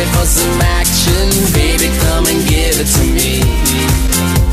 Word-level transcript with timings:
ready 0.00 0.10
for 0.12 0.26
some 0.26 0.60
action? 0.60 1.28
Baby, 1.52 1.88
come 2.00 2.26
and 2.26 2.40
give 2.48 2.76
it 2.80 2.88
to 2.96 3.04
me. 3.12 3.40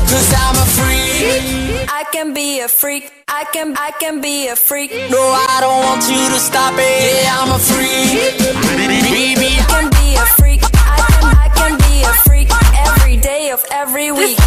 Cause 0.08 0.32
I'm 0.34 0.56
a 0.56 0.66
freak. 0.76 1.88
I 1.88 2.04
can 2.12 2.34
be 2.34 2.60
a 2.60 2.68
freak. 2.68 3.12
I 3.28 3.44
can, 3.52 3.76
I 3.76 3.90
can 4.00 4.20
be 4.20 4.48
a 4.48 4.56
freak. 4.56 4.90
No, 5.10 5.20
I 5.20 5.58
don't 5.60 5.80
want 5.84 6.02
you 6.08 6.28
to 6.34 6.40
stop 6.40 6.74
it. 6.76 7.24
Yeah, 7.24 7.40
I'm 7.40 7.52
a 7.52 7.58
freak. 7.58 8.38
Baby, 8.76 9.48
I 9.56 9.66
can 9.68 9.90
be 9.90 10.16
a 10.16 10.26
freak. 10.38 10.60
I 10.64 10.98
can, 11.10 11.24
I 11.36 11.48
can 11.58 11.72
be 11.86 12.02
a 12.02 12.12
freak 12.26 12.48
every 12.88 13.16
day 13.16 13.50
of 13.50 13.64
every 13.70 14.12
week. 14.12 14.38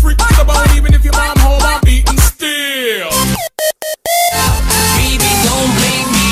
Freak 0.00 0.18
about 0.40 0.74
even 0.76 0.94
if 0.94 1.04
your 1.04 1.14
mom 1.14 1.36
home, 1.38 1.62
I'm 1.62 1.80
beating 1.84 2.18
still. 2.18 3.10
baby, 4.98 5.30
don't 5.46 5.70
blame 5.78 6.08
me. 6.14 6.28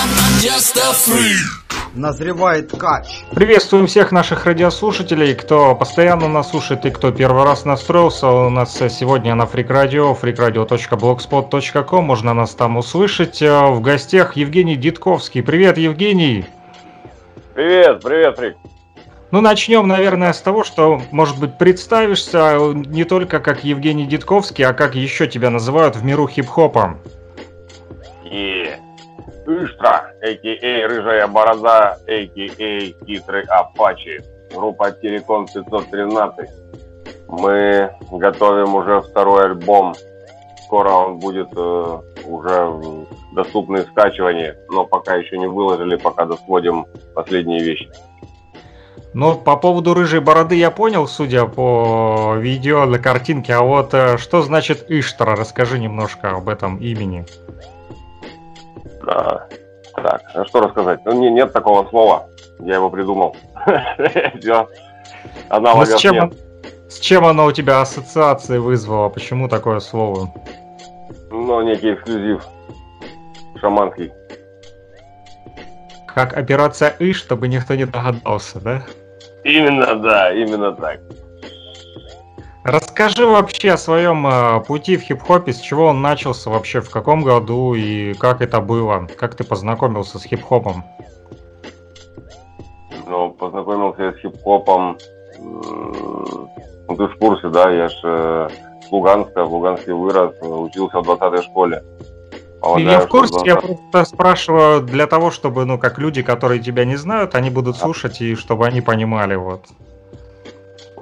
I'm, 0.00 0.10
I'm 0.24 0.40
just 0.40 0.76
a 0.76 0.92
freak. 0.94 1.57
Назревает 1.98 2.70
кач. 2.70 3.24
Приветствуем 3.32 3.88
всех 3.88 4.12
наших 4.12 4.46
радиослушателей, 4.46 5.34
кто 5.34 5.74
постоянно 5.74 6.28
нас 6.28 6.50
слушает 6.50 6.86
и 6.86 6.90
кто 6.90 7.10
первый 7.10 7.42
раз 7.42 7.64
настроился. 7.64 8.28
У 8.28 8.50
нас 8.50 8.76
сегодня 8.76 9.34
на 9.34 9.42
Freak 9.42 9.66
Radio, 9.66 10.16
freakradio.blogspot.com, 10.16 12.04
можно 12.04 12.34
нас 12.34 12.54
там 12.54 12.76
услышать. 12.76 13.42
Э, 13.42 13.66
В 13.72 13.80
гостях 13.80 14.36
Евгений 14.36 14.76
Дитковский. 14.76 15.42
Привет, 15.42 15.76
Евгений! 15.76 16.46
Привет, 17.54 18.00
привет, 18.00 18.36
Фрик. 18.36 18.56
Ну, 19.32 19.40
начнем, 19.40 19.88
наверное, 19.88 20.32
с 20.32 20.40
того, 20.40 20.62
что, 20.62 21.02
может 21.10 21.40
быть, 21.40 21.58
представишься 21.58 22.58
э, 22.60 22.74
не 22.74 23.02
только 23.02 23.40
как 23.40 23.64
Евгений 23.64 24.06
Дитковский, 24.06 24.64
а 24.64 24.72
как 24.72 24.94
еще 24.94 25.26
тебя 25.26 25.50
называют 25.50 25.96
в 25.96 26.04
миру 26.04 26.28
хип-хопа. 26.28 26.96
И 28.24 28.70
Иштра, 29.48 30.12
а.к.а. 30.22 30.88
Рыжая 30.88 31.26
Борода, 31.26 31.98
а.к.а. 32.06 33.06
Хитрый 33.06 33.44
Апачи. 33.48 34.22
Группа 34.54 34.92
Терекон 34.92 35.46
513. 35.46 36.50
Мы 37.28 37.90
готовим 38.10 38.74
уже 38.74 39.00
второй 39.00 39.46
альбом. 39.46 39.94
Скоро 40.64 40.90
он 40.90 41.18
будет 41.18 41.48
э, 41.56 41.98
уже 42.26 43.06
доступный 43.32 43.84
в 43.84 43.88
скачивании, 43.88 44.54
но 44.70 44.84
пока 44.84 45.14
еще 45.14 45.38
не 45.38 45.46
выложили, 45.46 45.96
пока 45.96 46.26
досводим 46.26 46.86
последние 47.14 47.60
вещи. 47.62 47.90
Ну, 49.14 49.34
по 49.34 49.56
поводу 49.56 49.94
рыжей 49.94 50.20
бороды 50.20 50.56
я 50.56 50.70
понял, 50.70 51.06
судя 51.06 51.46
по 51.46 52.34
видео 52.36 52.84
на 52.84 52.98
картинке, 52.98 53.54
а 53.54 53.62
вот 53.62 53.94
э, 53.94 54.18
что 54.18 54.42
значит 54.42 54.90
Иштра? 54.90 55.34
Расскажи 55.34 55.78
немножко 55.78 56.32
об 56.32 56.50
этом 56.50 56.76
имени. 56.76 57.24
А, 59.08 59.48
так, 59.94 60.22
а 60.34 60.44
что 60.44 60.60
рассказать? 60.60 61.00
Ну, 61.04 61.12
не, 61.12 61.30
нет 61.30 61.52
такого 61.52 61.88
слова. 61.88 62.28
Я 62.60 62.74
его 62.74 62.90
придумал. 62.90 63.36
Все. 64.40 64.68
Ну, 64.68 64.68
Аналогов 65.48 65.88
с, 65.88 66.00
чем, 66.00 66.14
нет. 66.14 66.32
с 66.88 66.98
чем 66.98 67.24
оно 67.24 67.46
у 67.46 67.52
тебя 67.52 67.80
ассоциации 67.80 68.58
вызвало? 68.58 69.08
Почему 69.08 69.48
такое 69.48 69.80
слово? 69.80 70.32
Ну, 71.30 71.62
некий 71.62 71.94
эксклюзив. 71.94 72.44
Шаманский. 73.60 74.12
Как 76.06 76.36
операция 76.36 76.90
И, 76.98 77.12
чтобы 77.12 77.48
никто 77.48 77.74
не 77.74 77.86
догадался, 77.86 78.60
да? 78.60 78.82
Именно, 79.44 79.94
да, 79.96 80.32
именно 80.32 80.72
так. 80.72 81.00
Расскажи 82.70 83.26
вообще 83.26 83.70
о 83.70 83.78
своем 83.78 84.26
э, 84.26 84.60
пути 84.60 84.98
в 84.98 85.00
хип-хопе, 85.00 85.54
с 85.54 85.58
чего 85.58 85.86
он 85.86 86.02
начался 86.02 86.50
вообще, 86.50 86.82
в 86.82 86.90
каком 86.90 87.22
году 87.22 87.72
и 87.74 88.12
как 88.12 88.42
это 88.42 88.60
было, 88.60 89.08
как 89.16 89.36
ты 89.36 89.42
познакомился 89.42 90.18
с 90.18 90.24
хип-хопом. 90.24 90.84
Ну, 93.06 93.30
познакомился 93.30 94.02
я 94.02 94.12
с 94.12 94.16
хип-хопом. 94.18 94.98
Ну, 95.38 96.96
ты 96.96 97.06
в 97.06 97.16
курсе, 97.18 97.48
да, 97.48 97.70
я 97.70 97.88
ж 97.88 97.94
э, 98.04 98.48
с 98.86 98.92
Луганска, 98.92 99.46
в 99.46 99.54
Луганске 99.54 99.94
вырос, 99.94 100.34
учился 100.42 101.00
в 101.00 101.08
20-й 101.08 101.42
школе. 101.44 101.82
Полагаю, 102.60 102.90
я 102.90 103.00
в 103.00 103.08
курсе, 103.08 103.36
я 103.46 103.54
20 103.54 103.90
просто 103.90 104.14
спрашиваю 104.14 104.82
для 104.82 105.06
того, 105.06 105.30
чтобы, 105.30 105.64
ну, 105.64 105.78
как 105.78 105.98
люди, 105.98 106.20
которые 106.20 106.60
тебя 106.60 106.84
не 106.84 106.96
знают, 106.96 107.34
они 107.34 107.48
будут 107.48 107.78
слушать 107.78 108.20
и 108.20 108.34
чтобы 108.34 108.66
они 108.66 108.82
понимали, 108.82 109.36
вот. 109.36 109.64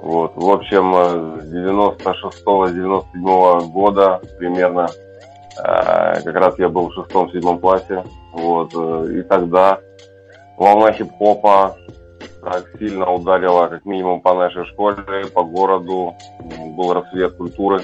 Вот, 0.01 0.33
в 0.35 0.49
общем, 0.49 0.93
э, 0.95 1.39
с 1.41 1.53
96-97 1.53 3.71
года 3.71 4.19
примерно, 4.37 4.87
э, 5.57 6.21
как 6.21 6.35
раз 6.35 6.59
я 6.59 6.69
был 6.69 6.89
в 6.89 6.93
шестом-седьмом 6.93 7.57
классе, 7.59 8.03
вот, 8.33 8.71
и 9.09 9.23
тогда 9.23 9.79
волна 10.57 10.91
хип-хопа 10.91 11.75
так 12.43 12.67
сильно 12.77 13.11
ударила, 13.11 13.65
как 13.67 13.83
минимум, 13.85 14.21
по 14.21 14.35
нашей 14.35 14.65
школе, 14.65 15.25
по 15.33 15.43
городу, 15.43 16.13
был 16.77 16.93
расцвет 16.93 17.35
культуры, 17.35 17.81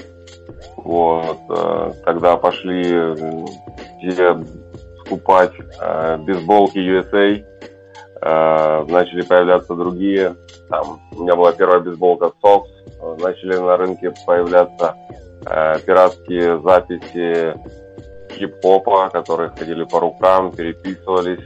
вот, 0.76 1.38
э, 1.48 1.92
тогда 2.04 2.36
пошли 2.36 3.12
все 3.98 4.38
скупать 5.04 5.52
бейсболки 6.20 6.78
USA, 6.78 7.44
начали 8.24 9.22
появляться 9.22 9.74
другие, 9.74 10.34
там, 10.68 11.00
у 11.12 11.22
меня 11.22 11.36
была 11.36 11.52
первая 11.52 11.80
бейсболка 11.80 12.32
Sox, 12.42 12.64
э, 12.86 13.16
начали 13.20 13.56
на 13.56 13.76
рынке 13.76 14.12
появляться 14.26 14.96
э, 15.46 15.78
пиратские 15.80 16.60
записи 16.60 17.54
хип-хопа, 18.32 19.10
которые 19.10 19.50
ходили 19.50 19.84
по 19.84 20.00
рукам, 20.00 20.52
переписывались. 20.52 21.44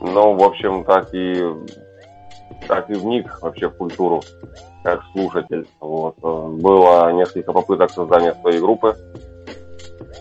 Ну, 0.00 0.34
в 0.34 0.42
общем, 0.42 0.84
так 0.84 1.12
и 1.14 1.42
так 2.66 2.90
и 2.90 2.94
вник 2.94 3.40
вообще 3.40 3.68
в 3.68 3.76
культуру 3.76 4.22
как 4.82 5.02
слушатель. 5.12 5.66
Вот. 5.80 6.16
Э, 6.22 6.48
Было 6.60 7.12
несколько 7.12 7.52
попыток 7.52 7.90
создания 7.90 8.34
своей 8.40 8.60
группы. 8.60 8.96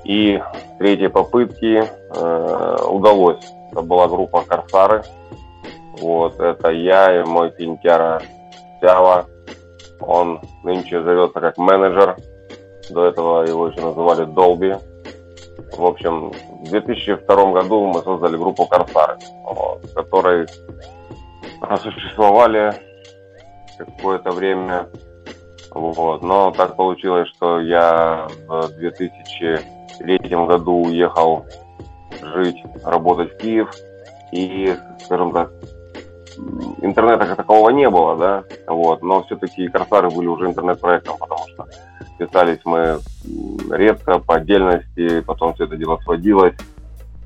И 0.04 0.40
третьей 0.78 1.10
попытки 1.10 1.84
э, 1.84 2.78
удалось. 2.88 3.44
Это 3.72 3.82
была 3.82 4.08
группа 4.08 4.44
Корсары. 4.44 5.04
Вот, 6.02 6.40
это 6.40 6.70
я 6.70 7.22
и 7.22 7.24
мой 7.24 7.52
пинтяра 7.52 8.22
Сява. 8.82 9.26
Он 10.00 10.40
нынче 10.64 11.02
зовется 11.02 11.40
как 11.40 11.58
менеджер. 11.58 12.16
До 12.90 13.06
этого 13.06 13.44
его 13.44 13.68
еще 13.68 13.82
называли 13.82 14.26
Долби. 14.26 14.76
В 15.76 15.86
общем, 15.86 16.32
в 16.32 16.70
2002 16.70 17.52
году 17.52 17.88
мы 17.88 18.02
создали 18.02 18.38
группу 18.38 18.66
Корсары, 18.66 19.18
в 19.44 19.94
которой 19.94 20.48
просуществовали 21.60 22.74
какое-то 23.78 24.32
время. 24.32 24.88
Вот. 25.72 26.22
Но 26.22 26.52
так 26.52 26.76
получилось, 26.76 27.28
что 27.36 27.60
я 27.60 28.28
в 28.48 28.68
2003 28.78 30.18
году 30.46 30.84
уехал 30.84 31.46
жить, 32.22 32.64
работать 32.84 33.34
в 33.34 33.38
Киев. 33.38 33.70
И, 34.32 34.76
скажем 35.06 35.32
так, 35.32 35.52
интернета 36.82 37.26
как 37.26 37.38
такового 37.38 37.70
не 37.70 37.90
было, 37.90 38.16
да, 38.16 38.44
вот, 38.68 39.02
но 39.02 39.24
все-таки 39.24 39.68
Корсары 39.68 40.10
были 40.10 40.28
уже 40.28 40.48
интернет-проектом, 40.48 41.18
потому 41.18 41.48
что 41.48 41.68
писались 42.18 42.60
мы 42.66 43.00
редко, 43.72 44.20
по 44.20 44.36
отдельности, 44.36 45.22
потом 45.22 45.54
все 45.54 45.66
это 45.66 45.78
дело 45.78 45.98
сводилось, 46.04 46.56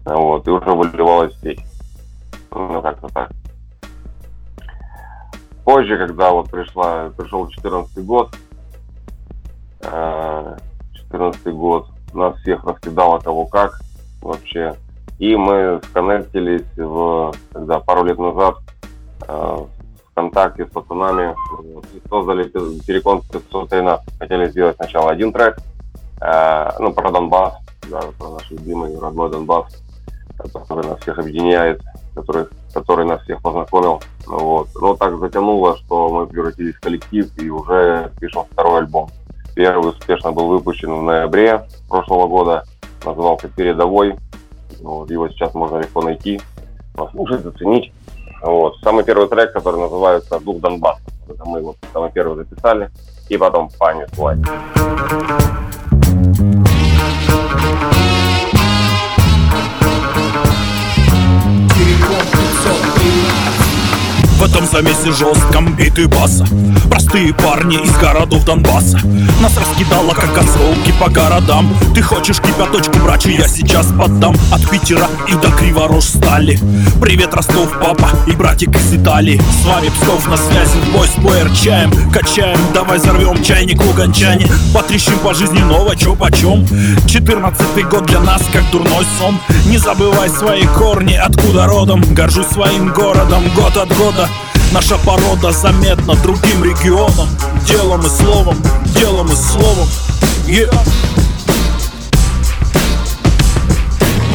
вот, 0.06 0.48
и 0.48 0.52
уже 0.52 0.72
выливалось 0.72 1.34
в 1.36 1.42
сеть. 1.42 1.62
Ну, 2.52 2.82
как-то 2.82 3.08
так. 3.08 3.32
Позже, 5.64 5.98
когда 5.98 6.32
вот 6.32 6.50
пришла, 6.50 7.12
пришел 7.18 7.48
14 7.48 8.06
год, 8.06 8.36
э, 9.82 10.58
14 10.94 11.54
год, 11.54 11.88
нас 12.14 12.36
всех 12.40 12.64
раскидало 12.66 13.20
кого 13.20 13.46
как 13.46 13.80
вообще. 14.22 14.76
И 15.20 15.36
мы 15.36 15.80
сконнектились 15.90 16.66
в, 16.76 17.34
когда 17.54 17.80
пару 17.80 18.04
лет 18.04 18.18
назад 18.18 18.56
э, 18.58 18.71
ВКонтакте 20.12 20.66
с 20.66 20.70
пацанами 20.70 21.36
создали 22.10 22.44
пе- 22.44 22.80
Перекон 22.86 23.22
513. 23.22 24.06
Хотели 24.20 24.50
сделать 24.50 24.76
сначала 24.76 25.12
один 25.12 25.32
трек, 25.32 25.58
э, 26.22 26.70
ну, 26.80 26.94
про 26.94 27.12
Донбасс, 27.12 27.54
да, 27.90 28.02
про 28.18 28.30
наш 28.30 28.50
любимый 28.52 28.98
родной 29.00 29.30
Донбасс, 29.32 29.74
который 30.38 30.88
нас 30.88 31.00
всех 31.00 31.20
объединяет, 31.20 31.82
который, 32.16 32.46
который 32.74 33.06
нас 33.06 33.22
всех 33.24 33.42
познакомил. 33.42 34.02
Вот. 34.28 34.68
Но 34.80 34.96
так 34.96 35.18
затянуло, 35.20 35.78
что 35.78 36.10
мы 36.10 36.28
превратились 36.28 36.76
в 36.76 36.82
коллектив 36.82 37.30
и 37.38 37.50
уже 37.50 38.12
пишем 38.20 38.44
второй 38.52 38.80
альбом. 38.80 39.10
Первый 39.56 39.90
успешно 39.90 40.32
был 40.32 40.48
выпущен 40.48 40.94
в 40.94 41.04
ноябре 41.04 41.68
прошлого 41.90 42.28
года, 42.28 42.64
назывался 43.06 43.50
«Передовой». 43.50 44.16
Вот, 44.82 45.12
его 45.12 45.28
сейчас 45.30 45.54
можно 45.54 45.78
легко 45.78 46.02
найти, 46.02 46.42
послушать, 46.96 47.46
оценить. 47.46 47.92
Вот. 48.42 48.78
Самый 48.84 49.04
первый 49.04 49.28
трек, 49.28 49.54
который 49.54 49.80
называется 49.80 50.40
«Дух 50.40 50.60
Донбасса». 50.60 51.02
Это 51.30 51.46
мы 51.46 51.60
его 51.60 51.76
самый 51.94 52.12
первый 52.12 52.38
записали, 52.38 52.90
и 53.30 53.38
потом 53.38 53.70
понеслась. 53.78 54.40
Терекон 54.40 55.81
этом 64.52 64.68
замесе 64.68 65.12
жестком. 65.12 65.74
Биты 65.76 66.08
баса 66.08 66.46
Простые 66.90 67.34
парни 67.34 67.78
из 67.78 67.92
городов 67.98 68.44
Донбасса. 68.44 69.00
Нас 69.42 69.58
раскидало, 69.58 70.14
как 70.14 70.38
осколки 70.38 70.94
по 71.00 71.10
городам. 71.10 71.74
Ты 71.96 72.02
хочешь 72.02 72.40
кипяточку, 72.40 73.00
брачи, 73.00 73.30
я 73.30 73.48
сейчас 73.48 73.88
поддам. 73.88 74.36
От 74.52 74.70
Питера 74.70 75.08
и 75.28 75.34
до 75.34 75.50
Криворож 75.52 76.04
стали 76.04 76.60
Привет, 77.02 77.34
Ростов, 77.34 77.72
папа 77.80 78.10
и 78.28 78.32
братик 78.32 78.76
из 78.76 78.94
Италии. 78.94 79.42
С 79.62 79.66
вами 79.66 79.90
Псков 79.90 80.28
на 80.28 80.38
связи, 80.38 80.78
бой 80.94 81.08
с 81.08 81.60
чаем 81.60 81.92
Качаем, 82.12 82.60
давай 82.74 83.00
взорвем 83.00 83.42
чайник 83.44 83.82
в 83.82 83.90
угончане. 83.90 84.48
Потрещим 84.74 85.18
по 85.20 85.34
жизни 85.34 85.60
ново, 85.60 85.96
чё 85.96 86.16
почем. 86.16 86.68
Четырнадцатый 87.08 87.84
год 87.84 88.06
для 88.06 88.20
нас, 88.20 88.42
как 88.52 88.70
дурной 88.72 89.06
сон. 89.18 89.40
Не 89.68 89.78
забывай 89.78 90.30
свои 90.30 90.64
корни, 90.78 91.14
откуда 91.14 91.68
родом. 91.68 92.04
Горжусь 92.14 92.48
своим 92.48 92.90
городом 92.90 93.44
год 93.56 93.78
от 93.78 93.90
года 93.98 94.28
Наша 94.72 94.98
порода 94.98 95.52
заметна 95.52 96.16
другим 96.16 96.64
регионам 96.64 97.28
Делом 97.68 98.02
и 98.02 98.10
словом, 98.10 98.56
делом 98.96 99.28
и 99.28 99.36
словом 99.36 99.88
yeah. 100.48 101.21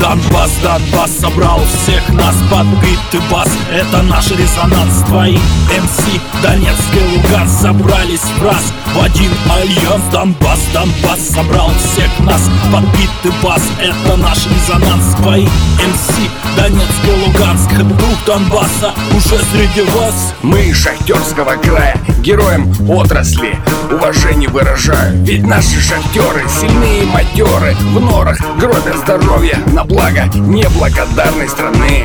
Донбасс, 0.01 0.51
Донбасс 0.63 1.11
собрал 1.21 1.61
всех 1.65 2.09
нас 2.11 2.35
под 2.51 2.67
биты 2.83 3.23
бас. 3.31 3.49
Это 3.73 4.03
наш 4.03 4.31
резонанс, 4.31 5.03
твои 5.07 5.37
МС 5.37 6.07
Донецк 6.43 6.95
и 6.95 7.17
Луганск 7.17 7.63
собрались 7.63 8.21
в 8.21 8.45
раз. 8.45 8.73
В 8.95 9.03
один 9.03 9.31
альянс 9.51 10.05
Донбасс, 10.13 10.61
Донбасс 10.73 11.29
собрал 11.29 11.71
всех 11.79 12.11
нас 12.21 12.43
под 12.73 12.85
биты 12.93 13.35
бас. 13.43 13.63
Это 13.81 14.17
наш 14.17 14.47
резонанс, 14.47 15.15
твои 15.17 15.45
МС 15.45 16.17
Донецк 16.57 17.05
и 17.05 17.27
Луганск. 17.27 17.73
Дух 17.77 18.25
Донбасса 18.27 18.93
уже 19.11 19.39
среди 19.53 19.83
вас. 19.91 20.35
Мы 20.43 20.67
из 20.67 20.77
шахтерского 20.77 21.57
края, 21.57 21.99
героям 22.23 22.73
отрасли 22.89 23.59
Уважение 23.91 24.49
выражаю, 24.49 25.17
ведь 25.23 25.47
наши 25.47 25.81
шахтеры 25.81 26.49
Сильные 26.49 27.05
матеры, 27.05 27.75
в 27.75 28.01
норах 28.01 28.39
гробят 28.59 28.97
здоровье. 28.97 29.59
На 29.73 29.85
благо 29.87 30.25
неблагодарной 30.35 31.49
страны. 31.49 32.05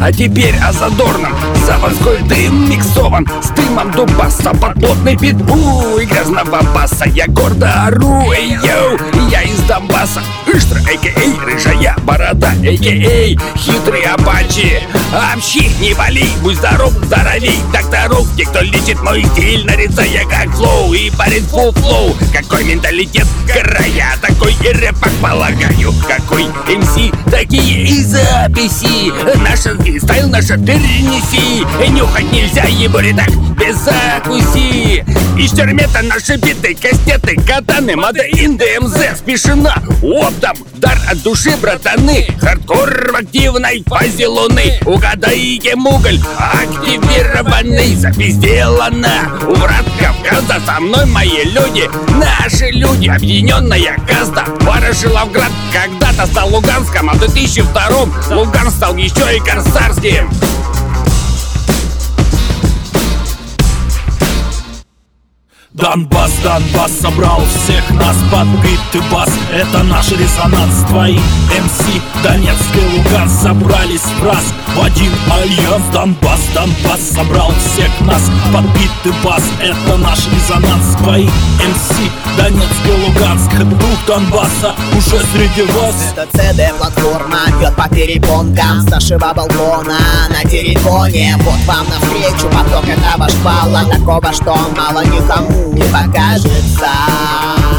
А 0.00 0.10
теперь 0.12 0.56
о 0.56 0.72
задорном 0.72 1.32
Заводской 1.64 2.18
дым 2.22 2.68
миксован 2.68 3.24
С 3.40 3.50
дымом 3.50 3.92
дубаса 3.92 4.50
под 4.50 4.74
плотный 4.74 5.16
питбу 5.16 5.96
И 6.00 6.06
грязного 6.06 6.60
баса 6.74 7.08
Я 7.08 7.28
гордо 7.28 7.84
ору, 7.84 8.32
эй, 8.32 8.50
йоу 8.50 8.98
Я 9.30 9.42
из 9.42 9.60
Донбасса 9.60 10.20
Иштра, 10.54 10.78
а.к.а. 10.80 11.44
рыжая 11.44 11.96
борода 12.02 12.50
А.к.а. 12.50 13.58
хитрый 13.58 14.02
апачи. 14.02 14.82
Общи, 15.32 15.70
не 15.80 15.94
вали, 15.94 16.26
будь 16.42 16.56
здоров, 16.56 16.92
здоровей. 17.04 17.58
Докторов, 17.72 18.26
те, 18.36 18.44
кто 18.44 18.60
лечит 18.60 19.00
мой 19.02 19.24
стиль 19.32 19.64
Нарицая 19.64 20.24
как 20.26 20.54
флоу 20.54 20.92
и 20.94 21.10
парень 21.10 21.44
фул 21.44 21.72
флоу 21.72 22.16
Какой 22.32 22.64
менталитет 22.64 23.26
края 23.46 24.14
Такой 24.20 24.54
и 24.62 24.72
рэпак 24.72 25.12
полагаю. 25.20 25.92
Какой 26.06 26.44
МС, 26.44 27.12
такие 27.30 27.84
и 27.84 28.02
записи. 28.02 29.12
Наша 29.38 29.76
стайл 30.00 30.28
наша 30.28 30.56
перенеси 30.56 31.64
Нюхать 31.90 32.32
нельзя, 32.32 32.64
ебури 32.64 33.12
так 33.12 33.28
без 33.62 33.76
закуси. 33.76 35.04
И 35.38 35.46
штормета 35.46 36.02
наши 36.02 36.36
биты, 36.36 36.74
кастеты, 36.74 37.36
катаны 37.36 37.96
Мада 37.96 38.22
ДМЗ, 38.32 39.18
спешена 39.18 39.74
оптом 40.42 40.66
Дар 40.74 40.98
от 41.08 41.22
души, 41.22 41.56
братаны 41.56 42.26
Хардкор 42.40 43.12
в 43.12 43.16
активной 43.16 43.82
фазе 43.86 44.26
луны. 44.26 44.80
Угадайте 44.84 45.76
муголь, 45.76 46.20
активированный 46.38 47.94
Запись 47.94 48.34
сделана 48.34 49.40
у 49.46 49.54
врат 49.54 49.84
Кавказа 50.00 50.60
Со 50.66 50.80
мной 50.80 51.06
мои 51.06 51.44
люди, 51.44 51.88
наши 52.16 52.70
люди. 52.70 53.08
Объединенная 53.08 53.96
каста, 54.08 54.44
Ворошиловград 54.60 55.52
Когда-то 55.72 56.26
стал 56.26 56.54
Луганском, 56.54 57.10
а 57.10 57.14
в 57.14 57.18
2002 57.18 57.88
Луган 58.30 58.70
стал 58.70 58.96
еще 58.96 59.36
и 59.36 59.40
корсарским 59.40 60.28
Донбасс, 65.74 66.32
Донбасс 66.44 66.92
собрал 67.00 67.40
всех 67.46 67.88
нас 67.92 68.16
под 68.30 68.46
биты 68.62 69.00
бас. 69.10 69.30
Это 69.50 69.82
наш 69.84 70.10
резонанс, 70.10 70.84
твои 70.86 71.16
МС 71.16 71.86
Донецк 72.22 72.76
и 72.76 72.98
Луганск 72.98 73.42
собрались 73.42 74.02
в 74.02 74.22
раз. 74.22 74.44
В 74.76 74.82
один 74.84 75.10
альянс 75.32 75.82
Донбасс, 75.90 76.40
Донбасс 76.54 77.00
собрал 77.14 77.52
всех 77.52 77.88
нас 78.02 78.22
под 78.52 78.64
биты 78.74 79.16
бас. 79.24 79.42
Это 79.62 79.96
наш 79.96 80.18
резонанс, 80.26 80.94
твои 80.98 81.24
МС 81.24 81.96
Донецк 82.36 82.86
и 82.86 83.06
Луганск. 83.06 83.50
Дух 83.56 84.06
Донбасса 84.06 84.74
уже 84.94 85.24
среди 85.32 85.62
вас. 85.72 85.94
Это 86.14 86.28
CD-платформа 86.36 87.38
бьет 87.58 87.74
по 87.74 87.88
перепонкам 87.88 88.82
С 88.82 88.90
нашего 88.90 89.32
балкона. 89.32 89.96
На 90.28 90.48
телефоне 90.50 91.34
Вот 91.38 91.66
вам 91.66 91.86
навстречу 91.88 92.48
поток 92.48 92.86
этого 92.86 93.26
шпала. 93.30 93.84
Такого, 93.90 94.32
что 94.34 94.54
мало 94.76 95.02
никому 95.04 95.61
не 95.72 95.82
покажется. 95.82 96.88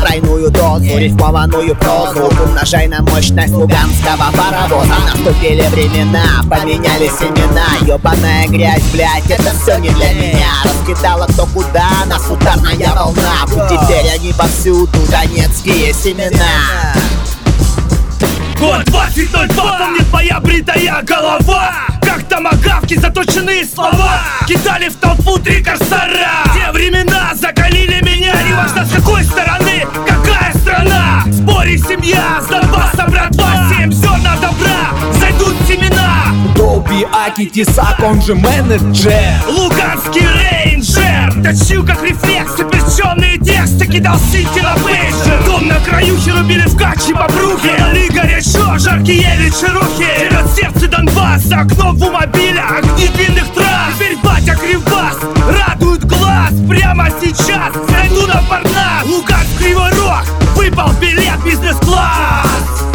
Тройную 0.02 0.52
дозу, 0.52 0.98
рифмованную 0.98 1.76
прозу. 1.76 2.32
Умножай 2.44 2.88
на 2.88 3.02
мощность 3.02 3.54
луганского 3.54 4.32
паровоза. 4.36 4.96
Наступили 5.12 5.66
времена, 5.68 6.24
поменялись 6.50 7.22
имена 7.22 7.66
Ёбаная 7.88 8.48
грязь, 8.48 8.84
блядь, 8.92 9.30
это 9.30 9.52
все 9.62 9.78
не 9.80 9.90
для 9.90 10.14
меня. 10.14 10.50
Раскидала 10.64 11.26
кто 11.28 11.46
куда, 11.48 11.90
нас 12.08 12.24
ударная 12.30 12.94
волна. 12.96 13.46
И 13.48 13.70
теперь 13.70 14.12
они 14.14 14.34
повсюду, 14.34 15.00
донецкие 15.10 15.94
семена 15.94 16.94
Год 18.64 18.86
2002, 18.86 19.78
помнит 19.78 20.10
моя 20.14 20.40
бритая 20.40 21.02
голова. 21.02 21.74
Как 22.02 22.24
томагавки 22.30 22.98
заточенные 22.98 23.66
слова. 23.66 24.22
Кидали 24.48 24.88
в 24.88 24.96
толпу 24.96 25.38
три 25.38 25.62
корсара. 25.62 26.46
Те 26.54 26.72
времена 26.72 27.32
закалили 27.36 28.00
меня. 28.02 28.42
Неважно 28.42 28.86
с 28.86 28.92
какой 28.94 29.26
стороны, 29.26 29.86
какая 30.08 30.54
страна? 30.54 31.26
Спори 31.30 31.78
семья, 31.78 32.42
с 32.42 32.46
Донбасса, 32.46 33.06
братва 33.10 33.53
Аки 37.12 37.46
Тесак, 37.46 38.00
он 38.00 38.22
же 38.22 38.36
менеджер. 38.36 39.14
Луганский 39.48 40.28
рейнджер. 40.28 41.34
Точил 41.44 41.86
как 41.86 42.02
рефлекс, 42.04 42.58
запрещенные 42.58 43.38
тексты 43.38 43.86
Кидал 43.86 44.18
синти 44.32 44.60
на 44.60 44.76
пейджер 44.76 45.44
Дом 45.46 45.68
на 45.68 45.80
краю 45.80 46.16
рубили 46.44 46.66
в 46.66 46.78
каче 46.78 47.14
бобрухи 47.14 47.70
Дали 47.78 48.08
горячо, 48.08 48.78
жаркие 48.78 49.36
вечерухи 49.38 50.06
Терет 50.20 50.50
сердце 50.56 50.88
Донбасса, 50.88 51.62
окно 51.62 51.92
в 51.92 52.12
мобиля 52.12 52.66
Огни 52.78 53.08
длинных 53.08 53.54
трасс. 53.54 53.94
Теперь 53.96 54.18
батя 54.24 54.56
кривбас, 54.56 55.18
радует 55.68 56.06
глаз 56.06 56.54
Прямо 56.70 57.10
сейчас, 57.22 57.74
зайду 57.90 58.28
на 58.28 58.42
Парнас 58.50 59.06
Луганск, 59.06 59.58
Кривой 59.60 59.92
Рог, 59.92 60.26
выпал 60.56 60.92
билет 61.00 61.44
бизнес-класс 61.44 62.93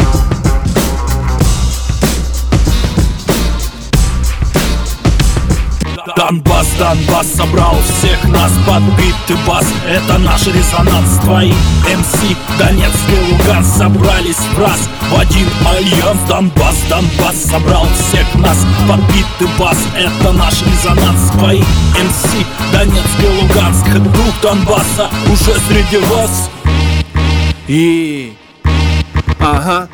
Донбасс, 6.19 6.67
Донбасс 6.77 7.27
собрал 7.33 7.77
всех 7.81 8.21
нас 8.25 8.51
под 8.67 8.83
биты 8.97 9.41
бас 9.47 9.65
Это 9.87 10.17
наш 10.17 10.47
резонанс, 10.47 11.17
твои 11.23 11.49
МС 11.49 12.59
Донецк 12.59 12.97
и 13.07 13.31
Луганск 13.31 13.77
собрались 13.77 14.35
в 14.35 14.59
раз. 14.59 14.89
В 15.09 15.17
один 15.17 15.47
альянс 15.65 16.19
Донбасс, 16.27 16.75
Донбасс 16.89 17.45
собрал 17.45 17.87
всех 17.95 18.35
нас 18.35 18.57
под 18.85 18.99
биты 19.13 19.49
бас 19.57 19.77
Это 19.95 20.33
наш 20.33 20.61
резонанс, 20.61 21.31
твои 21.31 21.61
МС 21.61 22.25
Донецк 22.73 23.19
и 23.23 23.41
Луганск. 23.41 23.87
Дух 23.89 24.41
Донбасса 24.41 25.09
уже 25.31 25.57
среди 25.69 26.05
вас. 26.05 26.49
И... 27.69 28.33
Ага. 29.39 29.87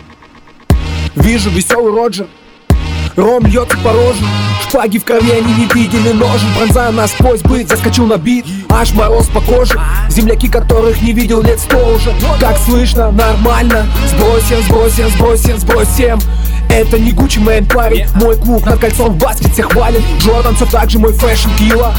Вижу 1.14 1.52
веселый 1.52 1.94
Роджер 1.94 2.26
Ром 3.16 3.46
льется 3.46 3.78
по 3.78 3.94
роже 3.94 4.20
Шпаги 4.68 4.98
в 4.98 5.06
крови, 5.06 5.32
они 5.32 5.54
не 5.54 5.66
видели 5.74 6.12
ножен 6.12 6.48
Пронзая 6.58 6.92
насквозь 6.92 7.42
быть, 7.42 7.70
заскочил 7.70 8.08
на 8.08 8.18
бит. 8.18 8.46
Аж 8.70 8.92
мороз 8.94 9.28
по 9.28 9.40
коже 9.40 9.80
Земляки, 10.10 10.50
которых 10.50 11.02
не 11.02 11.14
видел 11.14 11.42
лет 11.42 11.60
сто 11.60 11.78
уже. 11.78 12.14
Как 12.40 12.58
слышно, 12.58 13.12
нормально. 13.12 13.86
Сбросим, 14.10 14.62
сбросим, 14.64 15.10
сбросим, 15.10 15.58
сбросим. 15.58 16.20
Это 16.70 17.00
не 17.00 17.12
Гуччи 17.12 17.40
Мэн, 17.40 17.66
парень. 17.66 18.06
Мой 18.16 18.36
клуб 18.36 18.66
над 18.66 18.80
кольцом 18.80 19.14
в 19.14 19.18
баскет 19.18 19.54
всех 19.54 19.72
хвалит 19.72 20.02
Джордан 20.20 20.56
все 20.56 20.66
так 20.66 20.90
же 20.90 21.00
мой 21.00 21.14
фэшн 21.14 21.50
килла 21.58 21.94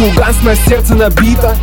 Луганск 0.00 0.42
на 0.44 0.54
сердце 0.54 0.94
набито. 0.94 1.56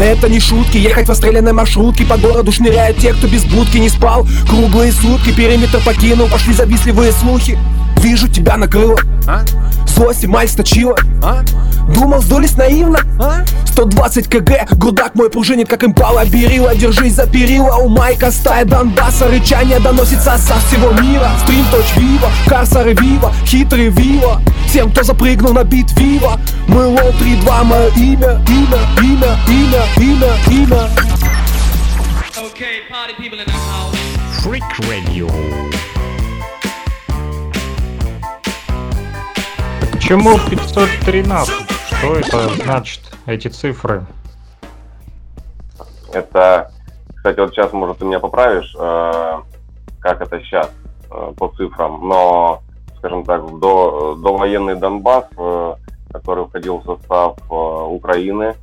Это 0.00 0.28
не 0.28 0.40
шутки, 0.40 0.78
ехать 0.78 1.06
в 1.06 1.10
расстрелянной 1.10 1.52
маршрутке. 1.52 2.04
По 2.04 2.16
городу 2.16 2.50
шныряют 2.50 2.96
те, 2.98 3.12
кто 3.12 3.28
без 3.28 3.44
будки 3.44 3.76
не 3.76 3.88
спал. 3.88 4.26
Круглые 4.48 4.90
сутки, 4.90 5.32
периметр 5.32 5.80
покинул 5.84 6.26
Пошли 6.28 6.54
завистливые 6.54 7.12
слухи 7.12 7.56
Вижу 8.02 8.28
тебя 8.28 8.56
накрыло 8.56 8.98
а? 9.28 9.44
Злость 9.86 10.24
и 10.24 10.26
маль 10.26 10.48
сточила, 10.48 10.96
а? 11.22 11.42
Думал, 11.94 12.20
сдулись 12.20 12.56
наивно, 12.56 13.00
а? 13.20 13.44
120 13.66 14.28
кг, 14.28 14.74
грудак 14.76 15.14
мой 15.14 15.30
пружинит, 15.30 15.68
как 15.68 15.84
импала. 15.84 16.24
Берила, 16.24 16.74
держись 16.74 17.14
за 17.14 17.26
перила, 17.26 17.76
у 17.76 17.88
Майка 17.88 18.30
стая 18.30 18.64
Донбасса. 18.64 19.28
Рычание 19.28 19.80
доносится 19.80 20.36
со 20.38 20.54
всего 20.66 20.90
мира. 21.00 21.30
Стрим 21.42 21.64
точь 21.70 21.96
вива, 21.96 22.30
карсары 22.46 22.94
вива, 22.94 23.32
хитрый 23.46 23.88
вива. 23.88 24.40
Всем, 24.66 24.90
кто 24.90 25.02
запрыгнул 25.02 25.52
на 25.52 25.64
бит 25.64 25.90
вива. 25.98 26.40
Мы 26.68 26.86
лол 26.86 27.10
3-2, 27.20 27.64
мое 27.64 27.88
имя, 27.96 28.40
имя, 28.48 28.80
имя, 29.00 29.36
имя, 29.48 29.82
имя, 29.98 30.64
имя. 30.64 30.88
Okay, 32.36 32.82
party 32.90 33.14
people 33.18 33.38
in 33.38 33.46
the 33.46 33.52
house. 33.52 33.94
Freak 34.42 34.64
Radio. 34.88 35.81
Почему 40.02 40.36
513? 40.50 41.54
Что 41.86 42.16
это 42.16 42.48
значит, 42.64 43.02
эти 43.26 43.46
цифры? 43.46 44.04
Это, 46.12 46.72
кстати, 47.14 47.38
вот 47.38 47.50
сейчас, 47.52 47.72
может, 47.72 47.98
ты 47.98 48.04
меня 48.04 48.18
поправишь, 48.18 48.74
э, 48.76 49.38
как 50.00 50.20
это 50.20 50.40
сейчас 50.40 50.68
э, 51.08 51.32
по 51.36 51.54
цифрам, 51.56 52.00
но, 52.02 52.62
скажем 52.98 53.24
так, 53.24 53.46
до, 53.60 54.16
довоенный 54.16 54.74
Донбасс, 54.74 55.26
э, 55.38 55.74
который 56.12 56.46
входил 56.46 56.78
в 56.78 56.84
состав 56.84 57.36
э, 57.48 57.54
Украины, 57.54 58.56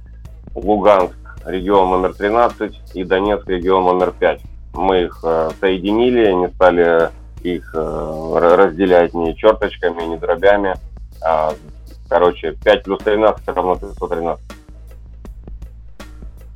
Луганск, 0.53 1.15
регион 1.46 1.89
номер 1.89 2.15
13 2.15 2.81
и 2.96 3.03
Донецк, 3.05 3.48
регион 3.48 3.86
номер 3.86 4.12
5. 4.12 4.41
Мы 4.74 5.03
их 5.03 5.19
э, 5.24 5.51
соединили, 5.62 6.34
не 6.34 6.50
стали 6.50 7.12
их 7.43 7.74
э, 7.74 8.55
разделять 8.58 9.13
ни 9.13 9.31
черточками, 9.31 10.03
ни 10.03 10.17
дробями. 10.17 10.75
А, 11.21 11.53
короче, 12.07 12.53
5 12.63 12.83
плюс 12.83 13.03
13 13.03 13.47
равно 13.47 13.75
513. 13.75 14.43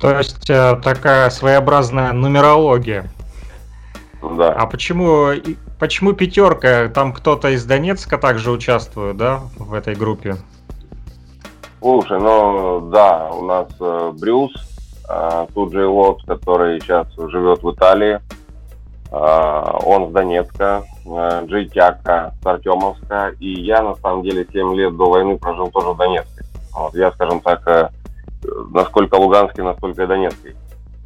То 0.00 0.18
есть 0.18 0.50
э, 0.50 0.76
такая 0.82 1.30
своеобразная 1.30 2.12
нумерология. 2.12 3.10
Да. 4.22 4.52
А 4.52 4.66
почему, 4.66 5.30
почему 5.78 6.12
пятерка? 6.12 6.88
Там 6.88 7.12
кто-то 7.12 7.48
из 7.50 7.64
Донецка 7.64 8.18
также 8.18 8.50
участвует, 8.50 9.16
да, 9.16 9.40
в 9.56 9.74
этой 9.74 9.94
группе? 9.94 10.36
Слушай, 11.80 12.18
ну 12.18 12.90
да, 12.90 13.30
у 13.30 13.44
нас 13.44 13.68
э, 13.80 14.12
Брюс, 14.18 14.52
э, 15.08 15.46
тут 15.54 15.72
же 15.72 15.86
Лот, 15.86 16.22
который 16.26 16.80
сейчас 16.80 17.06
живет 17.16 17.62
в 17.62 17.70
Италии. 17.72 18.20
Э, 19.14 19.78
он 19.84 20.08
с 20.08 20.12
Донецка, 20.12 20.82
э, 21.06 21.46
Джей 21.46 21.68
Тяка 21.68 22.34
с 22.42 22.46
Артемовска. 22.46 23.32
И 23.38 23.60
я, 23.60 23.82
на 23.82 23.94
самом 23.96 24.22
деле, 24.22 24.46
7 24.50 24.74
лет 24.74 24.96
до 24.96 25.08
войны 25.08 25.38
прожил 25.38 25.70
тоже 25.70 25.90
в 25.90 25.96
Донецке. 25.96 26.44
Вот, 26.72 26.94
я, 26.94 27.12
скажем 27.12 27.40
так, 27.40 27.66
э, 27.68 27.88
насколько 28.72 29.14
луганский, 29.14 29.62
настолько 29.62 30.02
и 30.02 30.06
донецкий. 30.06 30.56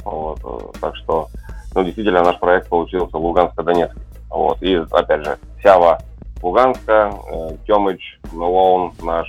Вот, 0.05 0.41
так 0.81 0.97
что, 0.97 1.29
ну, 1.75 1.85
действительно, 1.85 2.23
наш 2.23 2.39
проект 2.39 2.69
получился 2.69 3.19
луганско-донецкий. 3.19 4.03
Вот, 4.31 4.63
и, 4.63 4.77
опять 4.91 5.25
же, 5.25 5.39
Сява 5.63 5.99
Луганска, 6.43 7.13
Тёмыч, 7.67 8.21
Мелоун, 8.33 8.93
наш 9.03 9.29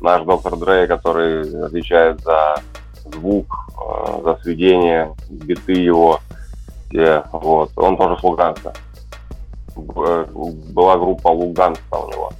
наш 0.00 0.22
доктор 0.22 0.56
Дрей, 0.56 0.86
который 0.86 1.64
отвечает 1.64 2.20
за 2.20 2.56
звук, 3.04 3.46
за 4.24 4.38
сведение, 4.42 5.14
биты 5.28 5.72
его, 5.72 6.20
все, 6.90 7.24
вот, 7.32 7.70
он 7.76 7.96
тоже 7.96 8.18
с 8.18 8.22
Луганска. 8.22 8.74
Э, 9.76 10.26
Была 10.72 10.96
группа 10.96 11.28
Луганска 11.28 11.94
у 11.94 12.10
него. 12.10 12.32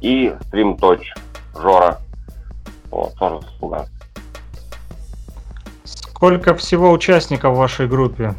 И 0.00 0.28
Stream 0.50 0.78
Touch 0.78 1.02
Жора, 1.54 1.98
вот, 2.90 3.14
тоже 3.16 3.44
с 3.46 3.62
Луганска. 3.62 3.92
Сколько 5.84 6.54
всего 6.54 6.92
участников 6.92 7.54
в 7.54 7.58
вашей 7.58 7.88
группе? 7.88 8.34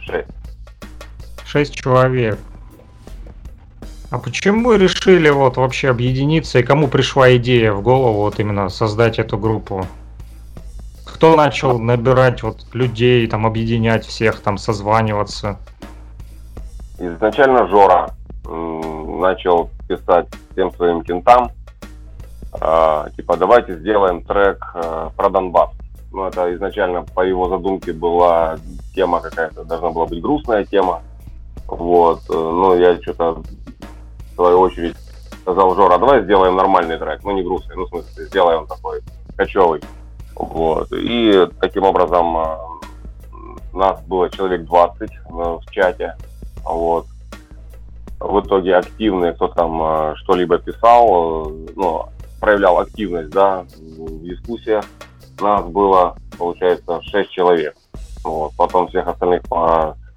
Шесть. 0.00 0.28
Шесть 1.44 1.74
человек. 1.74 2.38
А 4.10 4.18
почему 4.18 4.72
решили 4.72 5.28
вот 5.28 5.56
вообще 5.56 5.90
объединиться 5.90 6.60
и 6.60 6.62
кому 6.62 6.88
пришла 6.88 7.36
идея 7.36 7.72
в 7.72 7.82
голову 7.82 8.18
вот 8.20 8.38
именно 8.38 8.68
создать 8.68 9.18
эту 9.18 9.36
группу? 9.36 9.84
Кто 11.16 11.34
начал 11.34 11.78
набирать 11.78 12.42
вот 12.42 12.66
людей, 12.74 13.26
там 13.26 13.46
объединять 13.46 14.04
всех, 14.04 14.40
там 14.40 14.58
созваниваться? 14.58 15.58
Изначально 16.98 17.66
Жора 17.68 18.10
начал 18.44 19.70
писать 19.88 20.26
всем 20.52 20.70
своим 20.72 21.02
кентам, 21.02 21.52
а, 22.60 23.08
типа 23.16 23.38
давайте 23.38 23.78
сделаем 23.78 24.24
трек 24.24 24.62
э, 24.74 25.08
про 25.16 25.30
Донбасс. 25.30 25.70
Ну, 26.12 26.26
это 26.26 26.54
изначально 26.54 27.02
по 27.02 27.22
его 27.22 27.48
задумке 27.48 27.94
была 27.94 28.58
тема 28.94 29.20
какая-то, 29.20 29.64
должна 29.64 29.88
была 29.88 30.04
быть 30.04 30.20
грустная 30.20 30.66
тема. 30.66 31.00
Вот, 31.66 32.20
ну, 32.28 32.76
я 32.76 33.00
что-то 33.00 33.42
в 34.32 34.34
свою 34.34 34.60
очередь 34.60 34.96
сказал 35.40 35.74
Жора, 35.74 35.96
давай 35.96 36.24
сделаем 36.24 36.56
нормальный 36.56 36.98
трек, 36.98 37.24
ну, 37.24 37.32
не 37.32 37.42
грустный, 37.42 37.76
ну, 37.76 37.86
в 37.86 37.88
смысле, 37.88 38.26
сделаем 38.26 38.66
такой 38.66 39.00
кочевый. 39.34 39.80
Вот, 40.36 40.92
и 40.92 41.48
таким 41.60 41.84
образом 41.84 42.36
э, 42.36 42.56
нас 43.72 44.02
было 44.02 44.28
человек 44.28 44.64
20 44.64 45.10
э, 45.10 45.16
в 45.30 45.62
чате, 45.70 46.14
вот. 46.62 47.06
В 48.20 48.40
итоге 48.40 48.76
активные, 48.76 49.32
кто 49.32 49.48
там 49.48 49.80
э, 49.82 50.14
что-либо 50.16 50.58
писал, 50.58 51.50
ну, 51.74 52.04
проявлял 52.38 52.78
активность, 52.78 53.30
да, 53.30 53.64
в 53.78 54.22
дискуссиях. 54.22 54.84
Нас 55.40 55.64
было, 55.64 56.16
получается, 56.38 57.00
6 57.02 57.30
человек. 57.30 57.74
Вот. 58.22 58.52
Потом 58.56 58.88
всех 58.88 59.06
остальных 59.06 59.42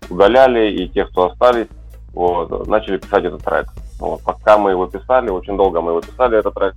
удаляли, 0.09 0.71
и 0.71 0.89
тех, 0.89 1.09
кто 1.11 1.31
остались, 1.31 1.67
вот, 2.13 2.67
начали 2.67 2.97
писать 2.97 3.25
этот 3.25 3.43
трек. 3.43 3.67
Вот. 3.99 4.21
Пока 4.23 4.57
мы 4.57 4.71
его 4.71 4.85
писали, 4.85 5.29
очень 5.29 5.55
долго 5.55 5.79
мы 5.81 5.91
его 5.91 6.01
писали, 6.01 6.37
этот 6.37 6.53
трек, 6.55 6.75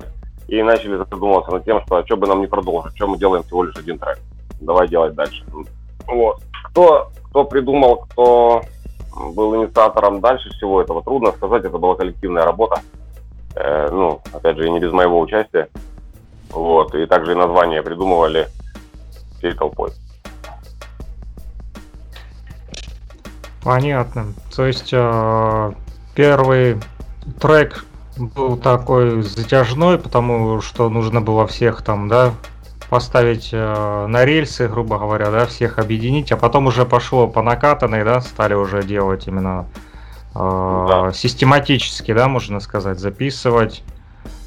и 0.48 0.62
начали 0.62 0.96
задумываться 0.96 1.52
над 1.52 1.64
тем, 1.64 1.80
что 1.82 1.96
а 1.96 2.04
что 2.04 2.16
бы 2.16 2.26
нам 2.26 2.40
не 2.40 2.46
продолжить, 2.46 2.96
что 2.96 3.06
мы 3.06 3.18
делаем 3.18 3.42
всего 3.44 3.64
лишь 3.64 3.76
один 3.76 3.98
трек. 3.98 4.18
Давай 4.60 4.88
делать 4.88 5.14
дальше. 5.14 5.44
Вот. 6.06 6.42
Кто, 6.70 7.10
кто 7.28 7.44
придумал, 7.44 8.06
кто 8.08 8.62
был 9.34 9.56
инициатором 9.56 10.20
дальше 10.20 10.50
всего 10.50 10.80
этого, 10.80 11.02
трудно 11.02 11.32
сказать, 11.32 11.64
это 11.64 11.78
была 11.78 11.94
коллективная 11.94 12.44
работа. 12.44 12.80
Э, 13.54 13.88
ну, 13.90 14.20
опять 14.32 14.56
же, 14.56 14.66
и 14.66 14.70
не 14.70 14.80
без 14.80 14.92
моего 14.92 15.20
участия. 15.20 15.68
Вот, 16.50 16.94
и 16.94 17.06
также 17.06 17.32
и 17.32 17.34
название 17.34 17.82
придумывали 17.82 18.48
всей 19.38 19.52
толпой. 19.52 19.90
Понятно. 23.62 24.26
То 24.54 24.66
есть 24.66 24.90
э, 24.92 25.72
первый 26.14 26.78
трек 27.40 27.84
был 28.28 28.56
такой 28.56 29.22
затяжной, 29.22 29.98
потому 29.98 30.60
что 30.60 30.88
нужно 30.88 31.20
было 31.20 31.46
всех 31.46 31.82
там, 31.82 32.08
да, 32.08 32.32
поставить 32.88 33.50
э, 33.52 34.06
на 34.06 34.24
рельсы, 34.24 34.68
грубо 34.68 34.98
говоря, 34.98 35.30
да, 35.30 35.46
всех 35.46 35.78
объединить, 35.78 36.30
а 36.32 36.36
потом 36.36 36.66
уже 36.66 36.84
пошло 36.84 37.26
по 37.26 37.42
накатанной, 37.42 38.04
да, 38.04 38.20
стали 38.20 38.54
уже 38.54 38.82
делать 38.82 39.26
именно 39.26 39.66
э, 40.34 40.86
Да. 40.88 41.12
систематически, 41.12 42.12
да, 42.12 42.28
можно 42.28 42.60
сказать, 42.60 42.98
записывать. 42.98 43.82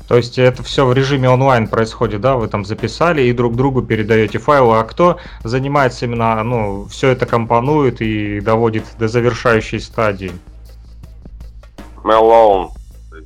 То 0.08 0.18
есть 0.18 0.38
это 0.38 0.62
все 0.62 0.86
в 0.86 0.94
режиме 0.94 1.30
онлайн 1.30 1.68
происходит, 1.68 2.22
да, 2.22 2.36
вы 2.36 2.48
там 2.48 2.64
записали 2.64 3.24
и 3.24 3.34
друг 3.34 3.56
другу 3.56 3.82
передаете 3.82 4.38
файлы, 4.38 4.78
а 4.78 4.84
кто 4.84 5.18
занимается 5.44 6.06
именно, 6.06 6.44
ну, 6.44 6.86
все 6.86 7.10
это 7.10 7.26
компонует 7.26 8.02
и 8.02 8.40
доводит 8.40 8.86
до 9.00 9.08
завершающей 9.08 9.80
стадии. 9.80 10.32
Мелоун, 12.04 12.70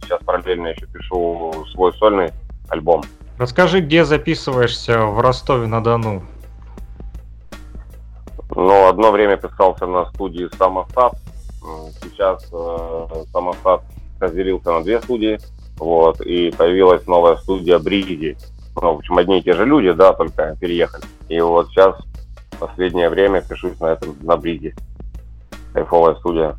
сейчас 0.01 0.19
параллельно 0.23 0.67
еще 0.67 0.85
пишу 0.87 1.65
свой 1.71 1.93
сольный 1.93 2.31
альбом. 2.69 3.03
Расскажи, 3.37 3.79
где 3.81 4.03
записываешься 4.05 4.99
в 5.05 5.19
Ростове-на-Дону? 5.21 6.23
Но 8.55 8.87
одно 8.87 9.11
время 9.11 9.37
писался 9.37 9.85
на 9.85 10.05
студии 10.07 10.49
Самостат. 10.57 11.13
М, 11.63 11.91
Сейчас 12.01 12.45
э, 12.51 13.23
Самостат 13.31 13.81
разделился 14.19 14.71
на 14.71 14.83
две 14.83 15.01
студии. 15.01 15.39
Вот, 15.77 16.19
и 16.21 16.51
появилась 16.51 17.07
новая 17.07 17.37
студия 17.37 17.79
Бриди. 17.79 18.37
Ну, 18.75 18.95
в 18.95 18.97
общем, 18.97 19.17
одни 19.17 19.39
и 19.39 19.41
те 19.41 19.53
же 19.53 19.65
люди, 19.65 19.91
да, 19.91 20.11
только 20.13 20.55
переехали. 20.59 21.03
И 21.29 21.39
вот 21.39 21.69
сейчас 21.69 21.95
в 22.51 22.57
последнее 22.57 23.09
время 23.09 23.41
пишусь 23.41 23.79
на 23.79 23.93
этом, 23.93 24.17
на 24.21 24.35
Бриди. 24.35 24.75
Кайфовая 25.73 26.15
студия. 26.15 26.57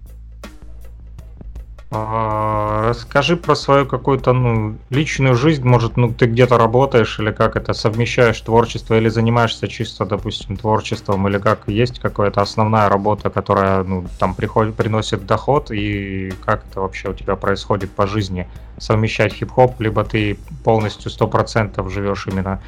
А, 1.93 2.89
Расскажи 2.91 3.37
про 3.37 3.55
свою 3.55 3.87
какую-то 3.87 4.33
ну, 4.33 4.77
личную 4.91 5.35
жизнь. 5.35 5.65
Может, 5.65 5.97
ну 5.97 6.13
ты 6.13 6.27
где-то 6.27 6.59
работаешь 6.59 7.21
или 7.21 7.31
как 7.31 7.55
это 7.55 7.73
совмещаешь 7.73 8.41
творчество 8.41 8.97
или 8.97 9.09
занимаешься 9.09 9.69
чисто, 9.69 10.05
допустим, 10.05 10.57
творчеством, 10.57 11.29
или 11.29 11.39
как 11.39 11.69
есть 11.69 12.01
какая-то 12.01 12.43
основная 12.43 12.89
работа, 12.89 13.31
которая 13.31 13.85
ну, 13.85 14.07
там 14.19 14.35
приходит, 14.35 14.75
приносит 14.75 15.25
доход, 15.25 15.71
и 15.71 16.33
как 16.45 16.65
это 16.69 16.81
вообще 16.81 17.11
у 17.11 17.15
тебя 17.15 17.37
происходит 17.37 17.93
по 17.93 18.09
жизни? 18.09 18.49
Совмещать 18.79 19.33
хип-хоп, 19.35 19.81
либо 19.81 20.03
ты 20.03 20.37
полностью 20.65 21.11
сто 21.11 21.29
процентов 21.29 21.93
живешь 21.93 22.27
именно 22.27 22.61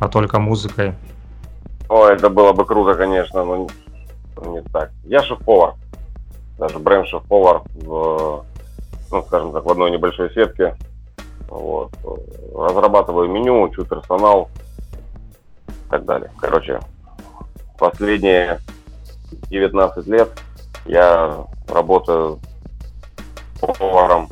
а 0.00 0.08
только 0.08 0.40
музыкой? 0.40 0.94
Ой, 1.88 2.14
это 2.14 2.30
было 2.30 2.52
бы 2.52 2.64
круто, 2.64 2.94
конечно, 2.94 3.44
но 3.44 3.68
не 4.46 4.60
так. 4.72 4.90
Я 5.04 5.22
шеф-повар. 5.22 5.74
Даже 6.58 6.80
бренд 6.80 7.06
шеф-повар 7.06 7.62
в, 7.74 8.44
ну, 9.10 9.22
скажем 9.22 9.52
так, 9.52 9.64
в 9.64 9.70
одной 9.70 9.90
небольшой 9.90 10.32
сетке. 10.32 10.76
Вот. 11.48 11.90
Разрабатываю 12.54 13.28
меню, 13.28 13.62
учу 13.62 13.84
персонал 13.84 14.50
и 15.68 15.90
так 15.90 16.04
далее. 16.04 16.30
Короче, 16.40 16.80
последние 17.78 18.60
19 19.50 20.06
лет 20.06 20.28
я 20.86 21.44
работаю 21.68 22.38
поваром. 23.60 24.28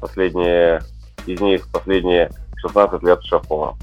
Последние 0.00 0.80
из 1.26 1.40
них 1.40 1.68
последние 1.70 2.30
16 2.56 3.02
лет 3.02 3.22
шеф-поваром. 3.24 3.76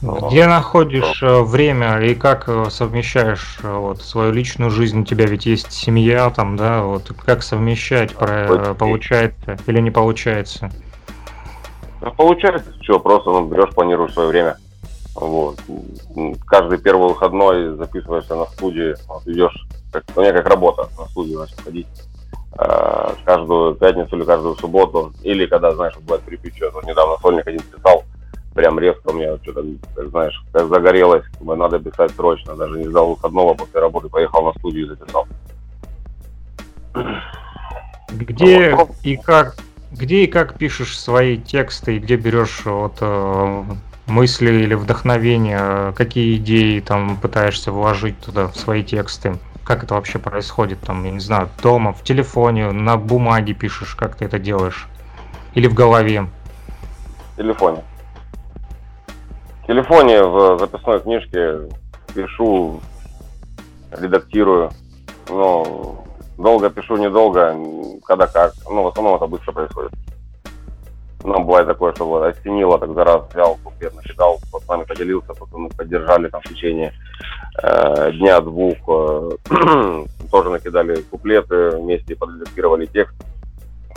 Где 0.00 0.46
находишь 0.46 1.22
э, 1.22 1.42
время 1.42 2.00
и 2.00 2.14
как 2.14 2.48
э, 2.48 2.66
совмещаешь 2.70 3.58
э, 3.64 3.76
вот 3.76 4.00
свою 4.00 4.32
личную 4.32 4.70
жизнь? 4.70 5.00
У 5.00 5.04
тебя 5.04 5.26
ведь 5.26 5.44
есть 5.44 5.72
семья 5.72 6.30
там, 6.30 6.56
да? 6.56 6.82
Вот 6.82 7.10
как 7.24 7.42
совмещать? 7.42 8.14
Про, 8.14 8.74
получается 8.74 9.58
или 9.66 9.80
не 9.80 9.90
получается? 9.90 10.70
Ну, 12.00 12.12
получается, 12.12 12.72
что, 12.80 13.00
просто 13.00 13.30
ну, 13.30 13.46
берешь, 13.46 13.74
планируешь 13.74 14.12
свое 14.12 14.28
время. 14.28 14.56
Вот. 15.16 15.58
Каждый 16.46 16.78
первый 16.78 17.08
выходной 17.08 17.76
записываешься 17.76 18.36
на 18.36 18.46
студии, 18.46 18.94
вот, 19.08 19.26
идешь, 19.26 19.66
как, 19.90 20.04
у 20.14 20.20
меня 20.20 20.32
как 20.32 20.46
работа, 20.48 20.88
на 20.96 21.06
студию 21.06 21.40
начал 21.40 21.56
ходить. 21.64 21.88
Э, 22.56 23.14
каждую 23.24 23.74
пятницу 23.74 24.16
или 24.16 24.24
каждую 24.24 24.54
субботу. 24.54 25.12
Или 25.22 25.46
когда, 25.46 25.72
знаешь, 25.74 25.96
бывает 25.96 26.22
припечет. 26.22 26.72
Вот 26.72 26.84
недавно 26.86 27.16
сольник 27.20 27.48
один 27.48 27.62
писал, 27.62 28.04
прям 28.58 28.76
резко 28.80 29.10
у 29.10 29.12
меня 29.12 29.36
что-то, 29.44 29.64
как 29.94 30.08
знаешь, 30.08 30.42
как 30.52 30.66
загорелось, 30.66 31.24
думаю, 31.38 31.60
надо 31.60 31.78
писать 31.78 32.10
срочно. 32.10 32.56
Даже 32.56 32.76
не 32.76 32.88
ждал 32.88 33.10
выходного 33.10 33.54
после 33.54 33.80
работы, 33.80 34.08
поехал 34.08 34.46
на 34.46 34.52
студию 34.58 34.86
и 34.86 34.88
записал. 34.88 35.28
Где 38.10 38.76
и 39.04 39.16
как 39.16 39.54
где 39.92 40.24
и 40.24 40.26
как 40.26 40.58
пишешь 40.58 40.98
свои 40.98 41.38
тексты, 41.38 41.96
и 41.96 41.98
где 42.00 42.16
берешь 42.16 42.62
вот 42.64 42.96
э, 43.00 43.64
мысли 44.08 44.50
или 44.50 44.74
вдохновение, 44.74 45.92
какие 45.92 46.36
идеи 46.36 46.80
там 46.80 47.16
пытаешься 47.16 47.70
вложить 47.70 48.18
туда 48.18 48.48
в 48.48 48.56
свои 48.56 48.82
тексты? 48.82 49.38
Как 49.62 49.84
это 49.84 49.94
вообще 49.94 50.18
происходит 50.18 50.80
там, 50.80 51.04
я 51.04 51.12
не 51.12 51.20
знаю, 51.20 51.48
дома, 51.62 51.92
в 51.92 52.02
телефоне, 52.02 52.72
на 52.72 52.96
бумаге 52.96 53.54
пишешь, 53.54 53.94
как 53.94 54.16
ты 54.16 54.24
это 54.24 54.40
делаешь? 54.40 54.88
Или 55.54 55.68
в 55.68 55.74
голове? 55.74 56.26
В 57.34 57.36
телефоне. 57.36 57.84
Телефоне 59.68 60.22
в 60.22 60.58
записной 60.58 60.98
книжке 60.98 61.58
пишу, 62.14 62.80
редактирую. 63.90 64.70
Ну, 65.28 66.06
долго 66.38 66.70
пишу, 66.70 66.96
недолго, 66.96 67.54
когда 68.06 68.26
как. 68.26 68.54
Ну, 68.64 68.84
в 68.84 68.86
основном 68.86 69.16
это 69.16 69.26
быстро 69.26 69.52
происходит. 69.52 69.92
Нам 71.22 71.44
бывает 71.44 71.66
такое, 71.66 71.92
что 71.92 72.06
вот 72.06 72.22
осенило, 72.22 72.78
так 72.78 72.94
за 72.94 73.04
раз 73.04 73.30
взял, 73.30 73.58
куплет 73.62 73.94
накидал, 73.94 74.38
с 74.38 74.50
пацанами 74.50 74.86
поделился, 74.86 75.34
пацаны 75.34 75.68
поддержали 75.68 76.28
там 76.28 76.40
в 76.40 76.48
течение 76.48 76.94
э, 77.62 78.12
дня-двух. 78.12 78.78
э, 78.88 79.30
тоже 80.30 80.48
накидали 80.48 81.02
куплеты, 81.02 81.76
вместе 81.76 82.16
подредактировали 82.16 82.86
текст. 82.86 83.14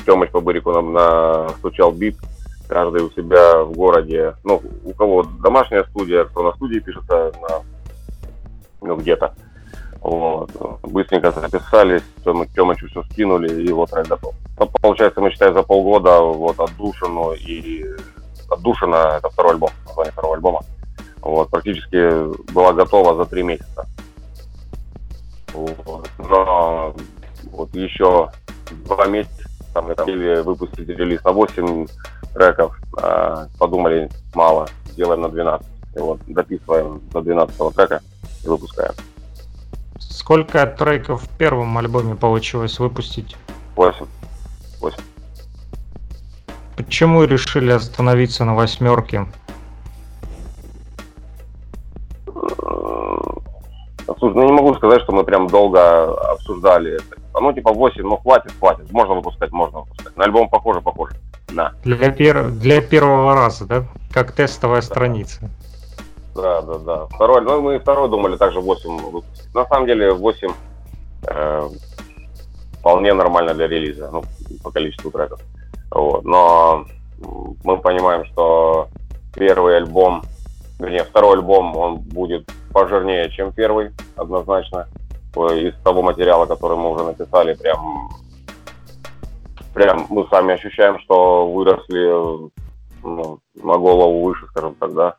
Тёмыч 0.06 0.32
по 0.32 0.42
бырику 0.42 0.74
нам 0.74 0.92
настучал 0.92 1.94
бит, 1.94 2.18
каждый 2.72 3.02
у 3.02 3.12
себя 3.12 3.64
в 3.66 3.74
городе, 3.74 4.34
ну, 4.46 4.62
у 4.86 4.94
кого 4.94 5.24
домашняя 5.24 5.84
студия, 5.84 6.24
кто 6.24 6.42
на 6.42 6.54
студии 6.54 6.80
пишется, 6.80 7.34
на, 7.42 7.62
ну, 8.88 8.96
где-то. 8.96 9.36
Вот. 10.00 10.50
Быстренько 10.84 11.32
записались, 11.32 12.02
Тёмы- 12.24 12.48
Тёмычу 12.48 12.88
все 12.88 13.04
скинули, 13.12 13.62
и 13.62 13.72
вот 13.74 13.92
трек 13.92 14.08
готов. 14.08 14.34
Ну, 14.58 14.70
получается, 14.82 15.20
мы 15.20 15.32
считаем 15.32 15.54
за 15.54 15.64
полгода 15.64 16.22
вот 16.22 16.58
отдушину 16.62 17.34
и 17.34 17.86
отдушина, 18.50 19.18
это 19.18 19.30
второй 19.30 19.52
альбом, 19.52 19.72
название 19.88 20.14
второго 20.14 20.36
альбома. 20.36 20.62
Вот, 21.22 21.50
практически 21.50 22.54
была 22.54 22.72
готова 22.72 23.16
за 23.16 23.26
три 23.26 23.44
месяца. 23.44 23.86
Вот. 25.54 26.10
Но 26.20 26.96
вот 27.52 27.76
еще 27.76 28.32
два 28.86 29.08
месяца 29.08 29.51
там 29.74 29.88
хотели 29.88 30.42
выпустить 30.42 30.88
релиз 30.88 31.24
на 31.24 31.32
8 31.32 31.88
треков, 32.34 32.78
а 32.98 33.48
подумали, 33.58 34.10
мало, 34.34 34.68
сделаем 34.86 35.22
на 35.22 35.30
12. 35.30 35.68
И 35.96 36.00
вот 36.00 36.20
дописываем 36.28 37.02
до 37.12 37.22
12 37.22 37.76
трека 37.76 38.02
и 38.44 38.48
выпускаем. 38.48 38.94
Сколько 40.00 40.66
треков 40.66 41.24
в 41.24 41.38
первом 41.38 41.78
альбоме 41.78 42.16
получилось 42.16 42.80
выпустить? 42.80 43.36
8. 43.76 44.06
8. 44.80 44.98
Почему 46.76 47.24
решили 47.24 47.72
остановиться 47.72 48.46
на 48.46 48.56
восьмерке? 48.56 49.28
Слушай, 54.20 54.36
ну 54.36 54.44
не 54.46 54.52
могу 54.52 54.74
сказать, 54.76 55.02
что 55.02 55.12
мы 55.12 55.24
прям 55.24 55.48
долго 55.48 56.14
обсуждали 56.32 56.96
это. 56.96 57.22
А 57.34 57.40
ну 57.40 57.54
типа 57.54 57.74
8, 57.74 58.04
ну 58.04 58.18
хватит, 58.18 58.52
хватит. 58.60 58.92
Можно 58.92 59.16
выпускать, 59.16 59.52
можно 59.52 59.80
выпускать. 59.80 60.16
На 60.18 60.26
альбом 60.26 60.50
похоже, 60.50 60.82
похоже. 60.82 61.16
Да. 61.50 61.74
Для, 61.84 62.12
пер... 62.12 62.50
для 62.50 62.82
первого 62.82 63.36
раза, 63.36 63.66
да? 63.66 63.84
Как 64.12 64.32
тестовая 64.32 64.82
страница. 64.82 65.50
Да, 66.36 66.62
да, 66.62 66.78
да. 66.78 67.06
Второй, 67.08 67.42
ну 67.42 67.62
мы 67.62 67.76
и 67.76 67.80
второй 67.80 68.10
думали 68.10 68.38
также 68.38 68.60
8 68.60 68.98
выпустить. 69.12 69.54
На 69.54 69.66
самом 69.66 69.86
деле 69.86 70.14
8 70.14 70.50
э, 71.28 71.70
вполне 72.80 73.14
нормально 73.14 73.54
для 73.54 73.68
релиза, 73.68 74.10
ну, 74.12 74.24
по 74.64 74.72
количеству 74.72 75.12
треков. 75.12 75.42
Вот. 75.92 76.24
Но 76.24 76.86
мы 77.64 77.78
понимаем, 77.78 78.26
что 78.26 78.88
первый 79.34 79.78
альбом, 79.78 80.24
вернее, 80.80 81.04
второй 81.04 81.38
альбом, 81.38 81.76
он 81.78 81.98
будет 81.98 82.50
пожирнее, 82.72 83.30
чем 83.30 83.52
первый, 83.52 83.92
однозначно. 84.16 84.88
То 85.34 85.54
Из 85.54 85.74
того 85.84 86.02
материала, 86.02 86.46
который 86.46 86.78
мы 86.78 86.92
уже 86.92 87.04
написали, 87.04 87.54
прям, 87.54 88.10
прям 89.74 90.06
мы 90.10 90.28
сами 90.30 90.54
ощущаем, 90.54 91.00
что 91.00 91.50
выросли 91.52 92.52
ну, 93.04 93.40
на 93.56 93.78
голову 93.78 94.24
выше, 94.24 94.46
скажем 94.48 94.76
так, 94.76 94.94
да. 94.94 95.16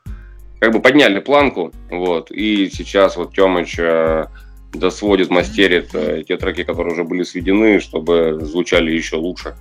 как 0.59 0.71
бы 0.71 0.81
подняли 0.81 1.19
планку, 1.19 1.71
вот, 1.89 2.31
и 2.31 2.69
сейчас 2.69 3.17
вот 3.17 3.33
Тёмыч 3.33 3.79
э, 3.79 4.27
досводит, 4.73 5.29
мастерит 5.29 5.93
э, 5.93 6.23
те 6.27 6.37
треки, 6.37 6.63
которые 6.63 6.93
уже 6.93 7.03
были 7.03 7.23
сведены, 7.23 7.79
чтобы 7.79 8.39
звучали 8.41 8.91
еще 8.91 9.17
лучше. 9.17 9.55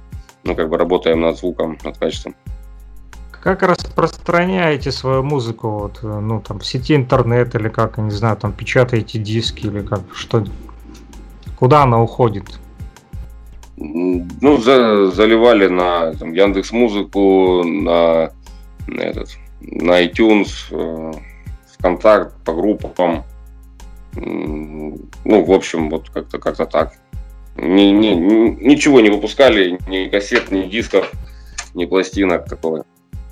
Ну, 0.44 0.55
как 0.57 0.68
бы 0.68 0.76
работаем 0.76 1.20
над 1.20 1.38
звуком, 1.38 1.78
над 1.85 1.98
качеством. 1.98 2.35
Как 3.42 3.62
распространяете 3.64 4.92
свою 4.92 5.24
музыку, 5.24 5.68
вот, 5.70 5.98
э, 6.05 6.07
ну, 6.07 6.40
там, 6.40 6.61
в 6.61 6.64
сети 6.64 6.94
интернет 6.94 7.57
или 7.57 7.68
как, 7.68 7.98
я 7.98 8.05
не 8.05 8.12
знаю, 8.12 8.37
там, 8.37 8.52
печатаете 8.52 9.18
диски 9.18 9.66
или 9.66 9.81
как, 9.81 10.02
что, 10.14 10.44
куда 11.59 11.83
она 11.83 12.00
уходит? 12.00 12.44
Ну, 13.76 14.59
за- 14.59 15.11
заливали 15.11 15.66
на 15.66 16.12
там, 16.14 16.33
Яндекс 16.33 16.70
Музыку, 16.70 17.64
на, 17.64 18.31
на 18.87 19.00
этот, 19.00 19.37
на 19.61 20.05
iTunes, 20.05 20.50
э, 20.70 21.12
ВКонтакт, 21.74 22.37
по 22.44 22.55
группам. 22.55 23.24
Ну, 24.14 25.00
в 25.24 25.50
общем, 25.50 25.90
вот 25.90 26.11
как-то 26.11 26.38
как-то 26.38 26.66
так. 26.66 26.92
Ни- 27.57 27.90
ни- 27.90 28.14
ничего 28.64 29.00
не 29.00 29.11
выпускали, 29.11 29.81
ни 29.88 30.09
кассет, 30.09 30.52
ни 30.52 30.62
дисков, 30.68 31.11
ни 31.74 31.87
пластинок, 31.87 32.48
такого, 32.48 32.85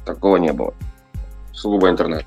такого 0.04 0.36
не 0.36 0.52
было. 0.52 0.74
Сугубо 1.52 1.88
интернет. 1.88 2.24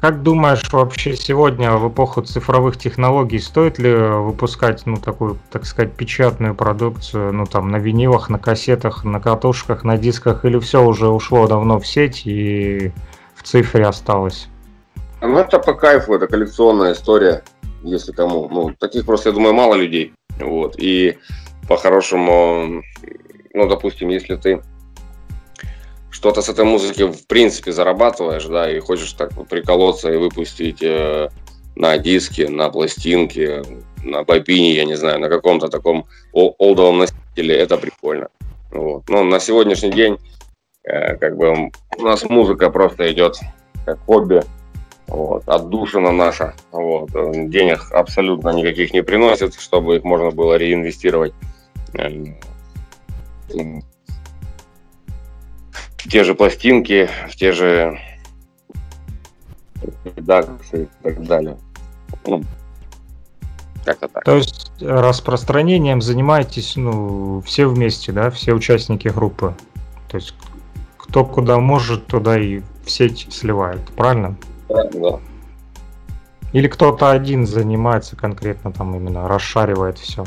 Как 0.00 0.22
думаешь, 0.22 0.62
вообще 0.72 1.16
сегодня 1.16 1.72
в 1.72 1.88
эпоху 1.88 2.22
цифровых 2.22 2.76
технологий 2.76 3.40
стоит 3.40 3.80
ли 3.80 3.92
выпускать, 3.92 4.86
ну, 4.86 4.96
такую, 4.96 5.38
так 5.50 5.66
сказать, 5.66 5.92
печатную 5.92 6.54
продукцию, 6.54 7.32
ну, 7.32 7.46
там, 7.46 7.72
на 7.72 7.78
винилах, 7.78 8.30
на 8.30 8.38
кассетах, 8.38 9.04
на 9.04 9.18
катушках, 9.18 9.82
на 9.82 9.98
дисках, 9.98 10.44
или 10.44 10.60
все 10.60 10.84
уже 10.84 11.08
ушло 11.08 11.48
давно 11.48 11.80
в 11.80 11.86
сеть 11.86 12.22
и 12.26 12.92
в 13.34 13.42
цифре 13.42 13.86
осталось? 13.86 14.48
Ну, 15.20 15.36
это 15.36 15.58
по 15.58 15.74
кайфу, 15.74 16.14
это 16.14 16.28
коллекционная 16.28 16.92
история, 16.92 17.42
если 17.82 18.12
кому. 18.12 18.48
Ну, 18.48 18.72
таких 18.78 19.04
просто, 19.04 19.30
я 19.30 19.34
думаю, 19.34 19.52
мало 19.52 19.74
людей. 19.74 20.12
Вот. 20.38 20.76
И 20.78 21.18
по-хорошему, 21.68 22.82
ну, 23.52 23.68
допустим, 23.68 24.10
если 24.10 24.36
ты 24.36 24.62
что-то 26.10 26.42
с 26.42 26.48
этой 26.48 26.64
музыки 26.64 27.02
в 27.02 27.26
принципе 27.26 27.72
зарабатываешь, 27.72 28.44
да, 28.46 28.70
и 28.70 28.80
хочешь 28.80 29.12
так 29.12 29.30
приколоться 29.48 30.12
и 30.12 30.16
выпустить 30.16 30.82
э, 30.82 31.28
на 31.76 31.98
диске, 31.98 32.48
на 32.48 32.70
пластинке, 32.70 33.62
на 34.02 34.24
бобине, 34.24 34.72
я 34.72 34.84
не 34.84 34.96
знаю, 34.96 35.20
на 35.20 35.28
каком-то 35.28 35.68
таком 35.68 36.06
олдовом 36.32 36.98
носителе, 36.98 37.56
это 37.56 37.76
прикольно. 37.76 38.28
Вот. 38.70 39.08
Но 39.08 39.22
на 39.22 39.40
сегодняшний 39.40 39.90
день 39.90 40.18
э, 40.84 41.16
как 41.16 41.36
бы 41.36 41.70
у 41.96 42.02
нас 42.02 42.24
музыка 42.24 42.70
просто 42.70 43.10
идет 43.12 43.38
как 43.84 43.98
хобби, 44.04 44.42
вот, 45.06 45.48
отдушина 45.48 46.12
наша, 46.12 46.54
вот, 46.70 47.10
денег 47.12 47.90
абсолютно 47.92 48.50
никаких 48.50 48.92
не 48.92 49.02
приносит, 49.02 49.54
чтобы 49.54 49.96
их 49.96 50.04
можно 50.04 50.30
было 50.30 50.56
реинвестировать 50.56 51.32
э, 51.94 52.34
в 55.98 56.08
те 56.08 56.24
же 56.24 56.34
пластинки, 56.34 57.08
в 57.28 57.36
те 57.36 57.52
же 57.52 57.98
редакции 60.16 60.84
и 60.84 61.02
так 61.02 61.22
далее. 61.24 61.58
Ну, 62.26 62.42
как-то 63.84 64.08
так. 64.08 64.24
То 64.24 64.36
есть 64.36 64.70
распространением 64.80 66.00
занимаетесь 66.00 66.76
ну, 66.76 67.42
все 67.42 67.66
вместе, 67.66 68.12
да, 68.12 68.30
все 68.30 68.52
участники 68.54 69.08
группы? 69.08 69.54
То 70.08 70.16
есть 70.16 70.34
кто 70.96 71.24
куда 71.24 71.58
может, 71.58 72.06
туда 72.06 72.38
и 72.38 72.60
в 72.84 72.90
сеть 72.90 73.26
сливает, 73.30 73.80
правильно? 73.96 74.36
Да, 74.68 74.84
да. 74.84 75.20
Или 76.52 76.68
кто-то 76.68 77.10
один 77.10 77.46
занимается 77.46 78.16
конкретно 78.16 78.72
там 78.72 78.94
именно, 78.94 79.28
расшаривает 79.28 79.98
все? 79.98 80.24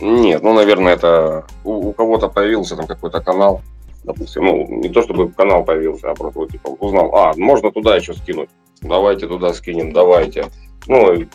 Нет, 0.00 0.42
ну, 0.42 0.54
наверное, 0.54 0.94
это 0.94 1.44
у, 1.64 1.88
у 1.88 1.92
кого-то 1.92 2.28
появился 2.28 2.76
там 2.76 2.86
какой-то 2.86 3.20
канал, 3.20 3.62
допустим, 4.08 4.44
ну, 4.44 4.66
не 4.68 4.88
то 4.88 5.02
чтобы 5.02 5.30
канал 5.30 5.64
появился, 5.64 6.10
а 6.10 6.14
просто 6.14 6.40
вот, 6.40 6.50
типа, 6.50 6.68
узнал, 6.80 7.14
а, 7.14 7.34
можно 7.36 7.70
туда 7.70 7.96
еще 7.96 8.14
скинуть, 8.14 8.48
давайте 8.80 9.28
туда 9.28 9.52
скинем, 9.52 9.92
давайте. 9.92 10.46
Ну, 10.86 11.26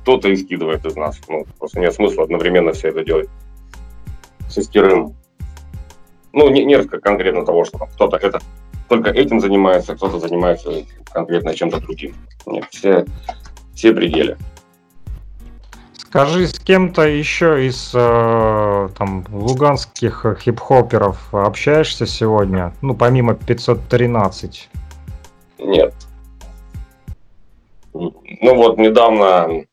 кто-то 0.00 0.28
и 0.28 0.36
скидывает 0.36 0.86
из 0.86 0.96
нас. 0.96 1.20
Ну, 1.28 1.44
просто 1.58 1.80
нет 1.80 1.92
смысла 1.94 2.24
одновременно 2.24 2.72
все 2.72 2.88
это 2.88 3.04
делать 3.04 3.28
шестерым. 4.50 5.14
Ну, 6.32 6.48
не, 6.48 6.64
нет 6.64 6.88
конкретно 6.88 7.44
того, 7.44 7.64
что 7.64 7.78
кто-то 7.78 8.16
это 8.16 8.40
только 8.88 9.10
этим 9.10 9.40
занимается, 9.40 9.94
кто-то 9.94 10.18
занимается 10.18 10.70
конкретно 11.12 11.54
чем-то 11.54 11.80
другим. 11.80 12.14
Нет, 12.46 12.64
все, 12.70 13.04
все 13.74 13.92
пределы. 13.92 14.38
Скажи, 16.12 16.46
с 16.46 16.58
кем-то 16.58 17.08
еще 17.08 17.66
из 17.66 17.90
э, 17.94 18.88
там 18.98 19.24
луганских 19.30 20.26
хип-хоперов 20.42 21.16
общаешься 21.32 22.06
сегодня? 22.06 22.74
Ну, 22.82 22.94
помимо 22.94 23.32
513. 23.32 24.68
Нет. 25.60 25.94
Ну 27.94 28.12
вот 28.42 28.76
недавно 28.76 29.64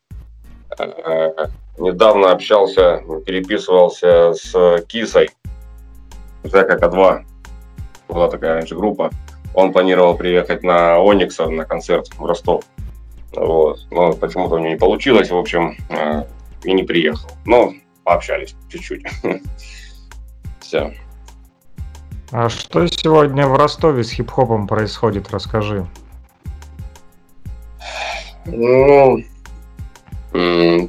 э, 0.78 1.46
недавно 1.76 2.32
общался, 2.32 3.02
переписывался 3.26 4.32
с 4.32 4.82
Кисой, 4.88 5.28
Зека 6.44 6.78
К2. 6.78 7.22
Была 8.08 8.30
такая 8.30 8.54
раньше 8.54 8.76
группа. 8.76 9.10
Он 9.54 9.74
планировал 9.74 10.16
приехать 10.16 10.62
на 10.62 10.96
Оникса 11.00 11.50
на 11.50 11.66
концерт 11.66 12.08
в 12.16 12.24
Ростов. 12.24 12.64
Вот. 13.32 13.86
Но 13.90 14.12
почему-то 14.12 14.56
у 14.56 14.58
него 14.58 14.70
не 14.70 14.76
получилось, 14.76 15.30
в 15.30 15.36
общем, 15.36 15.76
э, 15.88 16.24
и 16.64 16.72
не 16.72 16.82
приехал. 16.82 17.30
Но 17.44 17.72
пообщались 18.04 18.54
чуть-чуть. 18.68 19.04
Все. 20.60 20.94
А 22.32 22.48
что 22.48 22.86
сегодня 22.86 23.46
в 23.46 23.56
Ростове 23.56 24.04
с 24.04 24.10
хип-хопом 24.10 24.66
происходит, 24.66 25.30
расскажи. 25.30 25.86
Ну, 28.46 29.22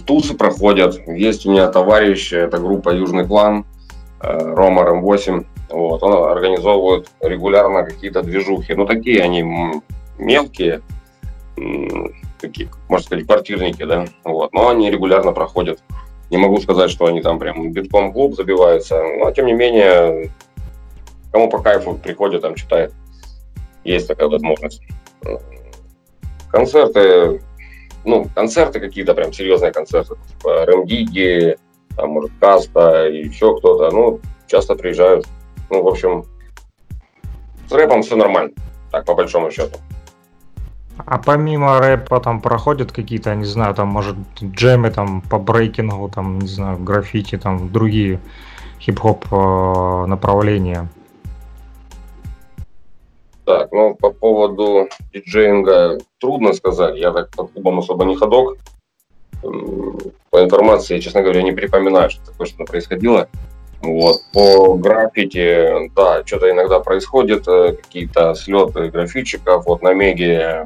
тусы 0.06 0.36
проходят. 0.36 1.00
Есть 1.08 1.46
у 1.46 1.52
меня 1.52 1.68
товарищ, 1.68 2.32
это 2.32 2.60
группа 2.60 2.90
Южный 2.90 3.26
клан, 3.26 3.66
э, 4.22 4.54
Рома 4.54 4.84
М8. 4.84 5.46
Вот, 5.70 6.04
он 6.04 6.32
организовывает 6.32 7.10
регулярно 7.22 7.84
какие-то 7.84 8.22
движухи. 8.24 8.74
Ну, 8.74 8.86
такие 8.86 9.24
они 9.24 9.44
мелкие, 10.18 10.82
такие, 12.42 12.70
можно 12.90 13.06
сказать, 13.06 13.26
квартирники, 13.26 13.84
да, 13.84 14.06
вот, 14.24 14.52
но 14.54 14.70
они 14.70 14.90
регулярно 14.90 15.32
проходят. 15.32 15.82
Не 16.30 16.38
могу 16.38 16.58
сказать, 16.60 16.90
что 16.90 17.06
они 17.06 17.22
там 17.22 17.40
прям 17.40 17.72
битком 17.72 18.14
клуб 18.14 18.36
забиваются, 18.36 19.02
но 19.20 19.32
тем 19.32 19.46
не 19.46 19.54
менее, 19.54 20.32
кому 21.32 21.50
по 21.50 21.60
кайфу 21.60 21.96
приходят, 21.96 22.42
там 22.42 22.56
читает, 22.56 22.94
есть 23.84 24.08
такая 24.08 24.28
возможность. 24.28 24.82
Концерты, 26.50 27.42
ну, 28.06 28.28
концерты 28.34 28.80
какие-то 28.80 29.14
прям 29.14 29.32
серьезные 29.32 29.72
концерты, 29.72 30.16
типа 30.28 30.66
Рэмдиги, 30.66 31.58
там, 31.96 32.12
может, 32.12 32.32
Каста 32.40 33.08
и 33.08 33.28
еще 33.28 33.58
кто-то, 33.58 33.92
ну, 33.92 34.20
часто 34.48 34.76
приезжают. 34.76 35.28
Ну, 35.70 35.84
в 35.84 35.88
общем, 35.88 36.26
с 37.68 37.72
рэпом 37.72 38.02
все 38.04 38.16
нормально, 38.16 38.54
так, 38.92 39.06
по 39.06 39.14
большому 39.14 39.52
счету. 39.52 39.78
А 41.06 41.18
помимо 41.18 41.80
рэпа 41.80 42.20
там 42.20 42.42
проходят 42.42 42.92
какие-то, 42.92 43.34
не 43.36 43.46
знаю, 43.46 43.74
там, 43.74 43.88
может, 43.88 44.16
джемы 44.42 44.92
там 44.92 45.22
по 45.22 45.40
брейкингу, 45.40 46.10
там, 46.10 46.40
не 46.40 46.48
знаю, 46.48 46.78
граффити, 46.80 47.38
там, 47.38 47.72
другие 47.72 48.20
хип-хоп 48.80 49.26
э, 49.32 50.06
направления? 50.08 50.90
Так, 53.46 53.72
ну, 53.72 53.96
по 53.96 54.12
поводу 54.12 54.88
диджеинга 55.14 55.98
трудно 56.20 56.54
сказать. 56.54 56.98
Я 56.98 57.12
так 57.12 57.32
по 57.32 57.46
клубам 57.46 57.80
особо 57.80 58.06
не 58.06 58.16
ходок. 58.16 58.58
По 59.42 60.44
информации, 60.44 61.00
честно 61.00 61.22
говоря, 61.22 61.42
не 61.42 61.52
припоминаю, 61.52 62.10
что 62.10 62.26
такое 62.26 62.48
что 62.48 62.64
происходило. 62.64 63.28
Вот. 63.82 64.18
По 64.32 64.76
граффити, 64.76 65.90
да, 65.96 66.24
что-то 66.26 66.52
иногда 66.52 66.80
происходит, 66.80 67.48
э, 67.48 67.74
какие-то 67.82 68.36
слеты 68.36 68.90
граффитчиков. 68.90 69.66
Вот 69.66 69.82
на 69.82 69.94
Меге 69.94 70.66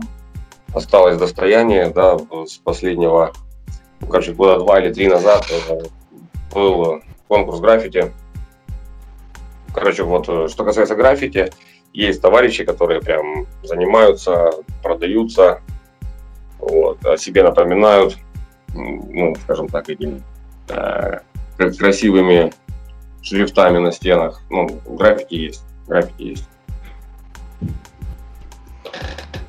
осталось 0.75 1.17
достояние, 1.17 1.89
да, 1.89 2.17
с 2.45 2.57
последнего, 2.57 3.31
ну, 4.01 4.07
короче, 4.07 4.33
года 4.33 4.59
два 4.59 4.79
или 4.79 4.93
три 4.93 5.07
назад 5.07 5.45
э, 5.69 5.83
был 6.53 7.01
конкурс 7.27 7.59
граффити. 7.59 8.11
Короче, 9.73 10.03
вот, 10.03 10.27
э, 10.27 10.47
что 10.49 10.65
касается 10.65 10.95
граффити, 10.95 11.51
есть 11.93 12.21
товарищи, 12.21 12.65
которые 12.65 13.01
прям 13.01 13.47
занимаются, 13.63 14.51
продаются, 14.83 15.61
вот, 16.59 17.03
о 17.05 17.17
себе 17.17 17.43
напоминают, 17.43 18.17
ну, 18.73 19.33
скажем 19.43 19.69
так, 19.69 19.89
этими 19.89 20.21
э, 20.67 21.19
красивыми 21.57 22.51
шрифтами 23.21 23.77
на 23.77 23.91
стенах. 23.91 24.41
Ну, 24.49 24.67
графики 24.85 25.35
есть, 25.35 25.63
графики 25.87 26.21
есть. 26.21 26.49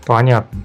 Понятно. 0.06 0.62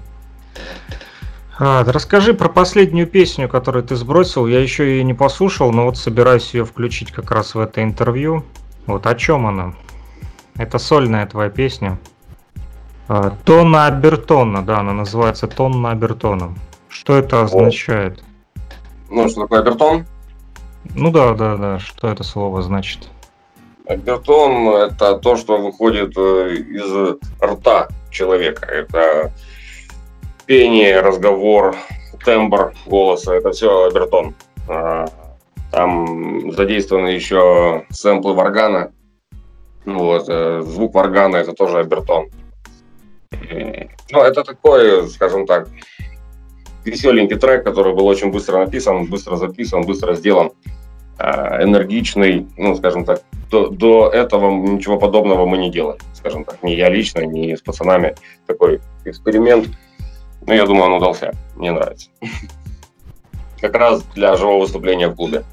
А, 1.58 1.84
расскажи 1.84 2.34
про 2.34 2.48
последнюю 2.48 3.06
песню, 3.06 3.48
которую 3.48 3.84
ты 3.84 3.94
сбросил. 3.96 4.46
Я 4.46 4.60
еще 4.60 4.84
ее 4.84 5.04
не 5.04 5.14
послушал, 5.14 5.70
но 5.70 5.84
вот 5.84 5.96
собираюсь 5.96 6.54
ее 6.54 6.64
включить 6.64 7.12
как 7.12 7.30
раз 7.30 7.54
в 7.54 7.60
это 7.60 7.82
интервью. 7.82 8.44
Вот 8.86 9.06
о 9.06 9.14
чем 9.14 9.46
она? 9.46 9.74
Это 10.56 10.78
сольная 10.78 11.26
твоя 11.26 11.50
песня. 11.50 11.98
А, 13.08 13.30
Тонна 13.44 13.86
Абертона, 13.86 14.62
да, 14.64 14.80
она 14.80 14.92
называется 14.92 15.46
Тонна 15.46 15.90
Абертона. 15.90 16.54
Что 16.88 17.16
это 17.16 17.42
означает? 17.42 18.22
Ну, 19.10 19.28
что 19.28 19.42
такое 19.42 19.60
Абертон? 19.60 20.06
Ну 20.94 21.10
да, 21.10 21.34
да, 21.34 21.56
да. 21.56 21.78
Что 21.78 22.08
это 22.08 22.24
слово 22.24 22.62
значит? 22.62 23.08
Абертон– 23.86 24.68
это 24.74 25.16
то, 25.18 25.36
что 25.36 25.58
выходит 25.58 26.16
э, 26.16 26.54
из 26.54 27.18
рта 27.40 27.88
человека. 28.10 28.66
Это 28.66 29.32
пение, 30.46 31.00
разговор, 31.00 31.76
тембр 32.24 32.74
голоса. 32.86 33.34
Это 33.34 33.52
все 33.52 33.86
Абертон. 33.86 34.34
А, 34.68 35.06
там 35.70 36.52
задействованы 36.52 37.08
еще 37.08 37.86
сэмплы 37.90 38.34
варгана, 38.34 38.92
вот, 39.84 40.26
э, 40.28 40.62
звук 40.64 40.94
варгана 40.94 41.36
это 41.36 41.52
тоже 41.52 41.78
обертон. 41.78 42.28
Ну, 44.10 44.20
это 44.20 44.44
такой, 44.44 45.08
скажем 45.08 45.46
так, 45.46 45.68
веселенький 46.84 47.38
трек, 47.38 47.64
который 47.64 47.94
был 47.94 48.06
очень 48.06 48.30
быстро 48.30 48.58
написан, 48.58 49.06
быстро 49.06 49.36
записан, 49.36 49.82
быстро 49.82 50.14
сделан, 50.14 50.52
э, 51.18 51.64
энергичный, 51.64 52.46
ну, 52.56 52.76
скажем 52.76 53.04
так, 53.04 53.22
до, 53.50 53.68
до 53.68 54.10
этого 54.10 54.50
ничего 54.50 54.98
подобного 54.98 55.46
мы 55.46 55.58
не 55.58 55.70
делали, 55.70 55.98
скажем 56.12 56.44
так, 56.44 56.62
ни 56.62 56.72
я 56.72 56.90
лично, 56.90 57.20
ни 57.20 57.54
с 57.54 57.62
пацанами. 57.62 58.14
Такой 58.46 58.80
эксперимент, 59.04 59.68
ну 60.46 60.54
я 60.54 60.66
думаю, 60.66 60.86
он 60.86 60.94
удался. 60.94 61.32
Мне 61.56 61.70
нравится. 61.72 62.10
Как 63.60 63.74
раз 63.76 64.02
для 64.14 64.36
живого 64.36 64.62
выступления 64.62 65.08
в 65.08 65.14
клубе. 65.14 65.44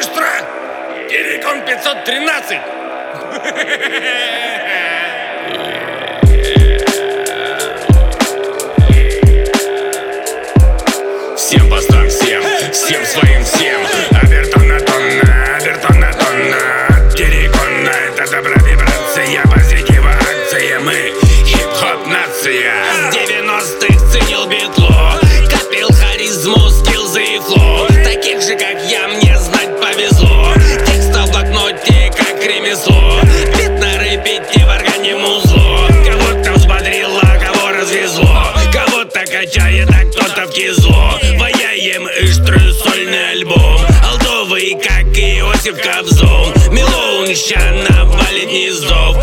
Штраф! 0.00 0.44
Телеком 1.08 1.64
513! 1.64 2.58
Всем 11.36 11.70
поставь 11.70 12.08
всем, 12.12 12.42
всем 12.72 13.04
своим, 13.04 13.44
всем. 13.44 14.07
Нация. 22.48 23.10
С 23.10 23.14
90-х 23.14 24.10
ценил 24.10 24.46
битло. 24.46 25.20
Копил 25.50 25.88
харизму, 25.88 26.68
скилзы 26.70 27.22
и 27.22 27.38
флоу. 27.38 27.86
Таких 28.04 28.40
же, 28.42 28.56
как 28.56 28.90
я, 28.90 29.08
мне 29.08 29.36
знать 29.38 29.78
повезло. 29.80 30.54
Текстов 30.86 31.28
в 31.28 31.32
блокноте, 31.32 32.10
как 32.16 32.42
ремесло. 32.42 33.20
Бит 33.56 33.78
на 33.78 33.98
репите 34.02 34.64
в 34.64 34.68
органе 34.68 35.16
музло. 35.16 35.88
Кого-то 36.06 36.52
взбодрило, 36.52 37.20
кого 37.20 37.70
развезло. 37.70 38.44
Кого-то 38.72 39.20
качает, 39.20 39.88
а 39.90 40.04
кто-то 40.06 40.46
в 40.46 40.52
кизло. 40.52 41.18
Ваяем 41.38 42.08
и 42.08 42.26
штрую 42.26 42.72
сольный 42.72 43.30
альбом. 43.32 43.80
Алдовый, 44.10 44.76
как 44.82 45.16
и 45.16 45.38
Иосиф 45.40 45.76
Кобзон. 45.82 46.54
Милоун 46.72 47.34
ща 47.34 47.60
навалит 47.90 48.50
низов. 48.50 49.16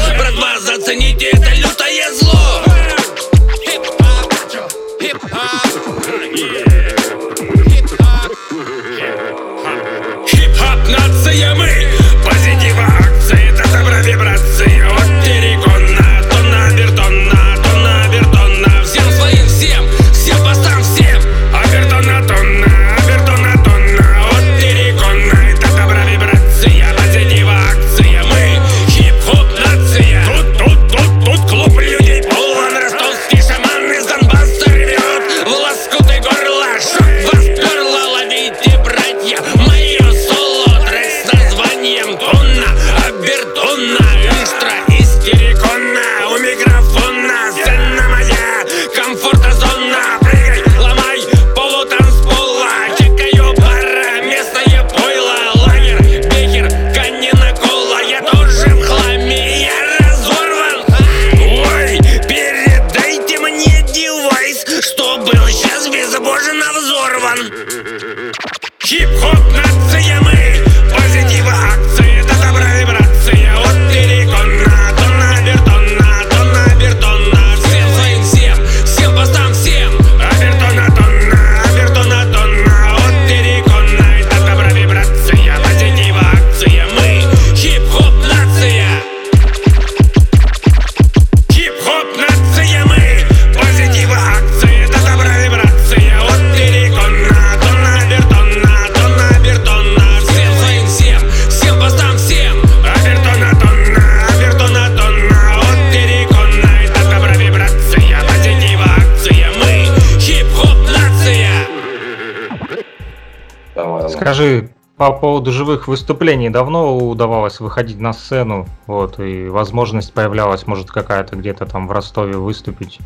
По 115.06 115.12
поводу 115.12 115.52
живых 115.52 115.88
выступлений, 115.88 116.50
давно 116.50 116.98
удавалось 116.98 117.60
выходить 117.60 118.00
на 118.00 118.12
сцену, 118.12 118.66
вот, 118.88 119.20
и 119.20 119.48
возможность 119.48 120.14
появлялась, 120.14 120.66
может, 120.66 120.90
какая-то 120.90 121.36
где-то 121.36 121.68
там 121.68 121.88
в 121.88 121.92
Ростове 121.92 122.38
выступить? 122.38 122.98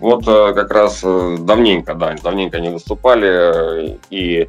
Вот 0.00 0.28
э, 0.28 0.52
как 0.52 0.70
раз 0.70 1.00
э, 1.02 1.36
давненько, 1.40 1.94
да, 1.94 2.14
давненько 2.22 2.60
не 2.60 2.68
выступали, 2.68 3.94
э, 3.94 3.96
и 4.10 4.48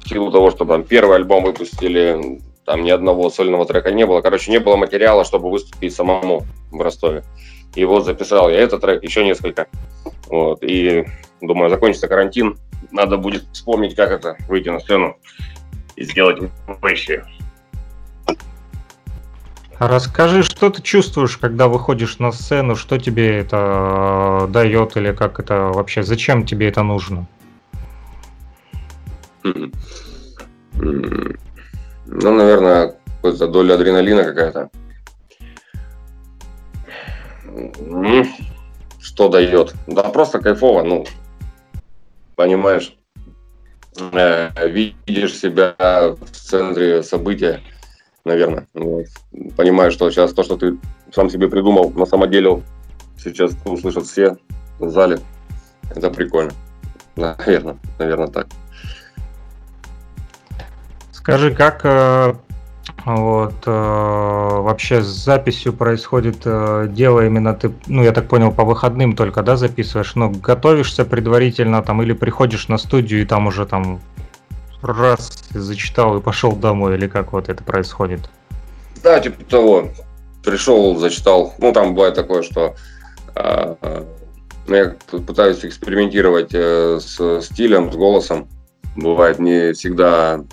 в 0.00 0.08
силу 0.08 0.32
того, 0.32 0.50
что 0.50 0.64
там 0.64 0.82
первый 0.82 1.16
альбом 1.16 1.44
выпустили, 1.44 2.40
там 2.64 2.82
ни 2.82 2.90
одного 2.90 3.30
сольного 3.30 3.64
трека 3.64 3.92
не 3.92 4.04
было, 4.04 4.20
короче, 4.20 4.50
не 4.50 4.58
было 4.58 4.74
материала, 4.74 5.24
чтобы 5.24 5.48
выступить 5.48 5.94
самому 5.94 6.42
в 6.72 6.80
Ростове. 6.80 7.22
И 7.76 7.84
вот 7.84 8.04
записал 8.04 8.50
я 8.50 8.56
этот 8.56 8.80
трек, 8.80 9.04
еще 9.04 9.24
несколько, 9.24 9.68
вот, 10.26 10.58
и 10.62 11.06
думаю, 11.40 11.70
закончится 11.70 12.08
карантин, 12.08 12.58
надо 12.90 13.16
будет 13.16 13.44
вспомнить, 13.52 13.94
как 13.94 14.10
это, 14.10 14.36
выйти 14.48 14.70
на 14.70 14.80
сцену 14.80 15.16
и 15.98 16.04
сделать 16.04 16.38
вещи. 16.82 17.24
Расскажи, 19.80 20.42
что 20.42 20.70
ты 20.70 20.82
чувствуешь, 20.82 21.36
когда 21.36 21.68
выходишь 21.68 22.18
на 22.18 22.32
сцену, 22.32 22.76
что 22.76 22.98
тебе 22.98 23.38
это 23.38 24.46
э, 24.46 24.52
дает 24.52 24.96
или 24.96 25.12
как 25.12 25.38
это 25.40 25.54
вообще, 25.74 26.02
зачем 26.02 26.44
тебе 26.44 26.68
это 26.68 26.82
нужно? 26.82 27.26
Мгм. 29.42 29.72
М, 30.80 31.36
Ну, 32.06 32.34
наверное, 32.34 32.94
какая-то 33.22 33.48
доля 33.48 33.74
адреналина 33.74 34.24
какая-то. 34.24 34.70
М, 37.46 38.24
Что 39.00 39.28
дает? 39.28 39.74
Да 39.86 40.02
просто 40.10 40.40
кайфово, 40.40 40.82
ну, 40.82 41.06
понимаешь, 42.36 42.97
видишь 44.66 45.36
себя 45.36 45.74
в 45.78 46.30
центре 46.30 47.02
события, 47.02 47.60
наверное. 48.24 48.66
Вот. 48.74 49.06
Понимаешь, 49.56 49.92
что 49.92 50.10
сейчас 50.10 50.32
то, 50.32 50.42
что 50.42 50.56
ты 50.56 50.76
сам 51.14 51.30
себе 51.30 51.48
придумал, 51.48 51.90
на 51.90 52.06
самом 52.06 52.30
деле 52.30 52.62
сейчас 53.18 53.52
услышат 53.64 54.06
все 54.06 54.36
в 54.78 54.90
зале. 54.90 55.18
Это 55.94 56.10
прикольно. 56.10 56.52
Наверное, 57.16 57.78
наверное 57.98 58.28
так. 58.28 58.46
Скажи, 61.12 61.54
как 61.54 61.80
э, 61.84 62.34
вот 63.04 63.54
э, 63.66 63.70
вообще 63.70 65.02
с 65.02 65.06
записью 65.06 65.72
происходит 65.72 66.38
э, 66.44 66.86
дело 66.90 67.24
именно 67.24 67.54
ты, 67.54 67.72
ну 67.86 68.02
я 68.02 68.12
так 68.12 68.28
понял, 68.28 68.52
по 68.52 68.64
выходным 68.64 69.14
только, 69.14 69.42
да, 69.42 69.56
записываешь, 69.56 70.14
но 70.14 70.30
готовишься 70.30 71.04
предварительно 71.04 71.82
там 71.82 72.02
или 72.02 72.12
приходишь 72.12 72.68
на 72.68 72.76
студию 72.76 73.22
и 73.22 73.24
там 73.24 73.46
уже 73.46 73.66
там 73.66 74.00
раз 74.82 75.44
зачитал 75.50 76.18
и 76.18 76.20
пошел 76.20 76.52
домой, 76.52 76.96
или 76.96 77.06
как 77.06 77.32
вот 77.32 77.48
это 77.48 77.62
происходит? 77.62 78.28
Да, 79.02 79.20
типа 79.20 79.44
того. 79.44 79.88
Пришел, 80.44 80.96
зачитал. 80.96 81.54
Ну, 81.58 81.72
там 81.72 81.94
бывает 81.94 82.14
такое, 82.14 82.42
что 82.42 82.74
ну, 84.68 84.74
я 84.74 84.94
пытаюсь 85.10 85.64
экспериментировать 85.64 86.50
э, 86.52 87.00
с 87.00 87.40
стилем, 87.42 87.90
с 87.90 87.96
голосом. 87.96 88.48
Бывает 88.98 89.38
не 89.38 89.74
всегда 89.74 90.44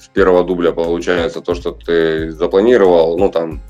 с 0.00 0.06
первого 0.06 0.44
дубля 0.44 0.70
получается 0.70 1.40
то, 1.40 1.56
что 1.56 1.72
ты 1.72 2.30
запланировал. 2.30 3.18
Ну, 3.18 3.28
там 3.28 3.60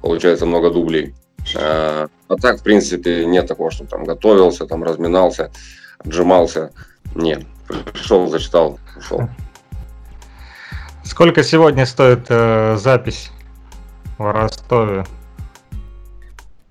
получается 0.00 0.46
много 0.46 0.70
дублей. 0.70 1.14
А, 1.56 2.08
а 2.28 2.36
так, 2.36 2.60
в 2.60 2.62
принципе, 2.62 3.26
нет 3.26 3.46
такого, 3.46 3.70
что 3.70 3.84
там 3.84 4.04
готовился, 4.04 4.64
там 4.64 4.82
разминался, 4.82 5.50
отжимался. 5.98 6.72
Нет. 7.14 7.44
Пришел, 7.92 8.26
зачитал, 8.28 8.78
ушел. 8.96 9.28
Сколько 11.04 11.42
сегодня 11.42 11.84
стоит 11.84 12.24
э, 12.30 12.78
запись 12.78 13.30
в 14.16 14.32
Ростове? 14.32 15.04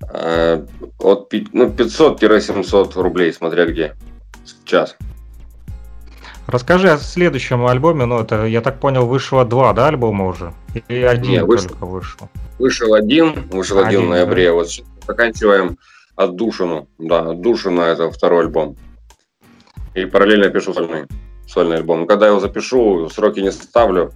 А, 0.01 0.65
От 0.97 1.31
ну, 1.53 1.67
500-700 1.67 2.99
рублей, 2.99 3.31
смотря 3.33 3.67
где. 3.67 3.95
В 4.63 4.67
час. 4.67 4.97
Расскажи 6.51 6.89
о 6.91 6.97
следующем 6.97 7.65
альбоме. 7.65 8.05
Ну, 8.05 8.19
это, 8.19 8.45
я 8.45 8.61
так 8.61 8.79
понял, 8.79 9.05
вышло 9.05 9.45
два, 9.45 9.71
да, 9.73 9.87
альбома 9.87 10.27
уже? 10.27 10.53
Или 10.89 11.03
один 11.03 11.31
Не, 11.31 11.43
вышел. 11.45 11.69
только 11.69 11.85
вышел? 11.85 12.29
Вышел 12.59 12.93
один, 12.93 13.47
вышел 13.51 13.77
один, 13.79 13.87
Один, 13.87 14.05
в 14.07 14.09
ноябре. 14.09 14.51
Вот 14.51 14.69
сейчас 14.69 14.85
заканчиваем 15.07 15.77
отдушину. 16.15 16.87
Да, 16.97 17.29
отдушина 17.31 17.81
это 17.81 18.11
второй 18.11 18.41
альбом. 18.41 18.75
И 19.93 20.05
параллельно 20.05 20.49
пишу 20.49 20.73
сольный, 20.73 21.05
сольный 21.47 21.77
альбом. 21.77 22.01
Но 22.01 22.05
Когда 22.05 22.25
я 22.25 22.31
его 22.31 22.41
запишу, 22.41 23.09
сроки 23.09 23.39
не 23.39 23.51
ставлю. 23.51 24.11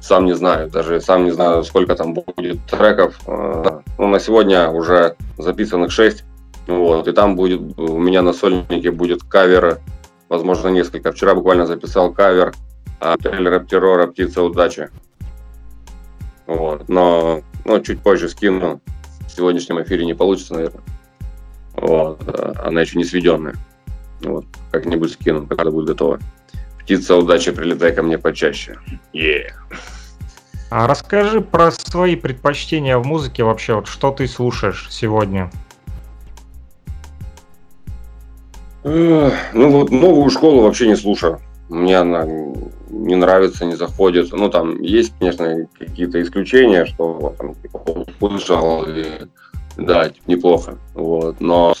Сам 0.00 0.24
не 0.26 0.34
знаю, 0.34 0.68
даже 0.68 1.00
сам 1.00 1.24
не 1.24 1.30
знаю, 1.30 1.62
сколько 1.64 1.94
там 1.94 2.12
будет 2.14 2.58
треков. 2.66 3.18
Э, 3.26 3.80
Ну, 3.98 4.08
на 4.08 4.18
сегодня 4.18 4.68
уже 4.68 5.16
записанных 5.38 5.92
6. 5.92 6.24
Вот, 6.66 7.08
и 7.08 7.12
там 7.12 7.36
будет, 7.36 7.60
у 7.78 7.98
меня 7.98 8.22
на 8.22 8.32
сольнике 8.32 8.90
будет 8.90 9.22
кавер, 9.22 9.78
возможно, 10.30 10.68
несколько. 10.68 11.12
Вчера 11.12 11.34
буквально 11.34 11.66
записал 11.66 12.14
кавер 12.14 12.54
а, 13.00 13.16
Рэп 13.22 13.68
Террора 13.68 14.06
«Птица 14.06 14.42
удачи». 14.42 14.88
Вот. 16.46 16.88
Но 16.88 17.42
ну, 17.66 17.80
чуть 17.80 18.00
позже 18.00 18.28
скину. 18.28 18.80
В 19.26 19.30
сегодняшнем 19.30 19.82
эфире 19.82 20.06
не 20.06 20.14
получится, 20.14 20.54
наверное. 20.54 20.82
Вот. 21.74 22.22
э, 22.26 22.52
Она 22.64 22.80
еще 22.80 22.98
не 22.98 23.04
сведенная. 23.04 23.54
Вот. 24.22 24.44
Как-нибудь 24.72 25.12
скину, 25.12 25.46
когда 25.46 25.70
будет 25.70 25.86
готова. 25.86 26.18
Птица 26.80 27.16
удачи, 27.16 27.52
прилетай 27.52 27.94
ко 27.94 28.02
мне 28.02 28.18
почаще. 28.18 28.76
Yeah. 29.12 29.52
А 30.70 30.86
расскажи 30.86 31.40
про 31.40 31.70
свои 31.70 32.16
предпочтения 32.16 32.98
в 32.98 33.06
музыке 33.06 33.44
вообще. 33.44 33.74
Вот 33.74 33.86
что 33.86 34.10
ты 34.10 34.26
слушаешь 34.26 34.88
сегодня? 34.90 35.50
Ну 38.82 39.70
вот 39.70 39.90
новую 39.90 40.30
школу 40.30 40.62
вообще 40.62 40.88
не 40.88 40.96
слушаю. 40.96 41.40
Мне 41.68 41.98
она 41.98 42.26
не 42.88 43.14
нравится, 43.14 43.64
не 43.64 43.76
заходит. 43.76 44.32
Ну 44.32 44.48
там 44.48 44.80
есть, 44.80 45.12
конечно, 45.18 45.66
какие-то 45.78 46.20
исключения, 46.20 46.84
что 46.86 47.34
там, 47.38 47.54
услышал 48.20 48.84
и 48.88 49.04
да, 49.76 50.10
неплохо. 50.26 50.76
Вот. 50.94 51.40
Но 51.40 51.74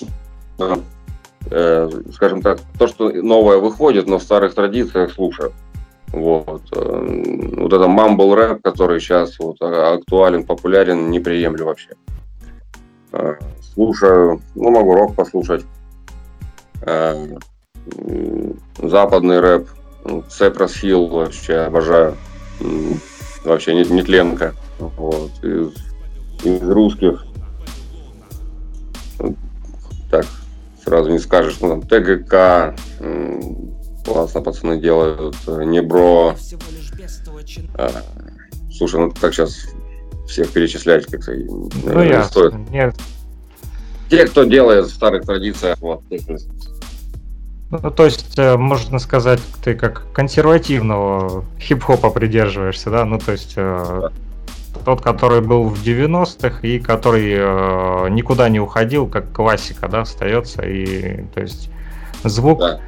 э, 1.50 1.90
скажем 2.12 2.42
так, 2.42 2.60
то, 2.78 2.86
что 2.86 3.10
новое 3.10 3.58
выходит, 3.58 4.06
но 4.06 4.18
в 4.18 4.22
старых 4.22 4.54
традициях 4.54 5.12
слушаю. 5.12 5.52
Вот. 6.08 6.62
Э, 6.72 7.52
Вот 7.56 7.72
это 7.72 7.88
мамбл 7.88 8.34
рэп, 8.34 8.62
который 8.62 9.00
сейчас 9.00 9.38
вот 9.38 9.56
а- 9.60 9.94
актуален, 9.94 10.44
популярен, 10.44 11.10
не 11.10 11.18
вообще. 11.64 11.90
Э, 13.12 13.34
Слушаю, 13.74 14.40
ну 14.54 14.70
могу 14.70 14.94
рок 14.94 15.14
послушать. 15.14 15.64
Э, 16.82 17.26
Западный 18.78 19.40
рэп, 19.40 19.68
Hill 20.04 21.08
вообще 21.08 21.56
обожаю. 21.56 22.16
М, 22.60 23.00
Вообще 23.44 23.74
нет, 23.74 23.88
нетленка. 23.90 24.54
Вот. 24.78 25.30
Из, 25.42 25.72
из 26.44 26.62
русских 26.68 27.24
так, 30.10 30.26
сразу 30.84 31.10
не 31.10 31.18
скажешь, 31.18 31.58
ну 31.60 31.68
там 31.68 31.82
ТГК, 31.82 32.74
классно 34.04 34.40
пацаны 34.42 34.78
делают, 34.80 35.36
э, 35.46 35.64
Небро. 35.64 36.34
А, 37.74 37.90
Слушай, 38.72 39.00
ну 39.00 39.12
как 39.20 39.32
сейчас 39.32 39.66
всех 40.28 40.50
перечислять 40.50 41.06
как-то 41.06 41.32
Ну, 41.32 41.68
не 42.02 42.24
стоит. 42.24 42.54
Нет. 42.70 42.96
Те, 44.10 44.26
кто 44.26 44.44
делает 44.44 44.86
в 44.86 44.90
старых 44.92 45.24
традициях, 45.24 45.78
вот, 45.80 46.02
Ну, 47.70 47.90
то 47.92 48.04
есть, 48.04 48.36
э, 48.36 48.56
можно 48.56 48.98
сказать, 48.98 49.40
ты 49.62 49.74
как 49.74 50.02
консервативного 50.12 51.44
хип-хопа 51.60 52.10
придерживаешься, 52.10 52.90
да? 52.90 53.04
Ну, 53.04 53.18
то 53.20 53.30
есть, 53.30 53.52
э, 53.56 54.08
тот, 54.84 55.00
который 55.02 55.40
был 55.40 55.68
в 55.68 55.80
90-х 55.80 56.58
и 56.66 56.80
который 56.80 57.32
э, 57.36 58.08
никуда 58.10 58.48
не 58.48 58.58
уходил, 58.58 59.06
как 59.06 59.32
классика, 59.32 59.88
да, 59.88 60.00
остается. 60.00 60.62
И, 60.62 61.22
то 61.32 61.40
есть, 61.40 61.70
звук 62.24 62.58
Да. 62.58 62.80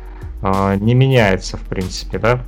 э, 0.42 0.76
не 0.80 0.94
меняется, 0.94 1.56
в 1.56 1.62
принципе, 1.62 2.18
да? 2.18 2.40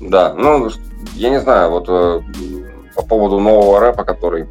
Да, 0.00 0.32
ну, 0.32 0.70
я 1.14 1.28
не 1.28 1.40
знаю, 1.40 1.70
вот 1.70 1.84
э, 1.88 2.20
по 2.96 3.02
поводу 3.02 3.38
нового 3.40 3.78
рэпа, 3.80 4.04
который 4.04 4.46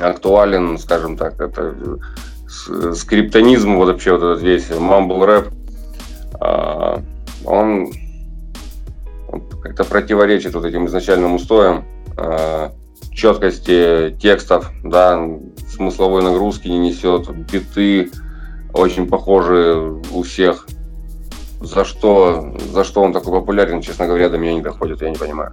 актуален, 0.00 0.78
скажем 0.78 1.18
так, 1.18 1.38
это 1.40 1.74
скриптонизм, 2.94 3.76
вот 3.76 3.88
вообще 3.88 4.12
вот 4.12 4.22
этот 4.22 4.42
весь 4.42 4.70
мамбл 4.70 5.24
рэп, 5.24 5.48
а, 6.40 7.02
он, 7.44 7.92
он 9.28 9.42
как-то 9.62 9.84
противоречит 9.84 10.54
вот 10.54 10.64
этим 10.64 10.86
изначальным 10.86 11.34
устоям, 11.34 11.84
а, 12.16 12.72
четкости 13.12 14.16
текстов, 14.20 14.70
да, 14.82 15.20
смысловой 15.68 16.22
нагрузки 16.22 16.68
не 16.68 16.78
несет, 16.78 17.28
биты 17.30 18.10
очень 18.72 19.06
похожи 19.06 20.00
у 20.12 20.22
всех. 20.22 20.66
За 21.60 21.84
что, 21.84 22.54
за 22.72 22.84
что 22.84 23.02
он 23.02 23.12
такой 23.12 23.32
популярен, 23.40 23.80
честно 23.80 24.06
говоря, 24.06 24.28
до 24.28 24.36
меня 24.36 24.54
не 24.54 24.60
доходит, 24.60 25.00
я 25.00 25.08
не 25.08 25.16
понимаю. 25.16 25.52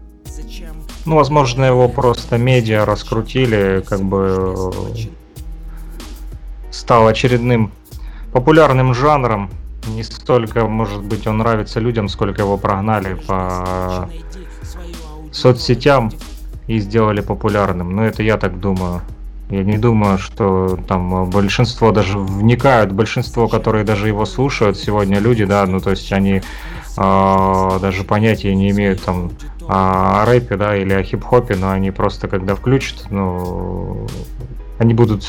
Ну, 1.06 1.16
возможно, 1.16 1.64
его 1.64 1.88
просто 1.88 2.38
медиа 2.38 2.86
раскрутили, 2.86 3.84
как 3.88 4.02
бы 4.02 4.72
э, 4.96 4.98
стал 6.72 7.08
очередным 7.08 7.72
популярным 8.32 8.94
жанром. 8.94 9.50
Не 9.88 10.04
столько, 10.04 10.66
может 10.68 11.04
быть, 11.04 11.28
он 11.28 11.40
нравится 11.40 11.80
людям, 11.80 12.08
сколько 12.08 12.42
его 12.42 12.58
прогнали 12.58 13.16
по 13.16 14.10
соцсетям 15.32 16.12
и 16.68 16.80
сделали 16.80 17.22
популярным. 17.22 17.96
Но 17.96 18.06
это 18.06 18.24
я 18.24 18.38
так 18.38 18.60
думаю. 18.60 19.02
Я 19.50 19.64
не 19.66 19.78
думаю, 19.78 20.18
что 20.18 20.80
там 20.88 21.30
большинство 21.30 21.92
даже 21.92 22.18
вникают, 22.18 22.94
большинство, 22.94 23.50
которые 23.50 23.84
даже 23.84 24.08
его 24.08 24.26
слушают 24.26 24.78
сегодня 24.78 25.20
люди, 25.20 25.44
да, 25.44 25.66
ну 25.66 25.82
то 25.82 25.90
есть 25.90 26.10
они 26.14 26.42
а, 26.96 27.78
даже 27.80 28.06
понятия 28.06 28.56
не 28.56 28.72
имеют 28.72 29.04
там 29.04 29.32
о 29.68 30.24
рэпе, 30.26 30.56
да, 30.56 30.78
или 30.78 30.94
о 30.94 31.04
хип-хопе, 31.04 31.56
но 31.56 31.72
они 31.72 31.92
просто 31.92 32.30
когда 32.30 32.56
включат, 32.56 33.08
ну, 33.10 34.08
они 34.80 34.94
будут 34.94 35.26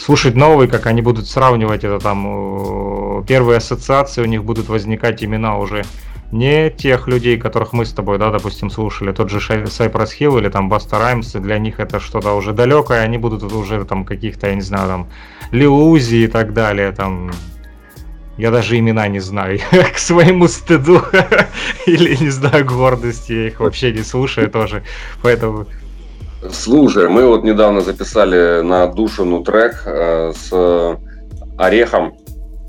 слушать 0.00 0.34
новый, 0.34 0.66
как 0.66 0.86
они 0.86 1.02
будут 1.02 1.28
сравнивать 1.28 1.84
это 1.84 1.98
там, 1.98 3.20
э, 3.20 3.24
первые 3.26 3.58
ассоциации 3.58 4.22
у 4.22 4.26
них 4.26 4.44
будут 4.44 4.68
возникать 4.68 5.22
имена 5.22 5.58
уже 5.58 5.84
не 6.32 6.70
тех 6.70 7.08
людей, 7.08 7.36
которых 7.38 7.72
мы 7.72 7.84
с 7.84 7.92
тобой, 7.92 8.18
да, 8.18 8.30
допустим, 8.30 8.70
слушали, 8.70 9.12
тот 9.12 9.30
же 9.30 9.38
Cypress 9.38 10.10
Hill 10.18 10.38
или 10.38 10.48
там 10.48 10.68
Баста 10.68 10.98
Раймс, 10.98 11.32
для 11.32 11.58
них 11.58 11.80
это 11.80 12.00
что-то 12.00 12.34
уже 12.34 12.52
далекое, 12.52 13.00
они 13.00 13.18
будут 13.18 13.42
уже 13.42 13.84
там 13.84 14.04
каких-то, 14.04 14.46
я 14.46 14.54
не 14.54 14.60
знаю, 14.60 14.88
там, 14.88 15.08
Лил 15.50 15.74
Узи 15.74 16.24
и 16.24 16.26
так 16.28 16.52
далее, 16.54 16.92
там, 16.92 17.32
я 18.38 18.50
даже 18.52 18.78
имена 18.78 19.08
не 19.08 19.18
знаю, 19.18 19.58
к 19.94 19.98
своему 19.98 20.46
стыду 20.46 21.02
или, 21.86 22.14
не 22.14 22.30
знаю, 22.30 22.64
гордости, 22.64 23.32
я 23.32 23.46
их 23.48 23.60
вообще 23.60 23.92
не 23.92 24.02
слушаю 24.02 24.50
тоже, 24.50 24.84
поэтому... 25.22 25.66
Слушай, 26.48 27.08
мы 27.08 27.26
вот 27.26 27.44
недавно 27.44 27.82
записали 27.82 28.62
на 28.62 28.86
Отдушину 28.86 29.44
трек 29.44 29.82
э, 29.84 30.32
с 30.34 30.98
Орехом, 31.58 32.14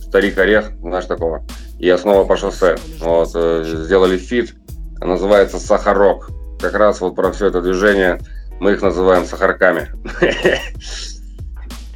Старик 0.02 0.38
Орех, 0.38 0.72
знаешь 0.82 1.06
такого, 1.06 1.46
и 1.80 1.88
Основа 1.90 2.26
по 2.26 2.36
шоссе. 2.36 2.76
Вот, 3.00 3.30
э, 3.34 3.64
сделали 3.66 4.18
фит, 4.18 4.56
называется 5.00 5.58
Сахарок. 5.58 6.30
Как 6.60 6.74
раз 6.74 7.00
вот 7.00 7.16
про 7.16 7.32
все 7.32 7.48
это 7.48 7.62
движение 7.62 8.20
мы 8.60 8.74
их 8.74 8.82
называем 8.82 9.26
сахарками. 9.26 9.90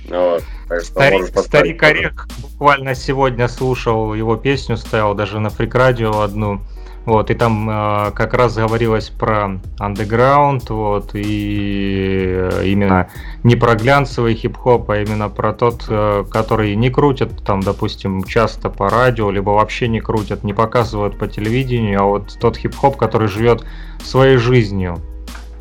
Вот, 0.08 0.44
так 0.68 0.82
что 0.82 0.92
Старик, 0.92 1.28
Старик. 1.38 1.84
Орех 1.84 2.28
буквально 2.42 2.96
сегодня 2.96 3.48
слушал 3.48 4.14
его 4.14 4.36
песню, 4.36 4.78
стоял 4.78 5.14
даже 5.16 5.40
на 5.40 5.50
фрик 5.50 5.76
радио 5.76 6.22
одну. 6.22 6.62
Вот, 7.06 7.30
и 7.30 7.36
там 7.36 7.70
э, 7.70 8.12
как 8.16 8.34
раз 8.34 8.56
говорилось 8.56 9.10
про 9.10 9.60
андеграунд, 9.78 10.68
вот, 10.72 11.12
и 11.14 12.34
э, 12.36 12.62
именно 12.66 13.10
не 13.44 13.56
про 13.56 13.76
глянцевый 13.76 14.34
хип-хоп, 14.34 14.90
а 14.90 14.98
именно 14.98 15.30
про 15.30 15.54
тот, 15.54 15.86
э, 15.88 16.26
который 16.32 16.76
не 16.76 16.90
крутят, 16.90 17.44
там, 17.46 17.62
допустим, 17.62 18.24
часто 18.24 18.72
по 18.72 18.90
радио, 18.90 19.30
либо 19.30 19.52
вообще 19.52 19.88
не 19.88 20.02
крутят, 20.02 20.44
не 20.44 20.56
показывают 20.56 21.20
по 21.20 21.28
телевидению, 21.28 22.02
а 22.02 22.06
вот 22.06 22.38
тот 22.40 22.58
хип-хоп, 22.58 22.98
который 22.98 23.28
живет 23.28 23.64
своей 24.04 24.38
жизнью. 24.38 24.98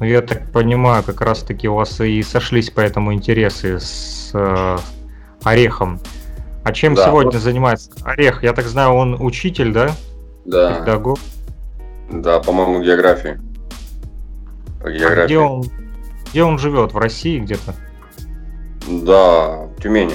Ну, 0.01 0.07
я 0.07 0.23
так 0.23 0.51
понимаю, 0.51 1.03
как 1.03 1.21
раз 1.21 1.41
таки 1.41 1.69
у 1.69 1.75
вас 1.75 2.01
и 2.01 2.23
сошлись 2.23 2.71
поэтому 2.71 3.13
интересы 3.13 3.79
с 3.79 4.31
э, 4.33 4.79
Орехом. 5.45 6.01
А 6.65 6.73
чем 6.73 6.95
Да, 6.95 7.07
сегодня 7.07 7.33
вот. 7.33 7.41
занимается 7.43 7.91
Орех? 8.05 8.43
Я 8.43 8.53
так 8.55 8.67
знаю, 8.67 8.93
он 8.95 9.17
учитель, 9.21 9.73
да? 9.73 9.91
Да, 10.45 10.81
Педагог. 10.81 11.19
да, 12.11 12.41
по-моему, 12.41 12.83
географии. 12.83 13.39
По 14.81 14.89
А 14.89 14.93
географии. 14.93 15.27
где 15.27 15.39
он, 15.39 15.65
где 16.31 16.43
он 16.45 16.59
живет? 16.59 16.93
В 16.93 16.99
России 16.99 17.39
где-то? 17.39 17.75
Да, 18.89 19.67
в 19.77 19.81
Тюмени. 19.83 20.15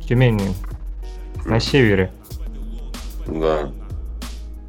В 0.00 0.06
Тюмени? 0.08 0.54
На 1.44 1.60
севере? 1.60 2.10
Да. 3.26 3.70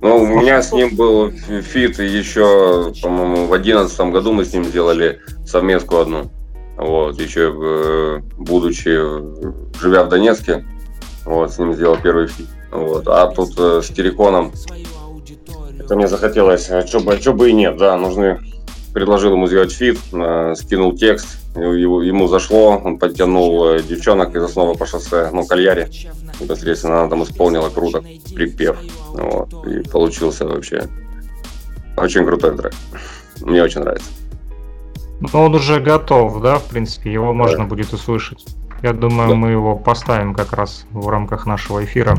Ну, 0.01 0.17
у 0.21 0.27
меня 0.27 0.61
с 0.61 0.71
ним 0.71 0.95
был 0.95 1.31
фи- 1.31 1.61
фит 1.61 1.97
еще, 1.99 2.93
по-моему, 3.01 3.47
в 3.47 3.53
одиннадцатом 3.53 4.11
году 4.11 4.31
мы 4.31 4.45
с 4.45 4.53
ним 4.53 4.63
сделали 4.65 5.19
совместку 5.45 5.97
одну. 5.97 6.29
Вот, 6.77 7.19
еще 7.19 7.53
э, 7.55 8.21
будучи, 8.37 8.89
живя 9.79 10.03
в 10.03 10.09
Донецке, 10.09 10.65
вот, 11.25 11.51
с 11.51 11.57
ним 11.57 11.73
сделал 11.73 11.97
первый 11.97 12.27
фит. 12.27 12.47
Вот, 12.71 13.07
а 13.07 13.27
тут 13.27 13.53
э, 13.57 13.81
с 13.83 13.87
Терриконом 13.87 14.51
это 15.79 15.95
мне 15.95 16.07
захотелось, 16.07 16.69
а 16.69 16.83
чё 16.83 16.99
бы, 16.99 17.17
чё 17.17 17.33
бы 17.33 17.49
и 17.49 17.53
нет, 17.53 17.77
да, 17.77 17.97
нужны 17.97 18.39
предложил 18.93 19.33
ему 19.33 19.47
сделать 19.47 19.71
фит, 19.71 19.99
э, 20.11 20.55
скинул 20.55 20.95
текст, 20.95 21.27
его- 21.55 22.01
ему 22.01 22.27
зашло, 22.27 22.81
он 22.83 22.97
подтянул 22.97 23.69
э, 23.69 23.83
девчонок 23.83 24.35
из 24.35 24.43
основы 24.43 24.75
по 24.75 24.85
шоссе, 24.85 25.29
ну, 25.31 25.45
кальяре, 25.45 25.89
непосредственно 26.39 27.01
она 27.01 27.09
там 27.09 27.23
исполнила 27.23 27.69
круто 27.69 28.03
припев, 28.33 28.77
вот, 29.13 29.49
и 29.67 29.87
получился 29.87 30.45
вообще 30.47 30.87
очень 31.95 32.25
крутой 32.25 32.57
трек. 32.57 32.73
Мне 33.41 33.63
очень 33.63 33.81
нравится. 33.81 34.09
Ну, 35.19 35.27
он 35.33 35.55
уже 35.55 35.79
готов, 35.79 36.41
да, 36.41 36.59
в 36.59 36.65
принципе, 36.65 37.11
его 37.11 37.33
можно 37.33 37.65
будет 37.65 37.91
услышать. 37.93 38.45
Я 38.83 38.93
думаю, 38.93 39.35
мы 39.35 39.49
его 39.49 39.75
поставим 39.75 40.35
как 40.35 40.53
раз 40.53 40.85
в 40.91 41.07
рамках 41.09 41.47
нашего 41.47 41.83
эфира. 41.83 42.15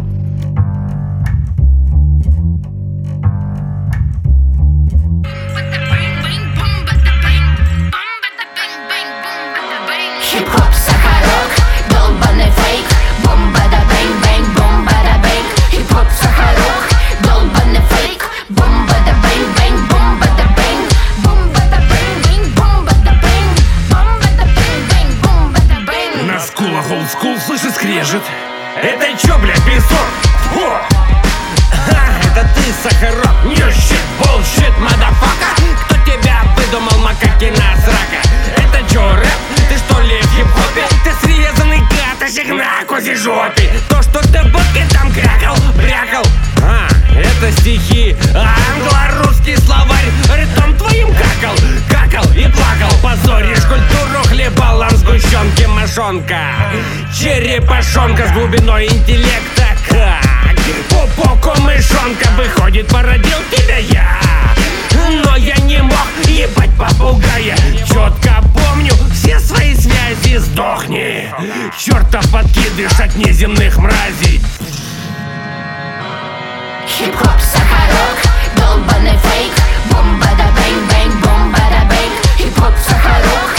Скрежет 28.08 28.22
Это 28.82 29.06
чё, 29.20 29.38
бля, 29.38 29.54
песок? 29.66 30.06
Фу! 30.52 30.60
Это 32.24 32.48
ты, 32.54 32.72
Сахарок? 32.82 33.44
New 33.44 33.54
shit, 33.54 34.00
bullshit, 34.18 34.72
motherfucker 34.78 35.52
Кто 35.84 35.94
тебя 36.04 36.42
выдумал, 36.56 36.98
макакина 36.98 37.76
срака? 37.84 38.20
Это 38.56 38.92
чё, 38.92 39.14
рэп? 39.14 39.68
Ты 39.68 39.76
что 39.76 40.00
ли 40.00 40.20
в 40.20 40.34
хип-хопе? 40.34 40.86
Ты 41.04 41.26
срезанный 41.26 41.80
каточек 41.80 42.48
на 42.48 42.84
козе 42.86 43.14
жопе 43.14 43.70
То, 43.88 44.02
что 44.02 44.20
ты 44.20 44.42
водкой 44.44 44.86
там 44.92 45.12
крякал, 45.12 45.56
брякал 45.76 46.24
А, 46.62 46.88
это 47.14 47.52
стихи, 47.52 48.16
англо-русский 48.34 49.56
словарь. 49.56 50.06
Ритм 50.34 50.76
твоим 50.76 51.08
какал, 51.08 51.56
какал 51.88 52.24
и 52.32 52.46
плакал. 52.48 52.90
Позоришь 53.02 53.62
культуру, 53.62 54.22
хлебалом 54.28 54.90
сгущенки 54.90 55.64
мошонка 55.66 56.56
Черепашонка 57.16 58.26
с 58.28 58.32
глубиной 58.32 58.86
интеллекта 58.86 59.66
как 59.88 60.56
Пупоку 60.88 61.60
мышонка. 61.62 62.28
Выходит, 62.36 62.88
породил 62.88 63.38
тебя 63.50 63.78
я. 63.78 64.20
Но 65.24 65.36
я 65.36 65.56
не 65.58 65.80
мог 65.82 66.06
ебать 66.24 66.70
попугая. 66.78 67.56
Четко 67.86 68.42
помню 68.54 68.92
все 69.12 69.38
свои 69.40 69.74
связи 69.74 70.36
Сдохни, 70.36 71.28
чертов 71.78 72.30
подкидыш 72.30 73.00
от 73.00 73.14
неземных 73.16 73.78
мразей 73.78 74.40
Хип-хоп, 76.88 77.40
сахарок, 77.40 78.18
долбаный 78.56 79.18
фейк 79.18 79.52
Бомба 79.90 80.30
да 80.38 80.48
bang, 80.56 80.90
bang, 80.90 81.14
бомба 81.22 81.62
да 81.70 81.84
bang 81.86 82.14
Хип-хоп, 82.38 82.74
сахарок, 82.78 83.57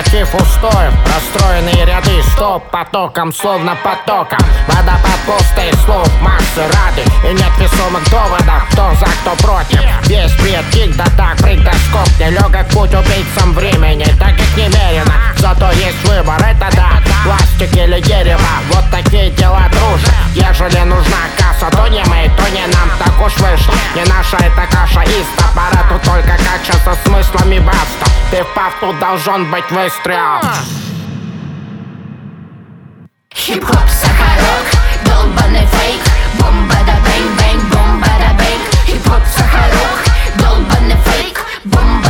Сопротив 0.00 0.34
устоев, 0.34 0.94
расстроенные 1.04 1.84
ряды 1.84 2.22
Стоп 2.32 2.64
потоком, 2.70 3.34
словно 3.34 3.76
потоком. 3.84 4.38
Водопад 4.66 5.18
пустых 5.26 5.74
слов, 5.84 6.08
массы 6.22 6.62
рады. 6.62 7.02
И 7.28 7.34
нет 7.34 7.52
весомых 7.58 8.08
доводов, 8.10 8.64
кто 8.70 8.94
за, 8.94 9.06
кто 9.20 9.36
против. 9.44 9.80
Весь 10.06 10.32
бред, 10.36 10.64
кик, 10.72 10.96
да 10.96 11.04
так, 11.18 11.38
скок 11.38 12.08
Нелегок 12.18 12.66
путь 12.70 12.94
убийцам 12.94 13.52
времени, 13.52 14.06
так 14.18 14.36
как 14.36 14.56
немерено 14.56 15.12
Зато 15.36 15.70
есть 15.72 16.02
выбор, 16.08 16.40
это 16.40 16.74
да, 16.74 17.02
пластик 17.22 17.76
или 17.76 18.00
дерево. 18.00 18.40
Вот 18.72 18.84
такие 18.90 19.30
дела 19.30 19.64
дружат 19.70 20.14
Ежели 20.34 20.80
нужна 20.84 21.28
касса, 21.36 21.70
то 21.76 21.88
не 21.88 22.02
мы, 22.04 22.30
то 22.38 22.48
не 22.48 22.66
нам. 22.74 22.90
Так 22.98 23.20
уж 23.20 23.36
вышло, 23.36 23.74
не 23.94 24.04
наша 24.04 24.38
эта 24.38 24.66
каша 24.70 25.02
из 25.02 25.26
топора 25.36 25.84
Тут 25.90 26.02
только 26.02 26.38
кача 26.38 26.72
со 26.84 26.94
смыслами 27.04 27.58
баста. 27.58 28.10
Ты 28.30 28.44
впав, 28.44 28.72
тут 28.80 28.96
должен 29.00 29.50
быть 29.50 29.68
выстрел 29.72 29.89
Хип-хоп, 33.34 33.88
сахарок, 33.88 34.66
долбаный 35.04 35.66
фейк 35.66 36.00
Бомба 36.38 36.76
да 36.86 36.94
bang, 37.04 37.30
bang, 37.38 37.62
бомба 37.72 38.12
да 38.22 38.30
bang 38.38 38.64
Хип-хоп, 38.86 39.22
сахарок, 39.36 39.98
долбаный 40.38 40.96
фейк 41.06 41.44
Бомба 41.64 42.04
да 42.04 42.09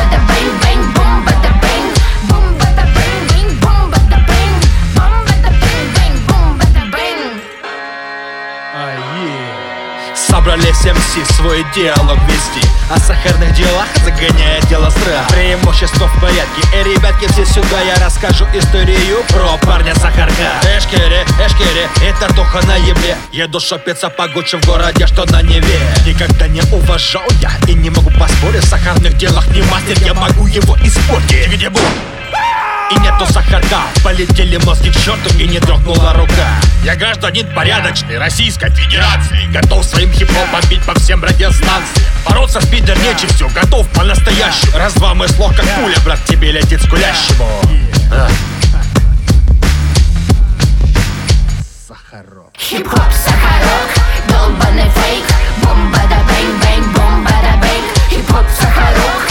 Собрались 10.80 10.84
MC 10.84 11.36
свой 11.36 11.64
диалог 11.74 12.18
вести. 12.28 12.66
О 12.90 12.98
сахарных 12.98 13.52
делах 13.54 13.86
загоняя 14.04 14.60
дело 14.62 14.90
страх 14.90 15.28
Преимущество 15.28 16.06
в 16.08 16.20
порядке. 16.20 16.62
И 16.74 16.94
ребятки 16.94 17.26
все 17.32 17.44
сюда 17.44 17.80
я 17.82 18.04
расскажу 18.04 18.46
историю 18.54 19.22
Про 19.28 19.56
парня 19.58 19.94
Сахарка. 19.94 20.60
Эшкере, 20.76 21.24
Эшкере, 21.44 21.88
это 22.02 22.32
туха 22.34 22.64
на 22.66 22.76
ебле. 22.76 23.16
Еду 23.32 23.60
шопиться 23.60 24.08
по 24.08 24.28
Гуччи 24.28 24.56
в 24.56 24.66
городе, 24.66 25.06
что 25.06 25.24
на 25.30 25.42
Неве. 25.42 25.78
Никогда 26.06 26.48
не 26.48 26.62
уважал 26.72 27.26
я 27.40 27.50
и 27.68 27.74
не 27.74 27.90
могу 27.90 28.10
поспорить. 28.10 28.64
В 28.64 28.68
сахарных 28.68 29.16
делах 29.16 29.46
не 29.48 29.62
мастер, 29.62 29.98
я 30.04 30.14
могу 30.14 30.46
его 30.46 30.76
испортить. 30.82 31.48
Где 31.48 31.68
был? 31.68 31.82
И 32.90 32.98
нету 33.00 33.26
сахарка 33.26 33.82
Полетели 34.02 34.56
мозги 34.58 34.90
к 34.90 34.96
черту 34.96 35.30
и 35.38 35.46
не 35.46 35.58
дрогнула 35.60 36.12
рука. 36.12 36.48
Я 36.84 36.96
гражданин 36.96 37.46
порядочный 37.54 38.18
Российской 38.18 38.70
Федерации. 38.70 39.50
Готов 39.52 39.84
своим 39.84 40.12
хип-хопом 40.12 40.68
бить 40.68 40.82
по 40.82 40.94
всем 40.94 41.22
радиостанциям. 41.22 42.06
Бороться 42.26 42.60
с 42.60 42.66
пидор 42.66 42.98
нечистью 42.98 43.48
Готов 43.54 43.88
по-настоящему. 43.90 44.76
Раз-два 44.76 45.14
мы 45.14 45.28
слов 45.28 45.54
как 45.56 45.66
пуля, 45.76 45.98
брат, 46.04 46.18
тебе 46.26 46.52
летит 46.52 46.82
скулящему. 46.82 47.48
А. 48.12 48.28
Хип-хоп, 52.58 53.12
сахарок, 53.12 53.90
долбаный 54.28 54.90
фейк. 54.90 55.24
Бомба 55.62 55.98
да 56.08 56.22
bang, 56.28 56.62
bang, 56.62 56.86
бомба 56.96 57.30
да 57.42 57.56
bang 57.60 58.10
Хип-хоп, 58.10 58.46
сахарок, 58.58 59.29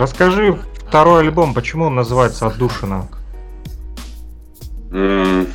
Расскажи 0.00 0.58
второй 0.88 1.20
альбом, 1.20 1.52
почему 1.52 1.84
он 1.84 1.94
называется 1.94 2.46
«Отдушина»? 2.46 3.06
М, 4.90 5.46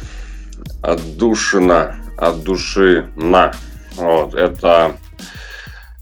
Отдушина, 0.83 1.95
от 2.15 2.43
души 2.43 3.09
на. 3.15 3.55
Вот, 3.95 4.35
это, 4.35 4.97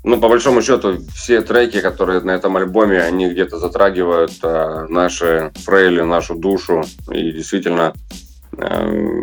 ну, 0.04 0.20
по 0.20 0.28
большому 0.28 0.62
счету, 0.62 0.98
все 1.16 1.42
треки, 1.42 1.80
которые 1.80 2.20
на 2.20 2.32
этом 2.32 2.58
альбоме, 2.58 3.02
они 3.02 3.30
где-то 3.30 3.60
затрагивают 3.60 4.34
э, 4.44 4.88
наши 4.90 5.54
фрейли, 5.64 6.02
нашу 6.02 6.36
душу. 6.36 6.84
И 7.14 7.32
действительно, 7.32 7.94
э, 8.58 9.22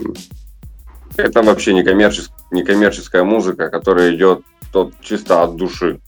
это 1.19 1.43
вообще 1.43 1.75
не, 1.75 1.83
коммерчес- 1.83 2.31
не 2.51 2.65
коммерческая 2.65 3.25
музыка, 3.25 3.69
которая 3.69 4.15
идет 4.17 4.41
тот, 4.73 4.95
чисто 5.03 5.43
от 5.43 5.57
души. 5.57 6.01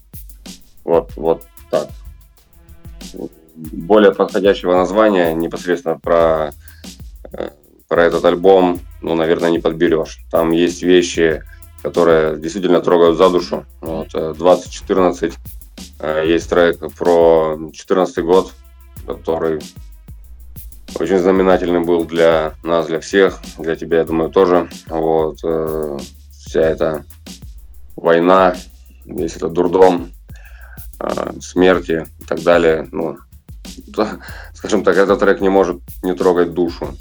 Вот, 0.82 1.12
вот 1.16 1.44
так. 1.70 1.90
Более 3.54 4.14
подходящего 4.14 4.74
названия 4.74 5.34
непосредственно 5.34 5.98
про 5.98 6.52
э, 7.32 7.50
про 7.92 8.04
этот 8.04 8.24
альбом, 8.24 8.80
ну, 9.02 9.14
наверное, 9.14 9.50
не 9.50 9.58
подберешь. 9.58 10.20
Там 10.30 10.50
есть 10.50 10.82
вещи, 10.82 11.42
которые 11.82 12.38
действительно 12.38 12.80
трогают 12.80 13.18
за 13.18 13.28
душу. 13.28 13.66
Вот, 13.82 14.08
э, 14.14 14.32
2014 14.34 15.34
э, 16.00 16.24
есть 16.26 16.48
трек 16.48 16.78
про 16.96 17.58
14 17.70 18.24
год, 18.24 18.54
который 19.06 19.60
очень 20.98 21.18
знаменательный 21.18 21.80
был 21.80 22.04
для 22.04 22.54
нас, 22.62 22.86
для 22.86 23.00
всех, 23.00 23.40
для 23.58 23.76
тебя, 23.76 23.98
я 23.98 24.04
думаю, 24.04 24.30
тоже. 24.30 24.70
Вот 24.88 25.40
э, 25.44 25.98
вся 26.30 26.60
эта 26.62 27.04
война, 27.94 28.56
весь 29.04 29.36
этот 29.36 29.52
дурдом, 29.52 30.12
э, 30.12 30.21
смерти 31.40 32.06
и 32.20 32.24
так 32.24 32.42
далее. 32.42 32.88
Ну, 32.92 33.18
скажем 34.54 34.84
так, 34.84 34.96
этот 34.96 35.20
трек 35.20 35.40
не 35.40 35.48
может 35.48 35.80
не 36.02 36.14
трогать 36.14 36.52
душу. 36.52 36.96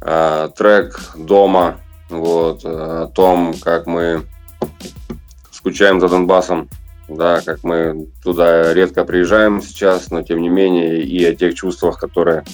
Э, 0.00 0.50
трек 0.56 1.14
дома, 1.16 1.80
вот, 2.10 2.64
о 2.64 3.06
том, 3.06 3.54
как 3.54 3.86
мы 3.86 4.24
скучаем 5.50 6.00
за 6.00 6.08
Донбассом, 6.08 6.68
да, 7.08 7.40
как 7.40 7.64
мы 7.64 8.08
туда 8.22 8.72
редко 8.74 9.04
приезжаем 9.04 9.62
сейчас, 9.62 10.10
но 10.10 10.22
тем 10.22 10.40
не 10.40 10.48
менее 10.48 11.02
и 11.02 11.24
о 11.24 11.34
тех 11.34 11.54
чувствах, 11.54 11.98
которые 11.98 12.44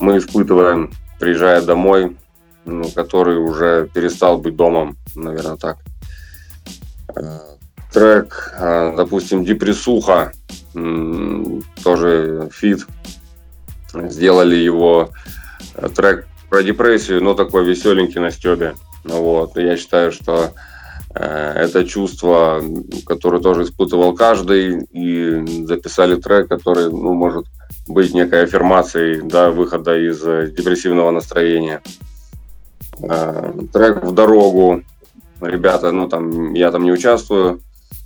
мы 0.00 0.18
испытываем, 0.18 0.92
приезжая 1.18 1.62
домой, 1.62 2.16
ну, 2.64 2.84
который 2.90 3.38
уже 3.38 3.88
перестал 3.92 4.38
быть 4.38 4.56
домом, 4.56 4.96
наверное, 5.14 5.56
так. 5.56 5.78
Э, 7.88 7.92
трек, 7.92 8.54
э, 8.58 8.94
допустим, 8.96 9.44
«Депрессуха», 9.44 10.32
тоже 11.82 12.48
фит, 12.52 12.86
сделали 13.92 14.54
его 14.54 15.10
э, 15.74 15.88
трек 15.88 16.26
про 16.48 16.62
депрессию, 16.62 17.22
но 17.22 17.34
такой 17.34 17.64
веселенький 17.64 18.20
на 18.20 18.30
стебе. 18.30 18.74
Вот. 19.04 19.56
Я 19.56 19.76
считаю, 19.76 20.12
что 20.12 20.52
это 21.14 21.84
чувство, 21.84 22.62
которое 23.06 23.40
тоже 23.42 23.64
испытывал 23.64 24.14
каждый, 24.14 24.84
и 24.92 25.64
записали 25.66 26.16
трек, 26.16 26.48
который, 26.48 26.90
ну, 26.90 27.14
может 27.14 27.46
быть 27.88 28.14
некой 28.14 28.44
аффирмацией 28.44 29.22
да, 29.22 29.50
выхода 29.50 29.98
из 29.98 30.22
э, 30.24 30.52
депрессивного 30.56 31.10
настроения. 31.10 31.82
Э, 33.02 33.52
трек 33.72 34.04
в 34.04 34.12
дорогу. 34.12 34.82
Ребята, 35.40 35.92
ну 35.92 36.08
там, 36.08 36.54
я 36.54 36.70
там 36.70 36.84
не 36.84 36.92
участвую. 36.92 37.60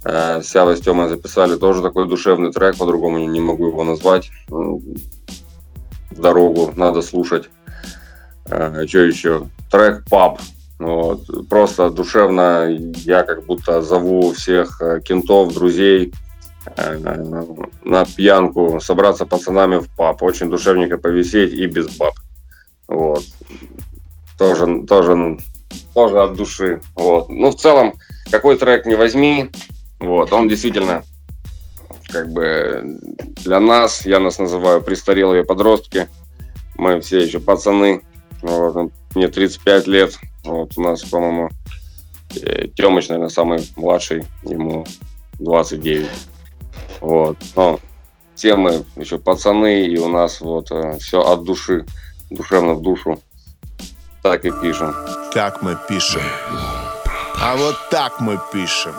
Э, 0.05 0.43
Сява 0.43 0.75
с 0.75 0.81
Тёмой 0.81 1.09
записали 1.09 1.57
тоже 1.57 1.83
такой 1.83 2.09
душевный 2.09 2.53
трек, 2.53 2.77
по-другому 2.77 3.19
не 3.19 3.41
могу 3.41 3.69
его 3.69 3.85
назвать. 3.85 4.31
Дорогу 6.11 6.73
надо 6.77 7.03
слушать. 7.03 7.49
Что 8.47 8.99
еще? 8.99 9.49
Трек 9.71 10.05
«Пап». 10.11 10.41
Вот. 10.79 11.49
Просто 11.49 11.91
душевно 11.91 12.69
я 12.69 13.23
как 13.23 13.45
будто 13.47 13.83
зову 13.83 14.33
всех 14.33 14.83
кентов, 15.05 15.55
друзей, 15.55 16.13
Э, 16.77 16.97
на 17.85 18.05
пьянку, 18.05 18.81
собраться 18.81 19.27
пацанами 19.27 19.79
в 19.79 19.89
паб, 19.97 20.23
очень 20.23 20.49
душевненько 20.49 20.97
повисеть 20.97 21.53
и 21.53 21.67
без 21.67 21.89
баб. 21.97 22.15
Вот. 22.87 23.25
Тоже, 24.39 24.83
тоже, 24.87 25.39
тоже 25.93 26.23
от 26.23 26.35
души. 26.35 26.81
Вот. 26.95 27.29
Ну, 27.29 27.51
в 27.51 27.57
целом, 27.57 27.95
какой 28.31 28.57
трек 28.57 28.87
не 28.87 28.95
возьми, 28.95 29.51
вот, 30.03 30.33
он 30.33 30.49
действительно 30.49 31.05
как 32.09 32.31
бы 32.31 32.99
для 33.45 33.61
нас, 33.61 34.05
я 34.05 34.21
нас 34.21 34.39
называю 34.39 34.83
престарелые 34.83 35.45
подростки, 35.45 36.09
мы 36.77 37.01
все 37.01 37.21
еще 37.21 37.41
пацаны, 37.41 38.03
вот, 38.43 38.93
мне 39.15 39.29
35 39.29 39.87
лет, 39.87 40.19
вот 40.45 40.73
у 40.77 40.83
нас, 40.83 41.03
по-моему, 41.03 41.51
э, 42.35 42.69
Тёмыч, 42.69 43.09
наверное, 43.09 43.29
самый 43.29 43.61
младший, 43.77 44.25
ему 44.43 44.85
29. 45.39 46.09
Вот. 47.01 47.37
Но 47.57 47.81
все 48.35 48.57
мы 48.57 48.85
еще 48.97 49.19
пацаны, 49.19 49.85
и 49.87 49.99
у 49.99 50.09
нас 50.09 50.41
вот 50.41 50.71
э, 50.71 50.99
все 50.99 51.21
от 51.21 51.45
души, 51.45 51.87
душевно 52.31 52.75
в 52.75 52.83
душу. 52.83 53.21
Так 54.23 54.45
и 54.45 54.51
пишем. 54.51 54.95
Как 55.33 55.63
мы 55.63 55.77
пишем? 55.89 56.23
А 57.45 57.57
вот 57.57 57.77
так 57.91 58.21
мы 58.21 58.39
пишем 58.53 58.95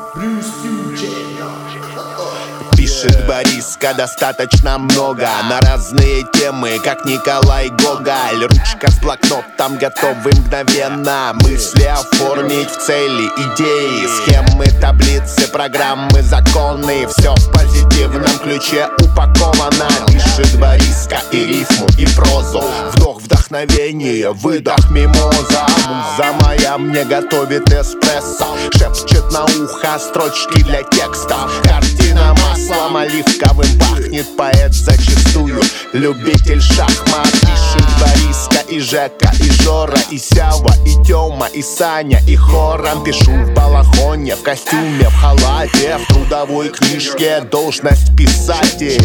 пишет 3.04 3.26
Бориска 3.28 3.94
достаточно 3.94 4.78
много. 4.78 5.28
На 5.50 5.60
разные 5.62 6.26
темы, 6.34 6.80
как 6.84 7.06
Николай 7.06 7.70
Гоголь. 7.70 8.46
Ручка 8.46 8.90
с 8.90 9.00
блокнотом 9.00 9.78
готовы 9.78 10.32
мгновенно. 10.32 11.32
Мысли 11.36 11.84
оформить 11.84 12.70
в 12.70 12.78
цели, 12.78 13.30
идеи. 13.38 14.08
Схемы, 14.08 14.68
таблицы, 14.80 15.48
программы, 15.52 16.22
законы. 16.22 17.08
Все 17.08 17.34
в 17.36 17.52
позитивном 17.52 18.38
ключе 18.40 18.88
упаковано. 19.00 19.90
Пишет 20.08 20.60
Бориска 20.60 21.22
и 21.32 21.46
рифму, 21.46 21.88
и 21.98 22.06
прозу. 22.16 22.64
Вдох, 22.94 23.22
вдохновение, 23.22 24.32
выдох, 24.32 24.90
мимоза. 24.90 25.66
Муза 25.88 26.34
моя 26.42 26.78
мне 26.78 27.04
готовит 27.04 27.72
эспрессо. 27.72 28.48
Шепчет 28.78 29.32
на 29.32 29.44
ухо 29.44 30.00
строчки 30.00 30.64
для 30.64 30.84
текста. 30.84 31.50
Картина 31.64 32.34
маслом 32.42 32.93
оливковым 32.96 33.80
пахнет 33.80 34.28
поэт 34.38 34.74
зачастую 34.74 35.62
Любитель 35.94 36.62
шахмат. 36.62 37.32
Пишет 37.32 37.88
Бориска 38.00 38.60
и 38.68 38.80
Жека, 38.80 39.32
и 39.40 39.50
Жора, 39.64 40.00
и 40.10 40.18
Сява, 40.18 40.74
и 40.86 41.06
Тёма, 41.06 41.48
и 41.54 41.62
Саня, 41.62 42.20
и 42.28 42.36
Хоран. 42.36 43.04
Пишу 43.04 43.32
в 43.32 43.54
балахоне, 43.54 44.36
в 44.36 44.42
костюме, 44.42 45.08
в 45.10 45.16
халате 45.16 45.98
В 45.98 46.08
трудовой 46.14 46.70
книжке. 46.70 47.42
Должность 47.42 48.16
писатель. 48.16 49.02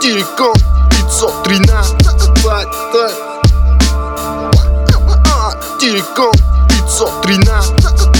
Терекон 0.00 0.54
513 0.90 2.00
Терекон 5.80 6.59
513 6.90 8.10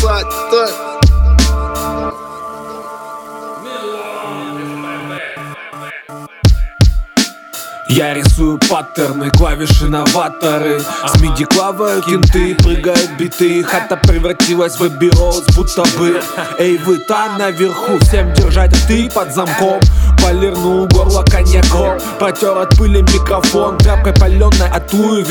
Я 7.89 8.14
рисую 8.14 8.61
паттерны, 8.68 9.31
клавиши 9.31 9.87
новаторы. 9.87 10.81
С 10.81 11.21
миди 11.21 11.45
клавою 11.47 12.01
кенты, 12.03 12.55
прыгают 12.55 13.11
биты. 13.18 13.64
Хата 13.64 13.97
превратилась 13.97 14.79
в 14.79 14.85
обироз, 14.85 15.43
будто 15.57 15.83
бы. 15.99 16.23
Эй, 16.59 16.79
вы 16.79 16.99
там 16.99 17.39
наверху, 17.39 17.99
всем 17.99 18.33
держать 18.35 18.71
ты 18.87 19.11
под 19.11 19.35
замком. 19.35 19.81
Полирнул 20.23 20.87
горло 20.87 21.25
коньяком 21.25 21.99
Протер 22.21 22.57
от 22.57 22.77
пыли 22.79 23.03
микрофон. 23.03 23.79
Тряпкой 23.79 24.12
паленой 24.12 24.71
от 24.71 24.93
Луи 24.93 25.25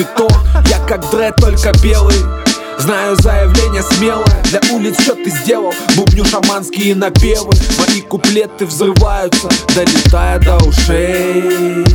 Я 0.66 0.80
как 0.86 1.10
дред, 1.10 1.36
только 1.38 1.72
белый 1.82 2.18
Знаю 2.80 3.18
заявление 3.18 3.84
смелое 3.84 4.42
Для 4.46 4.62
улиц 4.72 5.02
что 5.02 5.14
ты 5.14 5.30
сделал? 5.30 5.74
Бубню 5.98 6.24
шаманские 6.24 6.96
напевы 6.96 7.52
Мои 7.78 8.02
куплеты 8.02 8.66
взрываются 8.66 9.50
Долетая 9.76 10.40
до 10.40 10.56
ушей. 10.66 11.86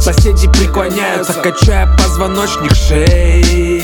Соседи 0.00 0.46
преклоняются, 0.52 1.32
качая 1.32 1.88
позвоночник 1.96 2.72
шеи. 2.74 3.82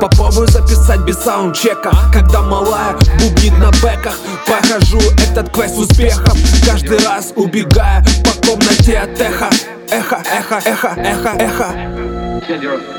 Попробую 0.00 0.48
записать 0.48 1.00
без 1.02 1.16
саундчека 1.18 1.92
Когда 2.12 2.42
малая 2.42 2.96
бубнит 3.20 3.56
на 3.58 3.70
бэках. 3.80 4.18
Прохожу 4.46 4.98
этот 5.22 5.50
квест 5.50 5.78
успехом 5.78 6.36
Каждый 6.66 6.98
раз 7.04 7.32
убегая 7.36 8.04
по 8.24 8.48
комнате 8.48 8.98
от 8.98 9.20
эха. 9.20 9.48
Эхо, 9.90 10.20
эхо, 10.28 10.60
эхо, 10.64 10.94
эхо, 10.96 11.36
эхо 11.38 12.97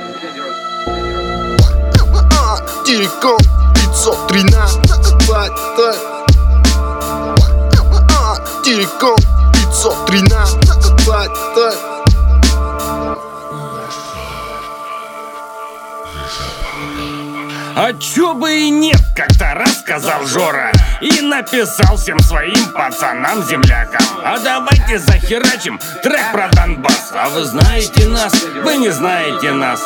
Терекон 2.89 3.37
513 3.75 4.79
Терекон 8.63 9.15
513 10.07 11.88
А 17.81 17.93
чё 17.93 18.33
бы 18.33 18.53
и 18.53 18.69
нет, 18.69 18.99
как-то 19.15 19.53
рассказал 19.53 20.25
Жора 20.25 20.69
И 20.99 21.21
написал 21.21 21.95
всем 21.95 22.19
своим 22.19 22.73
пацанам-землякам 22.73 24.05
А 24.21 24.37
давайте 24.37 24.99
захерачим 24.99 25.79
трек 26.03 26.29
про 26.33 26.49
Донбасс. 26.49 27.13
А 27.13 27.29
вы 27.29 27.45
знаете 27.45 28.05
нас, 28.09 28.33
вы 28.65 28.75
не 28.75 28.89
знаете 28.89 29.53
нас. 29.53 29.79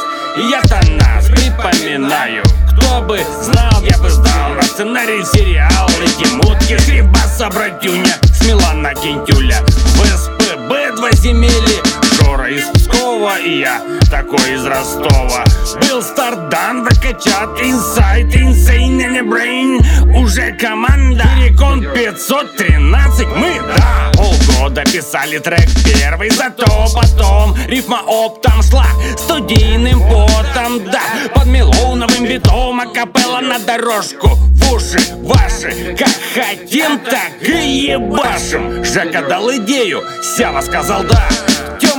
Я-то 0.49 0.81
нас 0.93 1.27
припоминаю. 1.27 2.43
Кто 2.71 3.01
бы 3.01 3.21
знал, 3.43 3.83
я 3.83 3.99
бы 3.99 4.09
сдал 4.09 4.55
на 4.55 4.63
сценарий 4.63 5.23
сериал 5.25 5.87
Эти 6.01 6.33
мутки 6.33 6.75
с 6.79 6.87
Рибаса, 6.87 7.47
братюня, 7.51 8.17
с 8.23 8.43
Милана 8.43 8.95
Кентюля. 8.95 9.61
В 9.67 10.03
СПБ 10.03 10.95
два 10.95 11.11
земели, 11.11 11.83
Жора 12.15 12.49
из 12.49 12.65
Пскова 12.69 13.02
Ростова 13.23 13.39
И 13.39 13.59
я 13.59 13.81
такой 14.09 14.53
из 14.53 14.65
Ростова. 14.65 15.43
Был 15.81 16.01
старт 16.01 16.49
дан, 16.49 16.83
выкачат 16.83 17.61
Inside, 17.61 18.35
insane 18.35 18.97
in 18.97 19.21
the 19.21 19.43
brain 19.43 19.79
Уже 20.15 20.51
команда 20.53 21.23
Террикон 21.37 21.81
513 21.93 23.27
Мы, 23.35 23.61
да, 23.75 24.11
полгода 24.13 24.83
писали 24.83 25.37
трек 25.39 25.67
первый 25.85 26.29
Зато 26.31 26.65
потом 26.93 27.55
рифма 27.67 28.01
оптом 28.05 28.61
шла 28.61 28.87
Студийным 29.17 30.01
потом, 30.01 30.83
да. 30.91 31.01
Под 31.33 31.45
мелоуновым 31.45 32.25
битом 32.25 32.79
Акапелла 32.81 33.39
на 33.39 33.59
дорожку 33.59 34.29
В 34.29 34.73
уши 34.73 34.99
ваши. 35.21 35.95
Как 35.97 36.09
хотим, 36.33 36.99
так 36.99 37.31
и 37.41 37.87
ебашим. 37.87 38.83
Жека 38.83 39.21
дал 39.21 39.49
идею, 39.51 40.03
Сява 40.21 40.61
сказал 40.61 41.03
да 41.03 41.29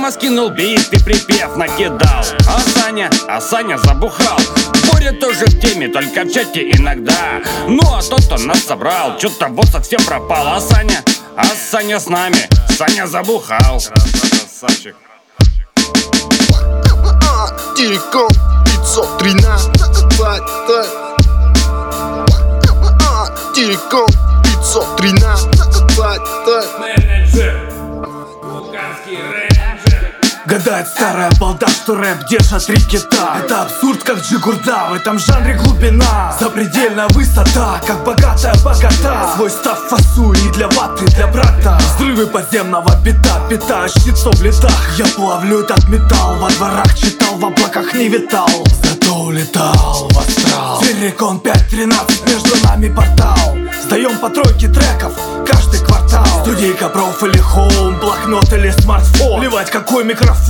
Тёма 0.05 0.11
скинул 0.11 0.49
бит 0.51 0.93
и 0.93 1.03
припев 1.03 1.55
накидал. 1.55 2.23
А 2.47 2.59
Саня, 2.59 3.09
а 3.27 3.41
Саня 3.41 3.79
забухал. 3.79 4.37
Боря 4.91 5.13
тоже 5.13 5.47
в 5.47 5.59
теме, 5.59 5.87
только 5.87 6.25
в 6.25 6.31
чате 6.31 6.69
иногда. 6.73 7.41
Ну 7.67 7.81
а 7.91 8.03
тот, 8.03 8.23
кто 8.23 8.37
нас 8.37 8.59
собрал, 8.59 9.17
чё-то 9.17 9.47
вот 9.47 9.65
совсем 9.65 9.99
пропал. 10.05 10.47
А 10.47 10.61
Саня, 10.61 11.03
а 11.35 11.45
Саня 11.45 11.99
с 11.99 12.05
нами, 12.05 12.47
Саня 12.77 13.07
забухал. 13.07 13.81
Красавчик. 14.59 14.95
Терекон 17.75 18.29
513 18.85 19.71
Терекон 23.55 24.11
513 24.43 27.04
Гадает 30.55 30.87
старая 30.87 31.29
балда, 31.37 31.67
что 31.67 31.95
рэп 31.95 32.27
держат 32.29 32.65
три 32.65 32.79
кита 32.79 33.41
Это 33.43 33.63
абсурд, 33.63 34.01
как 34.03 34.19
джигурда, 34.19 34.87
в 34.89 34.93
этом 34.93 35.19
жанре 35.19 35.55
глубина. 35.55 36.33
Запредельная 36.39 37.09
высота, 37.09 37.81
как 37.85 38.05
богатая 38.05 38.55
богата. 38.63 39.33
Свой 39.35 39.49
став 39.49 39.77
фасую 39.89 40.33
и 40.33 40.49
для 40.53 40.69
ваты, 40.69 41.07
для 41.07 41.27
брата. 41.27 41.77
Взрывы 41.97 42.27
подземного 42.27 42.95
бита, 43.03 43.41
пита 43.49 43.85
щитцов 43.89 44.35
в 44.35 44.43
летах. 44.43 44.97
Я 44.97 45.05
плавлю 45.07 45.59
этот 45.59 45.89
металл, 45.89 46.37
во 46.39 46.49
дворах 46.49 46.97
читал, 46.97 47.35
в 47.35 47.45
облаках 47.45 47.93
не 47.93 48.07
витал. 48.07 48.47
Зато 48.81 49.13
улетал 49.13 50.07
в 50.09 50.17
астрал. 50.17 50.79
Террикон 50.79 51.41
5.13, 51.43 52.33
между 52.33 52.65
нами 52.65 52.87
портал. 52.87 53.57
Сдаем 53.83 54.17
по 54.19 54.29
тройке 54.29 54.67
треков, 54.67 55.13
каждый 55.45 55.79
квартал. 55.79 56.25
Студийка, 56.41 56.89
проф 56.89 57.23
или 57.23 57.37
хоум, 57.37 57.99
блокнот 57.99 58.51
или 58.53 58.71
смартфон. 58.71 59.39
Плевать 59.39 59.69
какой 59.69 60.03
микрофон, 60.03 60.44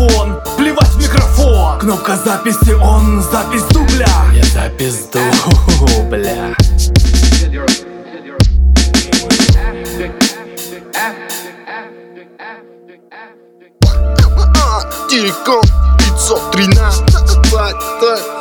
плевать 0.57 0.89
в 0.89 1.01
микрофон. 1.01 1.79
Кнопка 1.79 2.17
записи 2.17 2.73
он, 2.73 3.21
запись 3.21 3.63
дубля. 3.71 4.07
Я 4.33 4.43
запись 4.43 5.07
дубля. 5.11 6.53
Терекон 15.09 15.63
513 15.97 18.34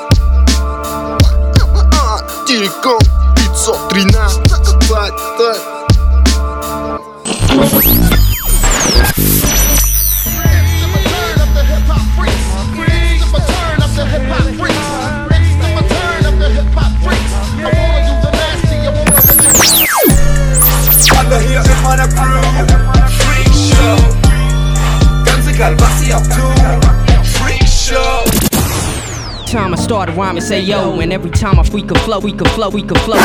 to 30.06 30.12
rhyme 30.12 30.36
and 30.36 30.44
say 30.44 30.60
yo, 30.60 31.00
and 31.00 31.12
every 31.12 31.30
time 31.30 31.58
I 31.58 31.62
freak 31.62 31.90
a 31.90 31.98
flow, 32.00 32.18
we 32.18 32.32
can 32.32 32.46
flow, 32.48 32.68
we 32.68 32.82
can 32.82 32.96
flow. 32.98 33.20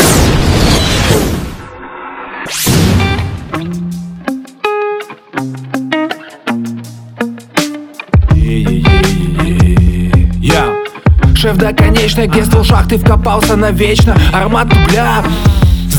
Шеф 11.36 11.56
до 11.56 11.72
конечной, 11.72 12.28
где 12.28 12.44
ствол 12.44 12.66
шахты 12.66 12.98
вкопался 12.98 13.56
навечно 13.56 14.14
Аромат 14.34 14.68
угля 14.74 15.24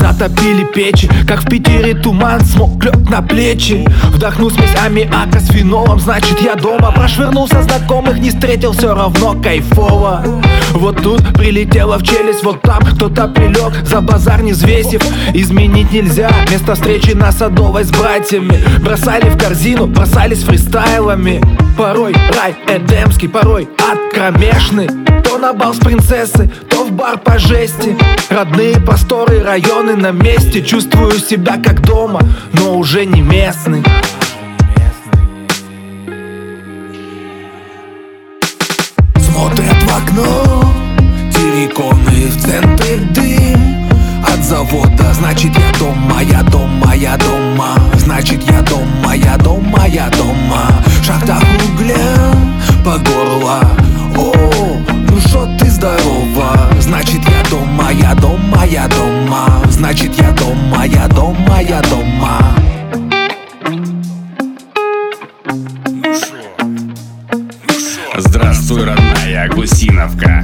Затопили 0.01 0.63
печи, 0.63 1.07
как 1.27 1.43
в 1.43 1.45
Питере 1.47 1.93
туман 1.93 2.41
Смог 2.41 2.83
лег 2.83 3.09
на 3.09 3.21
плечи. 3.21 3.85
Вдохну 4.05 4.49
смесь 4.49 4.75
аммиака 4.83 5.39
с 5.39 5.47
фенолом 5.49 5.99
Значит 5.99 6.41
я 6.41 6.55
дома. 6.55 6.91
Прошвырнулся 6.91 7.61
знакомых, 7.61 8.17
не 8.17 8.31
встретил 8.31 8.73
Все 8.73 8.95
равно 8.95 9.39
кайфово. 9.41 10.23
Вот 10.73 11.01
тут 11.03 11.21
прилетела 11.35 11.99
в 11.99 12.03
челюсть 12.03 12.43
Вот 12.43 12.61
там 12.63 12.83
кто-то 12.83 13.27
прилег 13.27 13.73
За 13.85 14.01
базар 14.01 14.41
не 14.41 14.53
взвесив. 14.53 15.03
Изменить 15.35 15.91
нельзя 15.91 16.31
Место 16.49 16.73
встречи 16.73 17.11
на 17.11 17.31
Садовой 17.31 17.83
с 17.83 17.91
братьями. 17.91 18.59
Бросали 18.83 19.29
в 19.29 19.37
корзину, 19.37 19.85
бросались 19.85 20.43
фристайлами. 20.43 21.41
Порой 21.77 22.13
рай 22.13 22.55
эдемский, 22.67 23.29
порой 23.29 23.69
ад 23.79 23.99
кромешный 24.13 24.89
То 25.23 25.37
на 25.37 25.53
бал 25.53 25.73
с 25.73 25.77
принцессы, 25.77 26.51
в 26.85 26.91
бар 26.91 27.17
по 27.17 27.37
жести. 27.37 27.95
Родные 28.29 28.79
просторы, 28.79 29.43
районы 29.43 29.95
на 29.95 30.11
месте. 30.11 30.61
Чувствую 30.63 31.19
себя 31.19 31.57
как 31.63 31.81
дома, 31.81 32.21
но 32.53 32.77
уже 32.77 33.05
не 33.05 33.21
местный. 33.21 33.83
Смотрят 39.15 39.83
в 39.83 39.97
окно 39.97 40.73
Терриконы 41.33 42.27
в 42.27 42.41
центре 42.41 42.97
дым. 43.11 43.89
От 44.23 44.43
завода, 44.43 45.13
значит 45.13 45.51
я 45.57 45.79
дома, 45.79 46.21
я 46.21 46.43
дома, 46.43 46.93
я 46.95 47.17
дома. 47.17 47.75
Значит 47.97 48.43
я 48.43 48.61
дома, 48.61 49.15
я 49.15 49.37
дома, 49.37 49.85
я 49.87 50.09
дома. 50.09 50.67
В 50.85 51.05
шахтах 51.05 51.43
угля 51.65 52.33
по 52.83 52.97
горло. 52.97 53.61
О, 54.15 54.33
ну 55.09 55.19
шо 55.29 55.47
ты 55.57 55.69
я 55.69 56.10
дома, 57.51 57.91
я 57.91 58.15
дома, 58.15 58.65
я 58.65 58.87
дома. 58.87 59.61
Значит 59.69 60.11
я 60.17 60.31
дома, 60.31 60.85
я 60.85 61.07
дома, 61.07 61.59
я 61.61 61.81
дома. 61.81 62.39
Здравствуй, 68.17 68.85
родная 68.85 69.49
Гусиновка 69.49 70.43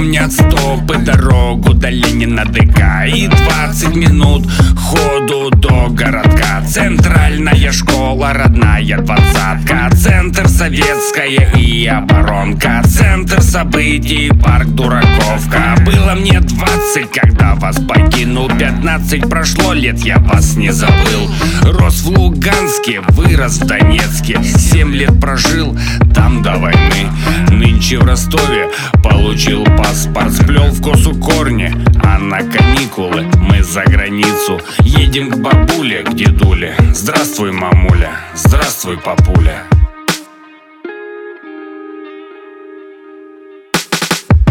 Помнят 0.00 0.32
стопы 0.32 0.96
дорогу 0.96 1.74
до 1.74 1.90
Ленина 1.90 2.46
ДК. 2.46 3.04
И 3.06 3.28
20 3.28 3.96
минут 3.96 4.48
ходу 4.74 5.50
до 5.50 5.88
городка. 5.90 6.62
Центральная 6.66 7.70
школа, 7.70 8.32
родная 8.32 8.96
двадцатка. 8.96 9.90
Центр 9.94 10.48
советская 10.48 11.52
и 11.54 11.86
оборонка. 11.86 12.82
Центр 12.86 13.42
событий, 13.42 14.30
парк 14.42 14.68
Дураковка. 14.68 15.76
Было 15.84 16.14
мне 16.14 16.40
20, 16.40 17.10
когда 17.12 17.54
вас 17.56 17.76
покинул 17.80 18.48
15 18.48 19.28
прошло 19.28 19.74
лет, 19.74 19.98
я 19.98 20.16
вас 20.18 20.56
не 20.56 20.70
забыл. 20.72 21.30
Рос 21.62 22.02
в 22.02 22.08
Луганске, 22.18 23.02
вырос 23.10 23.58
в 23.58 23.66
Донецке. 23.66 24.42
7 24.42 24.94
лет 24.94 25.20
прожил 25.20 25.76
там 26.14 26.42
до 26.42 26.56
войны. 26.56 27.10
Нынче 27.50 27.98
в 27.98 28.04
Ростове 28.04 28.70
получил 29.02 29.64
паспорт 29.90 30.32
Сплел 30.32 30.70
в 30.70 30.80
косу 30.80 31.14
корни, 31.16 31.72
а 32.04 32.18
на 32.18 32.38
каникулы 32.38 33.26
мы 33.36 33.62
за 33.62 33.82
границу 33.82 34.60
Едем 34.80 35.30
к 35.30 35.36
бабуле, 35.38 36.02
к 36.02 36.14
дедуле. 36.14 36.74
Здравствуй, 36.94 37.52
мамуля, 37.52 38.12
здравствуй, 38.34 38.98
папуля. 38.98 39.64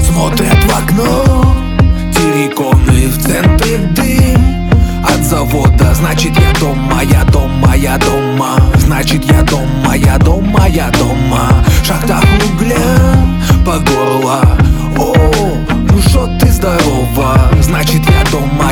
Смотрят 0.02 0.64
в 0.66 0.84
окно 0.84 1.56
Терриконы 2.14 3.08
в 3.08 3.24
центре 3.24 3.78
дым. 3.96 4.70
От 5.06 5.24
завода, 5.24 5.94
значит 5.94 6.34
я 6.38 6.60
дома, 6.60 7.02
я 7.04 7.24
дома, 7.24 7.76
я 7.76 7.98
дома. 7.98 8.60
Значит 8.76 9.24
я 9.24 9.42
дома, 9.44 9.96
я 9.96 10.18
дома, 10.18 10.68
я 10.68 10.92
дома. 10.92 11.64
В 11.82 11.86
шахтах 11.86 12.24
угля 12.46 12.76
по 13.66 13.80
горло 13.80 14.58
О, 14.98 15.14
ну 15.92 16.02
шо 16.02 16.28
ты 16.40 16.48
здорова? 16.52 17.52
Значит 17.62 18.02
я 18.06 18.24
дома, 18.32 18.72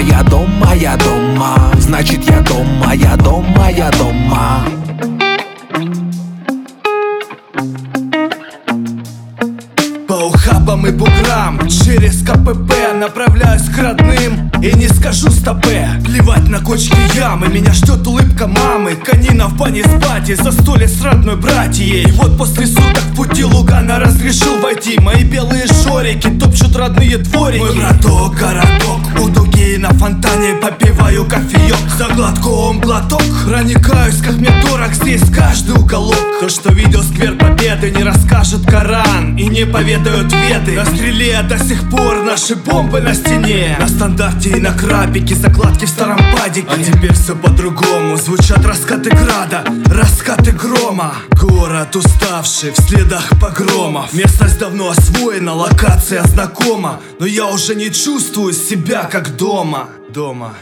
ямы 17.28 17.48
Меня 17.48 17.74
ждет 17.74 18.06
улыбка 18.08 18.48
мамы. 18.48 18.96
Конина 18.96 19.48
в 19.48 19.58
бане 19.58 19.84
спать 19.84 20.30
И 20.30 20.36
застолье 20.36 20.88
с 20.88 21.02
родной 21.02 21.36
братьей. 21.36 22.10
Вот 22.14 22.38
после 22.38 22.68
суток 22.68 23.04
в 23.12 23.16
пути 23.16 23.44
Лугана 23.44 24.00
разрешил 24.00 24.60
войти. 24.62 24.98
Мои 25.00 25.24
белые 25.24 25.68
шорики 25.68 26.30
топчут 26.30 26.76
родные 26.76 27.18
дворики. 27.18 27.60
Мой 27.60 27.76
браток, 27.76 28.36
городок 28.36 29.02
У 29.22 29.30
дуги 29.30 29.78
на 29.78 29.90
фонтане 29.90 30.56
попиваю 30.62 31.26
кофеек. 31.26 31.76
За 31.98 32.14
глотком 32.16 32.80
глоток 32.80 33.24
Проникаюсь, 33.46 34.22
как 34.22 34.36
мне 34.36 34.52
дорог 34.64 34.94
здесь 34.94 35.24
каждый 35.30 35.76
уголок. 35.76 36.16
То, 36.40 36.50
что 36.50 36.72
видел 36.72 37.04
сквер 37.04 37.38
победы 37.38 37.92
Не 37.92 38.04
расскажет 38.04 38.66
Коран 38.66 39.36
И 39.36 39.48
не 39.48 39.66
поведают 39.66 40.32
веды. 40.32 40.74
На 40.74 40.86
стреле 40.86 41.42
до 41.44 41.58
сих 41.60 41.90
пор 41.90 42.24
наши 42.24 42.56
бомбы 42.56 43.02
на 43.02 43.14
стене. 43.14 43.76
На 43.80 43.88
стандарте 43.88 44.50
и 44.52 44.60
на 44.60 44.72
крабике 44.72 45.36
Закладки 45.36 45.86
в 45.86 45.90
старом 45.90 46.20
падике. 46.38 46.68
А 46.70 46.78
теперь 46.78 47.17
все 47.18 47.36
по-другому. 47.36 48.18
Звучат 48.18 48.66
раскаты 48.66 49.10
града 49.10 49.64
Раскаты 49.86 50.52
грома. 50.52 51.16
Город 51.32 51.96
уставший 51.96 52.72
в 52.72 52.78
следах 52.78 53.30
погромов. 53.40 54.14
Местность 54.14 54.60
давно 54.60 54.90
освоена, 54.90 55.54
локация 55.54 56.24
знакома. 56.24 57.00
Но 57.20 57.26
я 57.26 57.48
уже 57.48 57.76
не 57.76 57.92
чувствую 57.92 58.54
себя 58.54 59.04
как 59.04 59.36
дома. 59.36 59.90
Дома. 60.10 60.54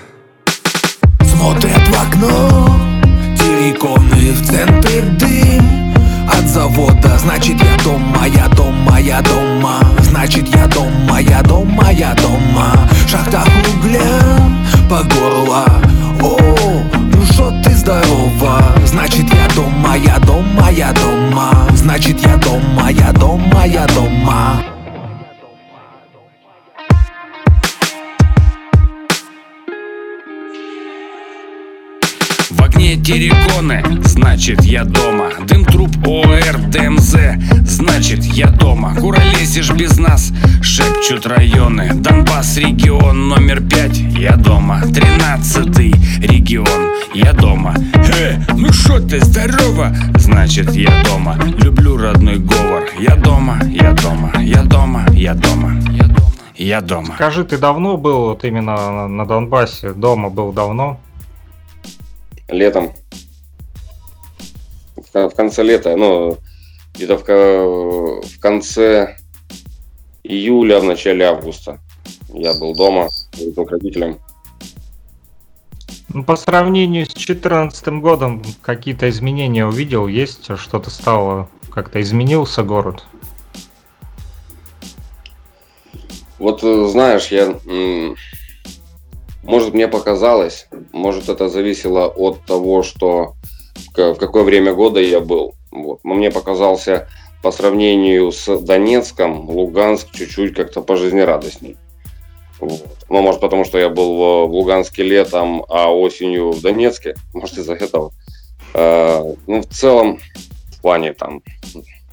Смотрят 1.21 1.87
в 1.87 1.93
окно 1.93 2.79
Терриконы 3.37 4.31
в 4.31 4.47
центре 4.47 5.01
дым. 5.01 5.93
От 6.27 6.47
завода 6.47 7.17
Значит 7.19 7.61
я 7.61 7.83
дома, 7.83 8.25
я 8.27 8.47
дома, 8.49 8.99
я 8.99 9.21
дома. 9.21 9.79
Значит 9.99 10.47
я 10.47 10.67
дома, 10.67 11.19
я 11.19 11.41
дома, 11.41 11.91
я 11.91 12.13
дома. 12.15 12.89
В 13.05 13.09
шахтах 13.09 13.47
угля 13.73 14.45
по 14.89 15.03
горло 15.03 15.65
здорова. 17.85 18.59
Значит 18.85 19.25
я 19.31 19.47
дома, 19.55 19.95
я 19.95 20.17
дома, 20.19 20.71
я 20.71 20.91
дома. 20.91 21.67
Значит 21.75 22.19
я 22.19 22.35
дома, 22.37 22.89
я 22.89 23.11
дома, 23.13 23.65
я 23.65 23.85
дома 23.87 24.74
Окне 32.85 32.97
терриконы, 32.97 33.83
значит 34.03 34.63
я 34.63 34.83
дома. 34.83 35.31
Дым 35.47 35.65
труб 35.65 35.89
ОР, 36.05 36.55
ДМЗ, 36.67 37.15
значит 37.63 38.23
я 38.23 38.45
дома. 38.45 38.93
Куролезешь 38.95 39.71
без 39.71 39.97
нас, 39.97 40.31
шепчут 40.61 41.25
районы. 41.25 41.95
Донбасс, 41.95 42.57
регион 42.57 43.27
номер 43.27 43.61
пять, 43.61 43.97
я 43.97 44.35
дома. 44.35 44.81
Тринадцатый 44.81 45.95
регион, 46.19 46.91
я 47.15 47.33
дома. 47.33 47.73
Э, 47.95 48.37
ну 48.55 48.71
шо 48.71 48.99
ты, 48.99 49.19
здорово, 49.19 49.91
значит 50.17 50.75
я 50.75 50.91
дома. 51.05 51.39
Люблю 51.57 51.97
родной 51.97 52.37
говор, 52.37 52.83
я 52.99 53.15
дома, 53.15 53.61
я 53.67 53.93
дома, 53.93 54.31
я 54.39 54.61
дома, 54.61 55.07
я 55.11 55.33
дома 55.33 55.81
Я 56.55 56.81
дома. 56.81 57.15
Скажи, 57.15 57.45
ты 57.45 57.57
давно 57.57 57.97
был 57.97 58.25
вот 58.25 58.45
именно 58.45 59.07
на 59.07 59.25
Донбассе? 59.25 59.89
Дома 59.93 60.29
был 60.29 60.51
давно? 60.51 60.99
Летом. 62.47 62.93
В 64.95 65.11
кон- 65.11 65.29
В 65.29 65.35
конце 65.35 65.63
лета, 65.63 65.95
ну, 65.95 66.37
где-то 66.93 67.17
в, 67.17 68.21
в 68.27 68.39
конце 68.39 69.17
июля, 70.23 70.79
в 70.79 70.83
начале 70.83 71.25
августа. 71.25 71.79
Я 72.29 72.53
был 72.53 72.75
дома, 72.75 73.09
ездил 73.33 73.65
к 73.65 73.71
родителям. 73.71 74.19
Ну, 76.09 76.23
по 76.23 76.35
сравнению 76.37 77.05
с 77.05 77.09
2014 77.09 77.87
годом 77.99 78.43
какие-то 78.61 79.09
изменения 79.09 79.65
увидел? 79.65 80.07
Есть 80.07 80.45
что-то 80.57 80.89
стало? 80.89 81.49
Как-то 81.71 82.01
изменился 82.01 82.63
город? 82.63 83.03
Вот 86.39 86.63
э, 86.63 86.87
знаешь, 86.87 87.27
я, 87.27 87.55
может 89.45 89.73
мне 89.73 89.87
показалось, 89.87 90.67
может 90.91 91.29
это 91.29 91.49
зависело 91.49 92.07
от 92.07 92.43
того, 92.45 92.83
что 92.83 93.33
в 93.75 93.93
ка- 93.93 94.13
в 94.13 94.17
какое 94.17 94.43
время 94.43 94.73
года 94.73 94.99
я 94.99 95.19
был. 95.19 95.53
Вот. 95.71 95.99
Мне 96.03 96.31
показался 96.31 97.07
по 97.43 97.51
сравнению 97.51 98.31
с 98.31 98.57
Донецком, 98.59 99.49
Луганск 99.49 100.11
чуть-чуть 100.11 100.55
как-то 100.55 100.81
пожизнерадостней. 100.81 101.77
Вот. 102.59 102.85
Ну, 103.09 103.21
может, 103.21 103.41
потому 103.41 103.65
что 103.65 103.77
я 103.77 103.89
был 103.89 104.47
в 104.47 104.51
Луганске 104.51 105.03
летом, 105.03 105.63
а 105.69 105.93
осенью 105.93 106.51
в 106.51 106.61
Донецке. 106.61 107.15
Может, 107.33 107.57
из-за 107.59 107.73
этого. 107.73 108.11
Э, 108.73 109.21
ну, 109.45 109.61
в 109.61 109.67
целом, 109.67 110.19
в 110.71 110.81
плане 110.81 111.13
там 111.13 111.41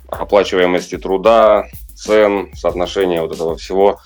оплачиваемости 0.08 0.98
труда, 0.98 1.66
цен, 1.94 2.50
соотношения 2.54 3.22
вот 3.22 3.32
этого 3.32 3.56
всего 3.56 4.00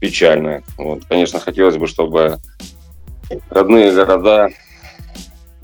печальное. 0.00 0.62
Вот, 0.76 1.04
конечно, 1.06 1.40
хотелось 1.40 1.76
бы, 1.76 1.86
чтобы 1.86 2.38
родные 3.50 3.92
города, 3.92 4.50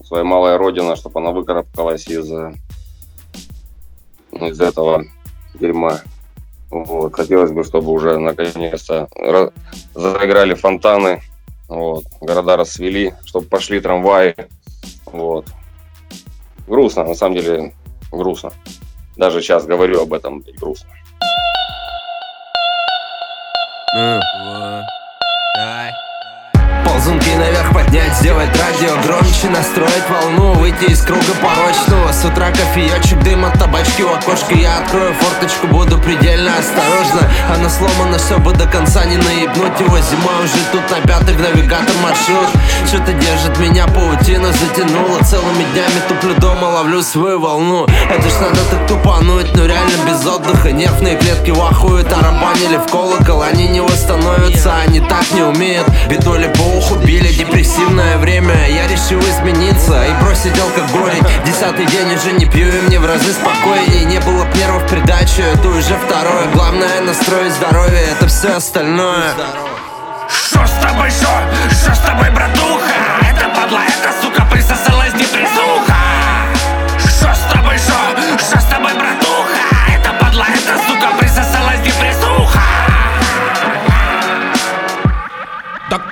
своя 0.04 0.24
малая 0.24 0.58
родина, 0.58 0.96
чтобы 0.96 1.20
она 1.20 1.30
выкарабкалась 1.30 2.06
из, 2.06 2.30
из 4.32 4.60
этого 4.60 5.04
дерьма. 5.54 6.00
Вот. 6.70 7.14
Хотелось 7.14 7.52
бы, 7.52 7.64
чтобы 7.64 7.92
уже 7.92 8.18
наконец-то 8.18 9.08
ра- 9.14 9.52
заиграли 9.94 10.54
фонтаны, 10.54 11.22
вот. 11.68 12.04
города 12.20 12.56
расцвели, 12.56 13.14
чтобы 13.24 13.46
пошли 13.46 13.80
трамваи. 13.80 14.34
Вот. 15.06 15.46
Грустно, 16.66 17.04
на 17.04 17.14
самом 17.14 17.36
деле 17.36 17.74
грустно. 18.10 18.52
Даже 19.16 19.42
сейчас 19.42 19.66
говорю 19.66 20.00
об 20.00 20.14
этом, 20.14 20.42
и 23.92 24.20
грустно. 24.38 25.01
Ползунки 27.02 27.30
наверх 27.30 27.72
поднять, 27.72 28.16
сделать 28.18 28.50
радио 28.56 28.94
громче 29.02 29.48
Настроить 29.48 30.04
волну, 30.08 30.52
выйти 30.52 30.84
из 30.84 31.02
круга 31.02 31.34
порочного. 31.42 32.12
С 32.12 32.24
утра 32.24 32.50
кофеечек, 32.50 33.18
дым 33.24 33.44
от 33.44 33.58
табачки 33.58 34.04
в 34.04 34.12
окошке 34.12 34.60
Я 34.60 34.78
открою 34.78 35.12
форточку, 35.14 35.66
буду 35.66 35.98
предельно 35.98 36.52
осторожно 36.56 37.28
Она 37.52 37.68
сломана, 37.68 38.18
все 38.18 38.38
бы 38.38 38.52
до 38.52 38.66
конца 38.68 39.04
не 39.04 39.16
наебнуть. 39.16 39.80
Его 39.80 39.98
Зимой 39.98 40.44
уже 40.44 40.62
тут 40.70 40.88
на 40.90 41.04
пятых 41.04 41.40
навигатор 41.40 41.94
маршрут. 42.04 42.48
Что-то 42.86 43.12
держит 43.14 43.58
меня, 43.58 43.86
паутина 43.88 44.52
затянула. 44.52 45.18
Целыми 45.24 45.64
днями 45.72 46.02
туплю 46.08 46.34
дома, 46.34 46.66
ловлю 46.66 47.02
свою 47.02 47.40
волну. 47.40 47.84
Это 47.84 48.28
ж 48.28 48.32
надо 48.40 48.60
так 48.70 48.86
тупануть, 48.86 49.52
но 49.56 49.66
реально 49.66 49.96
без 50.06 50.24
отдыха. 50.24 50.70
Нервные 50.70 51.16
клетки 51.16 51.50
вахуют, 51.50 52.08
тарабанили 52.08 52.76
в 52.76 52.88
колокол. 52.90 53.42
Они 53.42 53.66
не 53.66 53.80
восстановятся, 53.80 54.74
они 54.86 55.00
так 55.00 55.24
не 55.32 55.42
умеют. 55.42 55.88
Бедоли 56.08 56.46
по 56.56 56.62
уху 56.62 56.92
били, 57.04 57.32
депрессивное 57.32 58.18
время 58.18 58.54
Я 58.68 58.86
решил 58.86 59.20
измениться 59.20 60.04
и 60.04 60.22
бросить 60.22 60.58
алкоголь 60.58 61.12
Десятый 61.44 61.86
день 61.86 62.14
уже 62.14 62.32
не 62.32 62.46
пью 62.46 62.68
и 62.68 62.80
мне 62.82 62.98
в 62.98 63.06
разы 63.06 63.32
спокойней 63.32 64.04
Не 64.04 64.20
было 64.20 64.44
б 64.44 64.56
нервов 64.56 64.88
придачу, 64.88 65.42
это 65.42 65.68
уже 65.68 65.96
второе 65.96 66.48
Главное 66.52 67.00
настроить 67.00 67.52
здоровье, 67.52 68.00
это 68.12 68.26
все 68.28 68.56
остальное 68.56 69.34
Что 70.28 70.66
с 70.66 70.72
тобой, 70.82 71.10
шо? 71.10 71.28
Что 71.70 71.94
с 71.94 71.98
тобой, 72.00 72.30
братуха? 72.30 72.94
Это 73.20 73.48
падла, 73.48 73.80
эта 73.86 74.21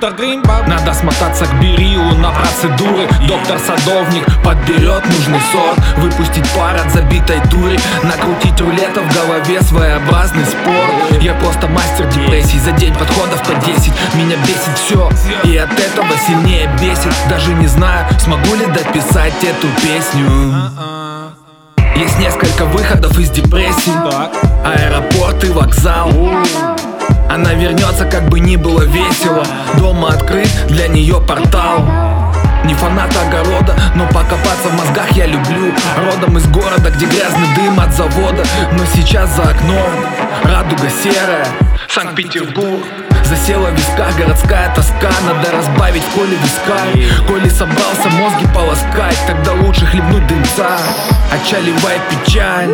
Доктор 0.01 0.17
Гринбаб 0.17 0.67
Надо 0.67 0.95
смотаться 0.95 1.45
к 1.45 1.59
Берилу 1.61 2.15
на 2.15 2.31
процедуры. 2.31 3.07
Доктор-садовник 3.27 4.25
подберет 4.43 5.05
нужный 5.05 5.39
сорт. 5.51 5.77
Выпустить 5.97 6.49
пар 6.53 6.75
от 6.75 6.91
забитой 6.91 7.39
дури. 7.51 7.79
Накрутить 8.01 8.59
рулета 8.59 9.01
в 9.01 9.13
голове 9.13 9.61
своеобразный 9.61 10.45
спор. 10.45 11.19
Я 11.21 11.35
просто 11.35 11.67
мастер 11.67 12.07
депрессий. 12.07 12.57
За 12.57 12.71
день 12.71 12.95
подходов 12.95 13.43
по 13.43 13.53
10 13.63 13.93
Меня 14.15 14.37
бесит 14.37 14.75
все 14.75 15.07
И 15.43 15.55
от 15.55 15.71
этого 15.71 16.17
сильнее 16.25 16.67
бесит. 16.81 17.13
Даже 17.29 17.53
не 17.53 17.67
знаю, 17.67 18.07
смогу 18.19 18.55
ли 18.55 18.65
дописать 18.65 19.35
эту 19.43 19.67
песню. 19.83 20.51
Есть 21.95 22.17
несколько 22.17 22.65
выходов 22.65 23.19
из 23.19 23.29
депрессии. 23.29 23.93
Аэропорт 24.65 25.43
и 25.43 25.49
вокзал 25.49 26.09
Она 27.33 27.53
вернется, 27.53 28.03
как 28.03 28.27
бы 28.27 28.41
ни 28.41 28.57
было 28.57 28.81
весело. 28.81 29.45
Дома 29.77 30.09
открыт 30.09 30.49
для 30.67 30.89
нее 30.89 31.21
портал. 31.25 31.79
Не 32.65 32.73
фанат 32.73 33.15
огорода, 33.25 33.73
но 33.95 34.05
покопаться 34.07 34.67
в 34.67 34.73
мозгах 34.73 35.09
я 35.11 35.27
люблю. 35.27 35.73
Родом 35.95 36.37
из 36.37 36.45
города, 36.47 36.89
где 36.89 37.05
грязный 37.05 37.47
дым 37.55 37.79
от 37.79 37.93
завода. 37.93 38.43
Но 38.73 38.83
сейчас 38.93 39.33
за 39.33 39.43
окном 39.43 39.91
радуга 40.43 40.89
серая. 41.01 41.47
Санкт-Петербург. 41.87 42.83
Засела 43.23 43.69
в 43.69 43.75
висках 43.75 44.13
городская 44.17 44.75
тоска. 44.75 45.09
Надо 45.25 45.51
разбавить 45.55 46.03
коли 46.13 46.35
виска 46.35 47.25
Коли 47.29 47.47
собрался 47.47 48.09
мозги 48.09 48.45
полоскать 48.53 49.17
Тогда 49.25 49.53
лучше 49.53 49.85
хлебнуть 49.85 50.27
дымца. 50.27 50.77
Отчаливает 51.31 52.01
печаль 52.09 52.71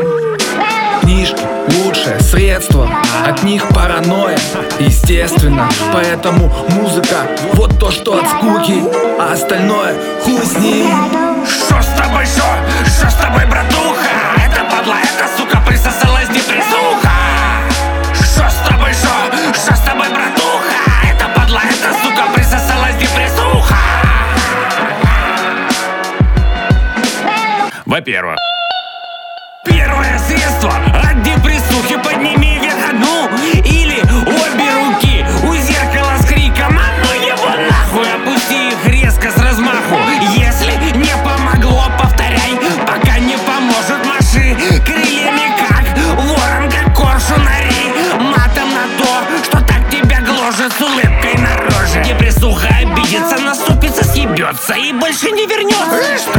Книжки 1.08 1.42
лучшее 1.78 2.20
средство 2.20 2.86
От 3.26 3.42
них 3.44 3.66
паранойя, 3.70 4.38
естественно 4.78 5.70
Поэтому 5.94 6.52
музыка 6.72 7.20
вот 7.54 7.80
то, 7.80 7.92
что 7.92 8.18
от 8.20 8.28
скуки 8.28 8.84
А 9.18 9.32
остальное 9.32 9.96
хуй 10.26 10.42
с 10.44 10.58
ним 10.58 10.92
Что 11.48 11.82
с 11.82 11.88
тобой, 11.98 12.26
что? 12.26 12.44
Что 12.86 13.10
с 13.10 13.14
тобой, 13.14 13.46
братуха? 13.46 14.10
Это 14.36 14.66
падла, 14.70 14.96
эта 15.02 15.30
сука 15.38 15.64
присосалась 15.66 16.28
депрессуха 16.28 17.10
Что 18.14 18.50
с 18.50 18.70
тобой, 18.70 18.92
что? 18.92 19.54
Что 19.54 19.76
с 19.78 19.80
тобой, 19.80 20.10
братуха? 20.10 20.74
Это 21.10 21.30
падла, 21.34 21.62
эта 21.70 21.94
сука 22.04 22.24
присосалась 22.36 22.96
депрессуха 22.96 23.78
Во-первых, 27.86 28.36
Первое 29.68 30.18
средство 30.20 30.72
депрессухи 31.78 31.98
Подними 31.98 32.60
вверх 32.60 32.90
одну 32.90 33.30
или 33.64 34.02
обе 34.02 34.70
руки. 34.74 35.26
У 35.44 35.56
зеркала 35.56 36.18
с 36.20 36.26
криком 36.26 36.78
А 36.78 36.90
ну 37.04 37.14
его 37.26 37.50
нахуй! 37.70 38.08
Опусти 38.14 38.70
их 38.70 38.86
резко 38.86 39.32
с 39.32 39.38
размаху. 39.38 39.98
Если 40.36 40.72
не 40.98 41.14
помогло, 41.24 41.86
повторяй 42.00 42.60
Пока 42.86 43.20
не 43.20 43.38
поможет, 43.38 44.06
маши. 44.06 44.56
Крыльями 44.86 45.56
как 45.58 45.86
ворон, 46.16 46.70
как 46.72 46.96
коршунари 46.96 47.94
Матом 48.20 48.70
на 48.74 48.88
то, 48.98 49.44
что 49.44 49.62
так 49.62 49.90
тебя 49.90 50.22
гложет 50.22 50.74
С 50.74 50.82
улыбкой 50.82 51.36
на 51.38 51.56
роже. 51.58 52.04
Депрессуха 52.04 52.68
обидится, 52.80 53.38
наступится, 53.40 54.04
съебется 54.04 54.74
И 54.74 54.94
больше 54.94 55.32
не 55.32 55.46
вернется 55.46 56.37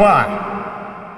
Братва! 0.00 0.26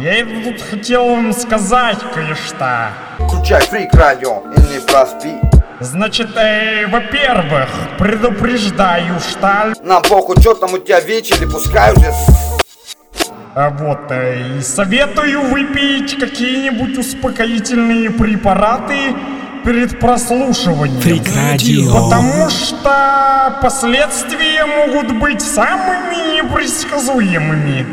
Я 0.00 0.24
тут 0.24 0.60
хотел 0.60 1.06
вам 1.06 1.32
сказать 1.32 1.98
кое-что. 2.12 2.88
Включай 3.20 3.60
фрик 3.60 3.94
радио 3.94 4.42
и 4.56 4.60
не 4.72 4.80
проспи. 4.80 5.36
Значит, 5.78 6.36
э, 6.36 6.88
во-первых, 6.88 7.68
предупреждаю, 7.98 9.20
что... 9.20 9.72
Нам 9.84 10.02
похуй, 10.02 10.34
что 10.40 10.54
там 10.54 10.74
у 10.74 10.78
тебя 10.78 10.98
вечер, 10.98 11.36
пускай 11.48 11.92
уже 11.92 12.12
А 13.54 13.70
вот, 13.70 14.10
э, 14.10 14.58
и 14.58 14.60
советую 14.62 15.42
выпить 15.42 16.18
какие-нибудь 16.18 16.98
успокоительные 16.98 18.10
препараты 18.10 19.14
перед 19.64 19.98
прослушиванием. 19.98 21.00
Фрик 21.00 21.22
радио. 21.34 21.92
Потому 21.92 22.48
что 22.50 23.58
последствия 23.62 24.64
могут 24.66 25.18
быть 25.18 25.40
самыми 25.40 26.36
непредсказуемыми. 26.36 27.86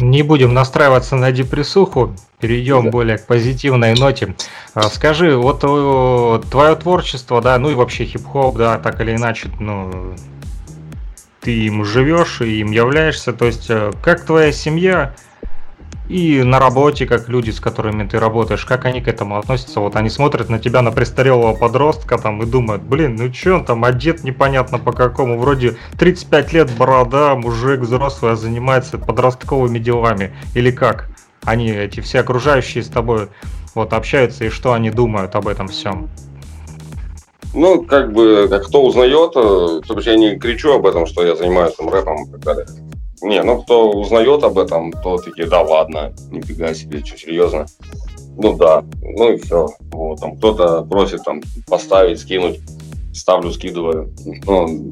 Не 0.00 0.22
будем 0.22 0.54
настраиваться 0.54 1.14
на 1.14 1.30
депрессуху, 1.30 2.16
перейдем 2.40 2.90
более 2.90 3.18
к 3.18 3.26
позитивной 3.26 3.94
ноте. 3.94 4.34
А, 4.74 4.88
Скажи, 4.88 5.36
вот 5.36 5.60
твое 5.60 6.74
творчество, 6.76 7.40
да, 7.40 7.58
ну 7.58 7.70
и 7.70 7.74
вообще 7.74 8.04
хип-хоп, 8.04 8.56
да, 8.56 8.78
так 8.78 9.00
или 9.00 9.14
иначе, 9.14 9.50
ну, 9.60 10.14
ты 11.40 11.66
им 11.66 11.84
живешь 11.84 12.40
и 12.40 12.60
им 12.60 12.72
являешься, 12.72 13.32
то 13.32 13.44
есть 13.44 13.66
э, 13.68 13.92
как 14.02 14.24
твоя 14.24 14.50
семья 14.50 15.14
и 16.08 16.42
на 16.42 16.58
работе, 16.58 17.06
как 17.06 17.28
люди, 17.28 17.50
с 17.50 17.60
которыми 17.60 18.06
ты 18.06 18.18
работаешь, 18.18 18.64
как 18.64 18.84
они 18.84 19.00
к 19.00 19.08
этому 19.08 19.38
относятся? 19.38 19.80
Вот 19.80 19.96
они 19.96 20.10
смотрят 20.10 20.50
на 20.50 20.58
тебя, 20.58 20.82
на 20.82 20.92
престарелого 20.92 21.54
подростка 21.54 22.18
там 22.18 22.42
и 22.42 22.46
думают, 22.46 22.82
блин, 22.82 23.16
ну 23.16 23.30
чё 23.30 23.56
он 23.56 23.64
там 23.64 23.84
одет 23.84 24.22
непонятно 24.22 24.78
по 24.78 24.92
какому, 24.92 25.38
вроде 25.38 25.76
35 25.98 26.52
лет, 26.52 26.70
борода, 26.76 27.34
мужик 27.34 27.80
взрослый, 27.80 28.32
а 28.32 28.36
занимается 28.36 28.98
подростковыми 28.98 29.78
делами. 29.78 30.34
Или 30.54 30.70
как? 30.70 31.08
Они, 31.42 31.70
эти 31.70 32.00
все 32.00 32.20
окружающие 32.20 32.82
с 32.82 32.88
тобой, 32.88 33.28
вот 33.74 33.92
общаются 33.92 34.44
и 34.44 34.50
что 34.50 34.74
они 34.74 34.90
думают 34.90 35.34
об 35.34 35.48
этом 35.48 35.68
всем? 35.68 36.10
Ну, 37.54 37.82
как 37.84 38.12
бы, 38.12 38.48
кто 38.66 38.84
узнает, 38.84 39.32
э, 39.36 39.80
то 39.86 39.94
есть 39.94 40.06
я 40.06 40.16
не 40.16 40.36
кричу 40.38 40.72
об 40.72 40.86
этом, 40.86 41.06
что 41.06 41.24
я 41.24 41.36
занимаюсь 41.36 41.74
там 41.74 41.88
рэпом 41.88 42.24
и 42.24 42.30
так 42.32 42.40
далее. 42.40 42.66
Не, 43.22 43.42
ну 43.42 43.62
кто 43.62 43.90
узнает 43.90 44.42
об 44.42 44.58
этом, 44.58 44.92
то 44.92 45.16
такие, 45.18 45.46
да 45.46 45.62
ладно, 45.62 46.12
нифига 46.30 46.74
себе, 46.74 47.04
что, 47.04 47.18
серьезно? 47.18 47.66
Ну 48.36 48.56
да, 48.56 48.84
ну 49.02 49.32
и 49.32 49.36
все. 49.38 49.68
Вот, 49.92 50.20
там 50.20 50.36
кто-то 50.36 50.82
просит 50.82 51.22
там 51.24 51.40
поставить, 51.66 52.20
скинуть, 52.20 52.60
ставлю, 53.14 53.52
скидываю. 53.52 54.12
Ну, 54.46 54.90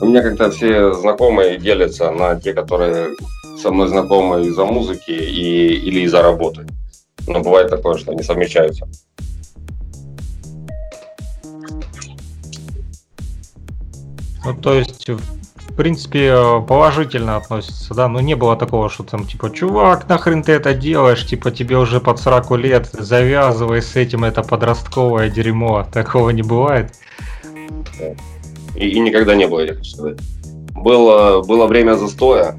у 0.00 0.06
меня 0.06 0.22
как-то 0.22 0.50
все 0.50 0.92
знакомые 0.92 1.58
делятся 1.58 2.10
на 2.10 2.40
те, 2.40 2.52
которые 2.52 3.14
со 3.60 3.70
мной 3.70 3.88
знакомы 3.88 4.46
из-за 4.46 4.64
музыки 4.64 5.10
и, 5.10 5.74
или 5.74 6.00
из-за 6.00 6.22
работы. 6.22 6.66
Но 7.26 7.40
бывает 7.40 7.70
такое, 7.70 7.96
что 7.96 8.12
они 8.12 8.22
совмещаются. 8.22 8.88
Ну, 14.44 14.54
то 14.60 14.74
есть, 14.74 15.06
в 15.70 15.76
принципе, 15.76 16.32
э, 16.32 16.60
положительно 16.66 17.36
относятся, 17.36 17.94
да, 17.94 18.08
но 18.08 18.20
не 18.20 18.34
было 18.34 18.56
такого, 18.56 18.90
что 18.90 19.04
там, 19.04 19.24
типа, 19.24 19.50
чувак, 19.50 20.08
нахрен 20.08 20.42
ты 20.42 20.52
это 20.52 20.74
делаешь, 20.74 21.24
типа, 21.26 21.50
тебе 21.50 21.78
уже 21.78 22.00
под 22.00 22.18
40 22.18 22.50
лет, 22.58 22.88
завязывай 22.92 23.80
с 23.80 23.96
этим, 23.96 24.24
это 24.24 24.42
подростковое 24.42 25.30
дерьмо, 25.30 25.86
такого 25.92 26.30
не 26.30 26.42
бывает. 26.42 26.92
И, 28.74 28.88
и 28.88 28.98
никогда 29.00 29.34
не 29.34 29.46
было, 29.46 29.60
я 29.60 29.74
хочу 29.74 29.90
сказать. 29.90 30.18
Было, 30.74 31.42
было 31.42 31.66
время 31.66 31.94
застоя. 31.94 32.56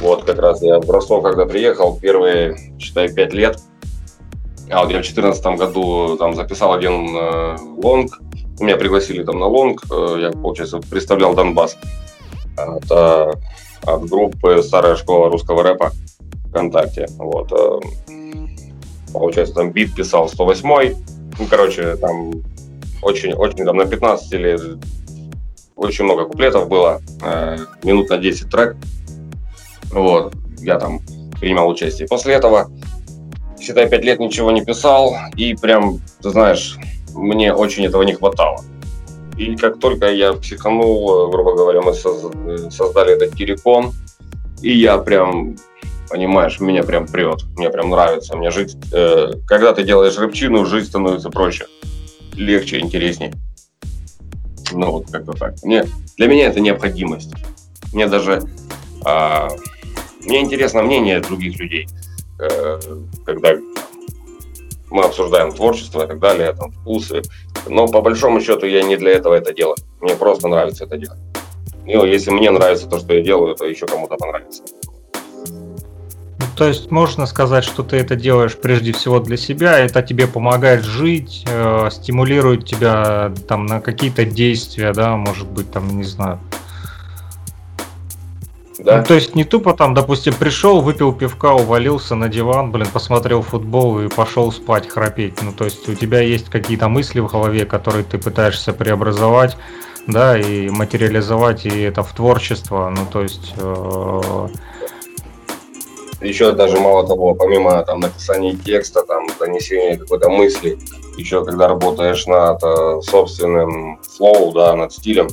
Вот 0.00 0.24
как 0.24 0.38
раз 0.38 0.60
я 0.62 0.80
в 0.80 0.90
Ростов, 0.90 1.22
когда 1.22 1.46
приехал, 1.46 1.98
первые, 2.00 2.56
считай, 2.78 3.12
пять 3.12 3.32
лет. 3.32 3.60
А 4.70 4.82
вот 4.82 4.90
я 4.90 4.98
в 4.98 5.02
2014 5.02 5.46
году 5.58 6.16
там 6.16 6.34
записал 6.34 6.72
один 6.72 7.16
э, 7.16 7.56
лонг. 7.82 8.18
Меня 8.58 8.76
пригласили 8.76 9.22
там 9.22 9.38
на 9.38 9.46
лонг. 9.46 9.84
Э, 9.90 10.16
я, 10.20 10.30
получается, 10.30 10.78
представлял 10.78 11.34
Донбасс. 11.34 11.76
Это 12.56 13.38
от 13.82 14.08
группы 14.08 14.62
«Старая 14.62 14.96
школа 14.96 15.30
русского 15.30 15.62
рэпа» 15.62 15.92
ВКонтакте. 16.48 17.06
Вот. 17.18 17.52
э, 17.52 17.80
Получается, 19.12 19.54
там 19.54 19.70
бит 19.70 19.94
писал 19.94 20.28
108 20.28 20.94
Ну, 21.38 21.46
короче, 21.48 21.96
там 21.96 22.32
очень, 23.00 23.32
очень 23.32 23.64
там 23.64 23.76
на 23.76 23.86
15 23.86 24.32
или 24.32 24.58
очень 25.76 26.04
много 26.04 26.26
куплетов 26.26 26.68
было, 26.68 27.00
э, 27.22 27.58
минут 27.82 28.08
на 28.10 28.18
10 28.18 28.50
трек. 28.50 28.76
Вот, 29.90 30.34
я 30.58 30.78
там 30.78 31.00
принимал 31.40 31.68
участие. 31.68 32.08
После 32.08 32.34
этого, 32.34 32.70
считай, 33.60 33.88
5 33.88 34.04
лет 34.04 34.20
ничего 34.20 34.50
не 34.50 34.64
писал, 34.64 35.14
и 35.36 35.54
прям, 35.54 36.00
ты 36.22 36.30
знаешь, 36.30 36.76
мне 37.14 37.52
очень 37.52 37.84
этого 37.84 38.02
не 38.02 38.14
хватало. 38.14 38.60
И 39.36 39.56
как 39.56 39.80
только 39.80 40.10
я 40.12 40.32
психанул, 40.34 41.28
э, 41.28 41.30
грубо 41.30 41.54
говоря, 41.54 41.80
мы 41.82 41.92
соз- 41.92 42.32
э, 42.46 42.70
создали 42.70 43.14
этот 43.14 43.34
Кирикон, 43.34 43.92
и 44.62 44.72
я 44.72 44.98
прям, 44.98 45.56
понимаешь, 46.08 46.60
меня 46.60 46.82
прям 46.84 47.06
прет, 47.06 47.44
мне 47.56 47.68
прям 47.70 47.90
нравится, 47.90 48.36
мне 48.36 48.50
жить, 48.50 48.76
э, 48.92 49.32
когда 49.46 49.72
ты 49.72 49.82
делаешь 49.82 50.16
рыбчину, 50.16 50.64
жизнь 50.64 50.86
становится 50.88 51.30
проще, 51.30 51.66
легче, 52.34 52.78
интереснее. 52.78 53.32
Ну 54.72 54.90
вот 54.90 55.10
как-то 55.10 55.32
так. 55.32 55.54
Мне, 55.62 55.84
для 56.16 56.26
меня 56.26 56.46
это 56.46 56.60
необходимость. 56.60 57.32
Мне 57.92 58.06
даже 58.06 58.42
а, 59.04 59.48
мне 60.24 60.40
интересно 60.40 60.82
мнение 60.82 61.20
других 61.20 61.58
людей. 61.58 61.86
э, 62.40 62.80
когда 63.24 63.54
мы 64.94 65.02
обсуждаем 65.02 65.52
творчество 65.52 66.04
и 66.04 66.06
так 66.06 66.20
далее, 66.20 66.52
там, 66.52 66.70
вкусы. 66.70 67.22
Но 67.66 67.88
по 67.88 68.00
большому 68.00 68.40
счету 68.40 68.66
я 68.66 68.82
не 68.84 68.96
для 68.96 69.10
этого 69.10 69.34
это 69.34 69.52
делаю. 69.52 69.76
Мне 70.00 70.14
просто 70.14 70.46
нравится 70.46 70.84
это 70.84 70.96
делать. 70.96 71.18
И 71.84 71.90
если 71.90 72.30
мне 72.30 72.50
нравится 72.50 72.88
то, 72.88 73.00
что 73.00 73.12
я 73.12 73.20
делаю, 73.20 73.56
то 73.56 73.66
еще 73.66 73.86
кому-то 73.86 74.16
понравится. 74.16 74.62
Ну, 76.38 76.46
То 76.56 76.68
есть 76.68 76.92
можно 76.92 77.26
сказать, 77.26 77.64
что 77.64 77.82
ты 77.82 77.96
это 77.96 78.14
делаешь 78.14 78.56
прежде 78.56 78.92
всего 78.92 79.18
для 79.18 79.36
себя, 79.36 79.80
это 79.80 80.00
тебе 80.00 80.28
помогает 80.28 80.84
жить, 80.84 81.44
э, 81.48 81.88
стимулирует 81.90 82.64
тебя 82.64 83.32
там 83.48 83.66
на 83.66 83.80
какие-то 83.80 84.24
действия, 84.24 84.92
да, 84.92 85.16
может 85.16 85.48
быть, 85.48 85.72
там, 85.72 85.88
не 85.96 86.04
знаю. 86.04 86.38
Да. 88.84 88.98
Ну, 88.98 89.04
то 89.04 89.14
есть 89.14 89.34
не 89.34 89.44
тупо 89.44 89.72
там, 89.72 89.94
допустим, 89.94 90.34
пришел, 90.34 90.82
выпил 90.82 91.14
пивка, 91.14 91.54
увалился 91.54 92.14
на 92.14 92.28
диван, 92.28 92.70
блин, 92.70 92.86
посмотрел 92.92 93.40
футбол 93.40 93.98
и 94.00 94.08
пошел 94.08 94.52
спать, 94.52 94.88
храпеть. 94.88 95.40
Ну, 95.40 95.52
то 95.52 95.64
есть 95.64 95.88
у 95.88 95.94
тебя 95.94 96.20
есть 96.20 96.50
какие-то 96.50 96.90
мысли 96.90 97.20
в 97.20 97.26
голове, 97.26 97.64
которые 97.64 98.04
ты 98.04 98.18
пытаешься 98.18 98.74
преобразовать, 98.74 99.56
да, 100.06 100.38
и 100.38 100.68
материализовать, 100.68 101.64
и 101.64 101.80
это 101.80 102.02
в 102.02 102.12
творчество. 102.12 102.92
Ну, 102.94 103.06
то 103.10 103.22
есть 103.22 103.54
э, 103.56 104.48
Еще 106.20 106.52
даже 106.52 106.78
мало 106.78 107.06
того, 107.06 107.34
помимо 107.34 107.82
там 107.84 108.00
написания 108.00 108.54
текста, 108.54 109.02
там 109.06 109.28
донесения 109.40 109.96
какой-то 109.96 110.28
мысли, 110.28 110.78
еще 111.16 111.42
когда 111.42 111.68
работаешь 111.68 112.26
над 112.26 112.62
э, 112.62 113.00
собственным 113.00 113.98
флоу, 114.14 114.52
да, 114.52 114.76
над 114.76 114.92
стилем, 114.92 115.28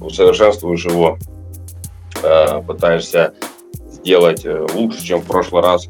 усовершенствуешь 0.00 0.84
его, 0.84 1.18
э, 2.26 2.62
пытаешься 2.62 3.34
сделать 3.90 4.44
э, 4.44 4.66
лучше, 4.74 5.04
чем 5.04 5.20
в 5.20 5.26
прошлый 5.26 5.62
раз 5.62 5.88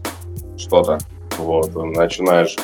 что-то. 0.56 0.98
Вот, 1.38 1.74
начинаешь 1.74 2.56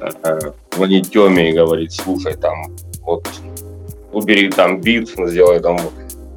э, 0.00 0.38
звонить 0.74 1.10
Теме 1.12 1.50
и 1.50 1.52
говорить, 1.52 1.92
слушай, 1.92 2.34
там, 2.34 2.76
вот, 3.02 3.28
убери 4.12 4.50
там 4.50 4.80
бит, 4.80 5.08
сделай 5.08 5.60
там 5.60 5.78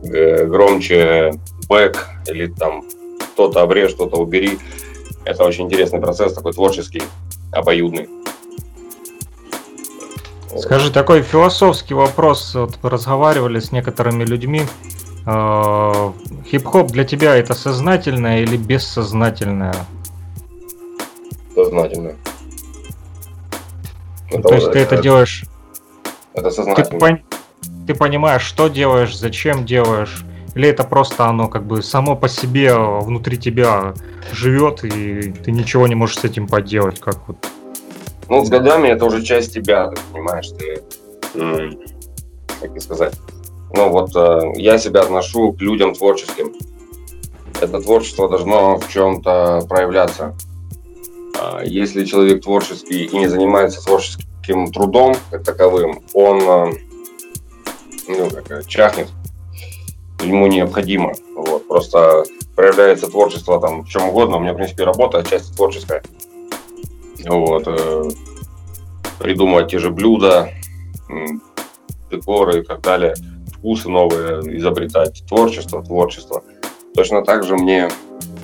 громче 0.01 1.33
бэк, 1.67 1.97
или 2.27 2.47
там 2.47 2.83
что-то 3.33 3.61
обрежь, 3.61 3.91
что-то 3.91 4.17
убери. 4.17 4.59
Это 5.25 5.43
очень 5.43 5.65
интересный 5.65 5.99
процесс, 5.99 6.33
такой 6.33 6.53
творческий, 6.53 7.01
обоюдный. 7.51 8.07
Скажи, 10.57 10.91
такой 10.91 11.21
философский 11.21 11.93
вопрос. 11.93 12.55
Вот 12.55 12.79
разговаривали 12.81 13.59
с 13.59 13.71
некоторыми 13.71 14.23
людьми. 14.23 14.63
Э, 15.28 16.11
Хип-хоп 16.49 16.88
для 16.91 17.03
тебя 17.03 17.36
это 17.36 17.53
сознательное 17.53 18.41
или 18.43 18.55
бессознательное? 18.55 19.75
Сознательно. 21.53 22.13
Ну, 24.32 24.41
То 24.41 24.55
есть 24.55 24.71
ты 24.71 24.80
это 24.80 24.97
делаешь... 24.97 25.43
Это 26.34 26.49
Ты, 26.49 26.55
сознательно. 26.55 26.97
пон- 26.97 27.21
ты 27.86 27.93
понимаешь, 27.93 28.43
что 28.43 28.69
делаешь, 28.69 29.17
зачем 29.17 29.65
делаешь? 29.65 30.23
Или 30.55 30.69
это 30.69 30.84
просто 30.86 31.25
оно 31.25 31.49
как 31.49 31.65
бы 31.65 31.82
само 31.84 32.15
по 32.15 32.30
себе 32.30 32.73
внутри 32.75 33.38
тебя 33.38 33.93
живет, 34.32 34.84
и 34.86 35.32
ты 35.34 35.51
ничего 35.51 35.88
не 35.88 35.95
можешь 35.95 36.19
с 36.19 36.23
этим 36.23 36.47
поделать, 36.47 36.99
как 37.01 37.17
вот 37.28 37.45
Ну, 38.30 38.45
с 38.45 38.49
годами 38.49 38.88
это 38.88 39.05
уже 39.05 39.23
часть 39.23 39.53
тебя, 39.53 39.89
ты 39.89 40.01
понимаешь, 40.13 40.47
ты, 40.57 40.82
м, 41.36 41.78
как 42.61 42.75
и 42.75 42.80
сказать, 42.80 43.13
ну 43.74 43.89
вот 43.89 44.15
э, 44.15 44.53
я 44.55 44.78
себя 44.78 45.01
отношу 45.01 45.53
к 45.53 45.61
людям 45.61 45.93
творческим. 45.93 46.53
Это 47.59 47.82
творчество 47.82 48.30
должно 48.30 48.78
в 48.78 48.88
чем-то 48.88 49.65
проявляться. 49.68 50.36
А 51.39 51.61
Если 51.63 52.05
человек 52.05 52.43
творческий 52.43 53.05
и 53.05 53.18
не 53.18 53.28
занимается 53.28 53.84
творческим 53.84 54.72
трудом 54.72 55.15
как 55.32 55.43
таковым, 55.43 56.01
он 56.13 56.41
э, 56.41 56.74
ну, 58.07 58.30
как, 58.30 58.51
э, 58.51 58.63
чахнет, 58.65 59.09
ему 60.24 60.47
необходимо. 60.47 61.13
Вот. 61.36 61.68
Просто 61.68 62.24
проявляется 62.55 63.07
творчество 63.07 63.59
там 63.59 63.84
в 63.84 63.89
чем 63.89 64.09
угодно. 64.09 64.38
У 64.38 64.39
меня, 64.39 64.53
в 64.53 64.57
принципе, 64.57 64.84
работа 64.84 65.24
часть 65.24 65.55
творческая. 65.55 66.01
Вот. 67.26 67.68
Придумывать 69.20 69.72
те 69.72 69.80
же 69.80 69.89
блюда, 69.89 70.51
декоры 72.09 72.61
и 72.61 72.63
так 72.63 72.82
далее, 72.82 73.15
вкусы 73.58 73.89
новые 73.89 74.58
изобретать, 74.58 75.24
творчество, 75.28 75.84
творчество. 75.84 76.43
Точно 76.95 77.24
так 77.24 77.43
же 77.43 77.55
мне, 77.55 77.89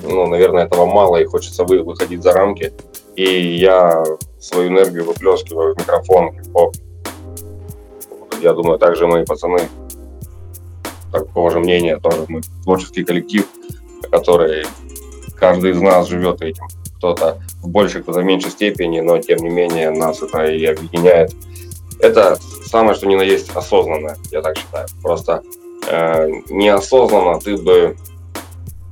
ну, 0.02 0.26
наверное, 0.26 0.64
этого 0.64 0.86
мало, 0.86 1.16
и 1.16 1.24
хочется 1.24 1.64
вы, 1.64 1.82
выходить 1.82 2.22
за 2.22 2.32
рамки. 2.32 2.72
И 3.16 3.56
я 3.56 4.04
свою 4.40 4.68
энергию 4.68 5.04
выплескиваю 5.04 5.74
в 5.74 5.78
микрофон, 5.78 6.32
хип-хоп. 6.32 6.74
Я 8.40 8.52
думаю, 8.52 8.78
также 8.78 9.06
мои 9.06 9.24
пацаны 9.24 9.68
такого 11.12 11.50
же 11.50 11.60
мнения, 11.60 11.96
тоже 11.98 12.24
мы 12.28 12.40
творческий 12.64 13.04
коллектив, 13.04 13.46
который 14.10 14.66
каждый 15.38 15.70
из 15.70 15.80
нас 15.80 16.08
живет 16.08 16.42
этим. 16.42 16.66
Кто-то 16.98 17.38
в 17.62 17.68
большей, 17.68 18.02
кто-то 18.02 18.20
в 18.20 18.24
меньшей 18.24 18.50
степени, 18.50 19.00
но 19.00 19.18
тем 19.18 19.38
не 19.38 19.50
менее 19.50 19.90
нас 19.90 20.22
это 20.22 20.44
и 20.44 20.64
объединяет. 20.64 21.32
Это 22.04 22.36
самое, 22.66 22.94
что 22.94 23.06
ни 23.06 23.14
на 23.14 23.22
есть 23.22 23.50
осознанное, 23.56 24.18
я 24.30 24.42
так 24.42 24.58
считаю. 24.58 24.86
Просто 25.02 25.42
э, 25.88 26.28
неосознанно 26.50 27.40
ты 27.40 27.56
бы 27.56 27.96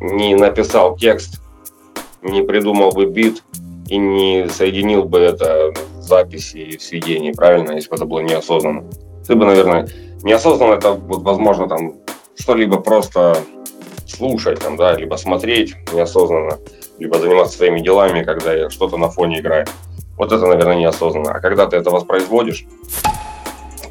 не 0.01 0.35
написал 0.35 0.97
текст, 0.97 1.43
не 2.23 2.41
придумал 2.41 2.93
бы 2.93 3.05
бит 3.05 3.43
и 3.89 3.99
не 3.99 4.49
соединил 4.49 5.05
бы 5.05 5.19
это 5.19 5.75
в 5.99 6.01
записи 6.01 6.57
и 6.57 6.79
в 6.79 6.83
сведении, 6.83 7.33
правильно, 7.33 7.73
если 7.73 7.91
бы 7.91 7.97
это 7.97 8.07
было 8.07 8.21
неосознанно. 8.21 8.85
Ты 9.27 9.37
бы, 9.37 9.45
наверное, 9.45 9.91
неосознанно 10.23 10.73
это, 10.73 10.93
вот, 10.93 11.23
возможно, 11.23 11.69
там 11.69 11.97
что-либо 12.35 12.81
просто 12.81 13.37
слушать, 14.07 14.61
там, 14.61 14.79
да, 14.79 14.97
либо 14.97 15.17
смотреть 15.17 15.75
неосознанно, 15.93 16.59
либо 16.99 17.19
заниматься 17.19 17.59
своими 17.59 17.81
делами, 17.81 18.25
когда 18.25 18.71
что-то 18.71 18.97
на 18.97 19.11
фоне 19.11 19.41
играет. 19.41 19.69
Вот 20.23 20.31
это, 20.31 20.47
наверное, 20.47 20.77
неосознанно. 20.77 21.33
А 21.33 21.41
когда 21.41 21.67
ты 21.67 21.77
это 21.77 21.91
воспроизводишь, 21.91 22.65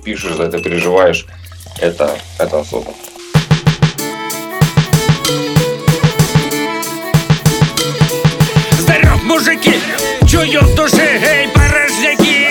пишешь 0.01 0.37
за 0.37 0.43
это, 0.43 0.59
переживаешь, 0.59 1.25
это, 1.77 2.17
это 2.39 2.61
осознанно. 2.61 2.95
Здоров, 8.79 9.21
мужики, 9.23 9.73
чую 10.25 10.61
в 10.61 10.73
душе, 10.73 11.19
эй, 11.21 11.49
порожняки! 11.49 12.47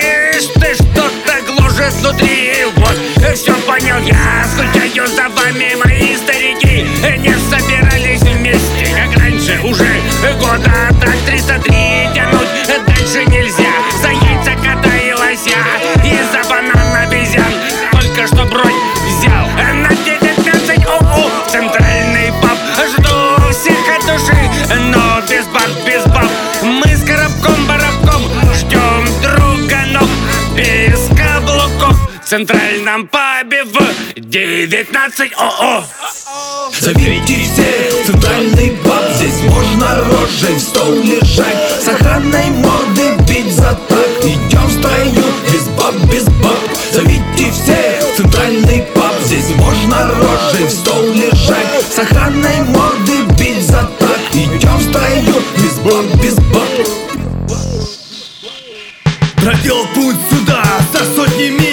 Ты 0.59 0.75
что-то 0.75 1.41
гложет 1.47 1.91
внутри, 1.93 2.65
вот, 2.75 3.33
все 3.33 3.55
понял 3.65 3.97
я. 4.05 4.45
Скучаю 4.45 5.07
за 5.07 5.27
вами, 5.29 5.73
мои 5.83 6.15
старики. 6.17 6.85
Не 7.17 7.33
собирались 7.49 8.21
вместе, 8.21 8.95
как 8.95 9.19
раньше 9.19 9.59
уже 9.63 10.01
Года 10.39 10.89
так. 11.01 11.15
303 11.25 11.73
тянуть 12.13 12.51
дальше 13.11 13.25
нельзя 13.25 13.40
центральном 32.31 33.09
пабе 33.09 33.65
в 33.65 33.77
19 34.15 35.31
ОО. 35.35 35.83
Зовите 36.79 37.43
всех 37.43 37.91
в 37.91 38.05
центральный 38.05 38.71
паб 38.85 39.03
Здесь 39.17 39.41
можно 39.49 39.99
рожей 40.05 40.55
в 40.55 40.59
стол 40.61 40.93
лежать 40.93 41.83
Сохранной 41.83 42.45
морды 42.51 43.17
бить 43.27 43.53
за 43.53 43.77
так. 43.89 44.07
Идем 44.23 44.65
в 44.65 44.71
строю, 44.71 45.25
без 45.51 45.67
баб, 45.77 45.93
без 46.09 46.23
баб. 46.41 46.57
Зовите 46.93 47.51
всех 47.51 48.01
в 48.01 48.15
центральный 48.15 48.85
паб 48.95 49.13
Здесь 49.25 49.49
можно 49.57 50.15
рожей 50.15 50.67
в 50.67 50.71
стол 50.71 51.03
лежать 51.11 51.83
Сохранной 51.93 52.61
морды 52.69 53.23
бить 53.37 53.61
за 53.61 53.89
так. 53.99 54.19
Идем 54.31 54.77
в 54.77 54.83
строю, 54.83 55.43
без 55.57 55.77
баб, 55.79 56.23
без 56.23 56.35
баб. 56.35 56.69
Проделал 59.35 59.85
путь 59.95 60.15
сюда 60.29 60.63
за 60.93 61.03
сотни 61.13 61.49
миль 61.49 61.70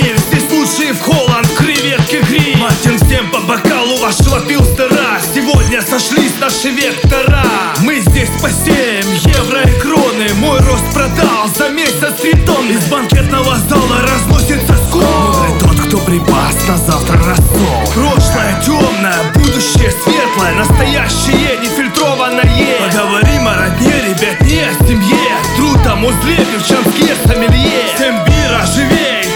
Всем 3.18 3.32
по 3.32 3.40
бокалу 3.40 3.96
а 3.96 4.06
вашего 4.06 4.38
пилстера 4.42 5.18
Сегодня 5.34 5.82
сошлись 5.82 6.38
наши 6.38 6.70
вектора. 6.70 7.42
Мы 7.80 7.98
здесь 7.98 8.28
по 8.36 8.42
посеем 8.42 9.12
евро 9.24 9.60
и 9.62 9.80
кроны. 9.80 10.32
Мой 10.36 10.60
рост 10.60 10.84
продал 10.94 11.48
за 11.48 11.68
месяц 11.70 12.14
три 12.20 12.34
тонны 12.44 12.70
Из 12.70 12.84
банкетного 12.84 13.56
зала 13.68 14.02
разносится 14.02 14.72
скол. 14.88 15.02
Мудрый 15.02 15.58
тот, 15.58 15.80
кто 15.88 15.98
припас 15.98 16.54
на 16.68 16.76
завтра 16.76 17.18
рассол. 17.24 17.92
Прошлое 17.92 18.62
темное, 18.64 19.32
будущее 19.34 19.90
светлое. 19.90 20.52
Настоящее 20.54 21.58
нефильтрованное. 21.60 22.88
Поговорим 22.88 23.48
о 23.48 23.54
родне, 23.56 23.94
ребят, 24.00 24.40
не 24.42 24.60
о 24.60 24.72
семье. 24.86 25.32
Труд 25.56 25.84
о 25.88 25.96
музле, 25.96 26.36
девчонке, 26.36 27.16
сомелье. 27.26 27.82
Всем 27.96 28.14
бира, 28.24 28.64
живей! 28.64 29.27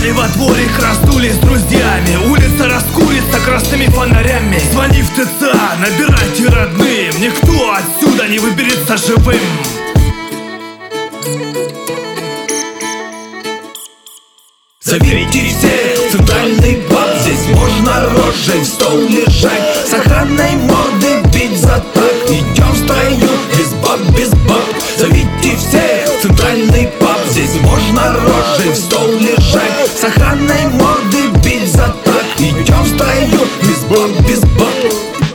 Если 0.00 0.12
во 0.12 0.26
дворик 0.28 0.70
с 0.80 1.36
друзьями 1.40 2.16
Улица 2.26 2.66
раскурится 2.68 3.38
красными 3.44 3.84
фонарями. 3.84 4.58
Звони 4.72 5.02
в 5.02 5.10
ТЦ, 5.10 5.52
набирайте 5.78 6.48
родным 6.48 7.20
Никто 7.20 7.74
отсюда 7.74 8.26
не 8.26 8.38
выберется 8.38 8.96
живым. 8.96 9.40
Заберите 14.80 15.50
все 15.50 16.10
центральный 16.10 16.80
банк 16.88 17.20
Здесь 17.20 17.46
можно 17.54 18.08
рожей 18.08 18.60
в 18.60 18.64
стол 18.64 19.00
лежать. 19.00 19.86
С 19.86 19.92
охранной 19.92 20.56
морды 20.62 21.28
бить 21.30 21.58
за 21.58 21.84
так 21.92 22.30
Идем 22.30 22.72
в 22.72 22.78
строю, 22.78 23.30
без 23.58 23.74
баб, 23.74 24.00
без 24.16 24.30
баб. 24.48 24.64
Зовите 24.96 25.56
все 25.58 26.08
центральный 26.22 26.88
паб 26.98 27.20
Здесь 27.28 27.60
можно 27.60 28.14
рожей 28.14 28.72
в 28.72 28.76
стол 28.76 29.06
лежать 29.18 29.29
с 30.00 30.04
охраной 30.04 30.66
моды 30.72 31.28
бить 31.44 31.70
за 31.70 31.94
так 32.04 32.24
Идем 32.38 32.82
в 32.84 32.88
строю, 32.88 33.46
без 33.60 33.84
баб, 33.84 34.26
без 34.26 34.40
баб. 34.40 34.72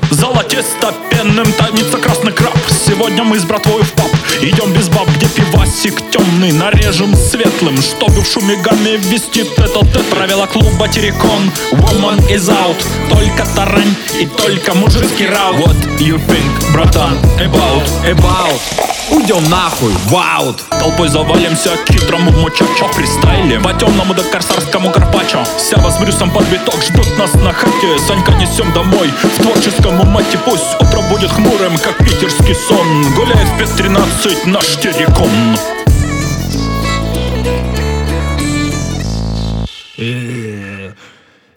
Золотисто 0.10 0.92
пенным 1.12 1.46
томится 1.54 2.00
красный 2.00 2.32
краб. 2.32 2.58
Сегодня 2.88 3.24
мы 3.24 3.38
с 3.38 3.44
братвой 3.44 3.84
в 3.84 3.92
паб. 3.92 4.10
Идем 4.42 4.74
без 4.74 4.90
баб, 4.90 5.08
где 5.18 5.28
пивасик 5.28 6.02
темный. 6.10 6.52
Нарежем 6.52 7.16
светлым, 7.16 7.80
чтобы 7.80 8.22
в 8.22 8.26
шуме 8.26 8.56
гамме 8.56 8.98
вести 8.98 9.42
этот 9.42 9.94
ты. 9.94 10.00
Правила 10.06 10.48
клуба 10.48 10.88
Терекон 10.88 11.52
Woman 11.72 12.28
is 12.28 12.50
out. 12.50 12.84
Только 13.08 13.46
тарань 13.56 13.96
и 14.20 14.26
только 14.26 14.74
мужицкий 14.74 15.28
раут 15.28 15.76
What 15.76 16.00
you 16.00 16.20
think, 16.26 16.74
братан, 16.74 17.20
about, 17.38 17.86
about 18.04 18.86
Уйдем 19.12 19.48
нахуй, 19.50 19.94
ваут 20.08 20.64
Толпой 20.80 21.10
завалимся 21.10 21.78
к 21.78 21.92
хитрому 21.92 22.32
мучачо 22.32 22.88
Фристайле 22.94 23.60
по 23.60 23.72
темному 23.74 24.14
да 24.14 24.24
корсарскому 24.24 24.92
карпачо 24.92 25.44
Сява 25.60 25.92
с 25.92 26.00
Брюсом 26.00 26.32
под 26.32 26.46
биток 26.50 26.82
ждут 26.82 27.08
нас 27.18 27.34
на 27.36 27.54
хате. 27.54 28.00
Санька 28.08 28.32
несем 28.34 28.72
домой. 28.74 29.12
В 29.22 29.42
творческом 29.42 30.00
умате 30.02 30.40
Пусть 30.44 30.76
утро 30.80 31.02
будет 31.10 31.30
хмурым, 31.32 31.78
как 31.78 31.98
питерский 31.98 32.56
сон. 32.56 33.14
Гуляет 33.14 33.48
в 33.48 33.62
5.13 33.62 34.48
наш 34.48 34.66
терекон. 34.78 35.30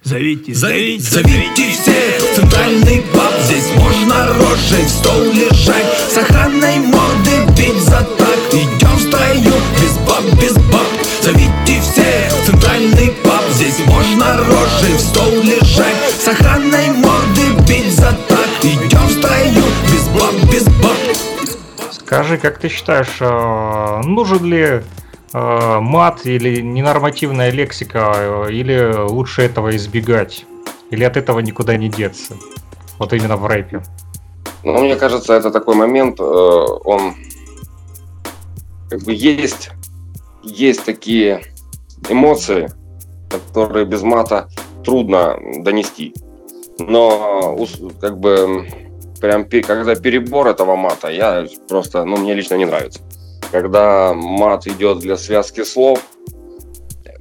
Зовите, 0.03 0.55
зовите, 0.55 1.03
зовите 1.03 1.71
всех. 1.73 2.31
В 2.33 2.37
центральный 2.37 3.03
паб 3.13 3.33
Здесь 3.45 3.71
можно 3.75 4.27
рожей 4.35 4.85
в 4.85 4.89
стол 4.89 5.23
лежать. 5.25 5.87
С 6.13 6.17
охраной 6.17 6.79
моды 6.79 7.08
бить 7.59 7.83
за 7.83 7.99
так 8.19 8.39
Идем 8.53 8.97
в 8.97 9.01
строю, 9.01 9.53
без 9.81 9.99
баб, 10.07 10.23
без 10.41 10.55
баб 10.55 10.87
Зовите 11.21 11.81
всех 11.81 12.33
в 12.33 12.47
центральный 12.47 13.13
паб 13.25 13.43
Здесь 13.51 13.79
можно 13.87 14.39
рожей 14.39 14.95
в 14.95 15.01
стол 15.01 15.33
лежать 15.43 15.97
С 16.19 16.29
охраной 16.29 16.89
моды 16.91 17.63
бить 17.69 17.93
за 17.93 18.17
так 18.29 18.49
Идем 18.63 19.07
в 19.07 19.13
строю, 19.13 19.65
без 19.91 20.09
баб, 20.09 20.53
без 20.53 20.65
баб 20.65 20.97
Скажи, 21.91 22.39
как 22.39 22.59
ты 22.59 22.71
считаешь, 22.71 23.19
э, 23.21 24.01
нужен 24.03 24.43
ли 24.45 24.83
э, 25.35 25.79
мат 25.81 26.25
или 26.25 26.63
ненормативная 26.63 27.51
лексика, 27.51 28.47
э, 28.47 28.51
или 28.51 29.07
лучше 29.11 29.43
этого 29.43 29.77
избегать? 29.77 30.47
Или 30.91 31.05
от 31.05 31.19
этого 31.19 31.41
никуда 31.41 31.77
не 31.77 31.91
деться? 31.91 32.35
Вот 32.99 33.13
именно 33.13 33.37
в 33.37 33.47
рэпе. 33.47 33.83
Ну, 34.65 34.81
мне 34.81 34.97
кажется, 34.97 35.35
это 35.35 35.51
такой 35.51 35.75
момент, 35.75 36.19
он 36.19 37.15
как 38.89 39.03
бы 39.03 39.13
есть, 39.13 39.71
есть 40.43 40.85
такие 40.85 41.43
эмоции, 42.09 42.71
которые 43.31 43.85
без 43.85 44.03
мата 44.03 44.49
трудно 44.85 45.37
донести. 45.63 46.15
Но 46.79 47.57
как 48.01 48.19
бы 48.19 48.67
прям 49.21 49.45
когда 49.45 49.95
перебор 49.95 50.47
этого 50.47 50.77
мата, 50.77 51.09
я 51.09 51.47
просто, 51.69 52.05
ну, 52.05 52.17
мне 52.17 52.35
лично 52.35 52.55
не 52.55 52.65
нравится. 52.65 53.01
Когда 53.51 54.13
мат 54.15 54.67
идет 54.67 54.99
для 54.99 55.17
связки 55.17 55.65
слов, 55.65 56.01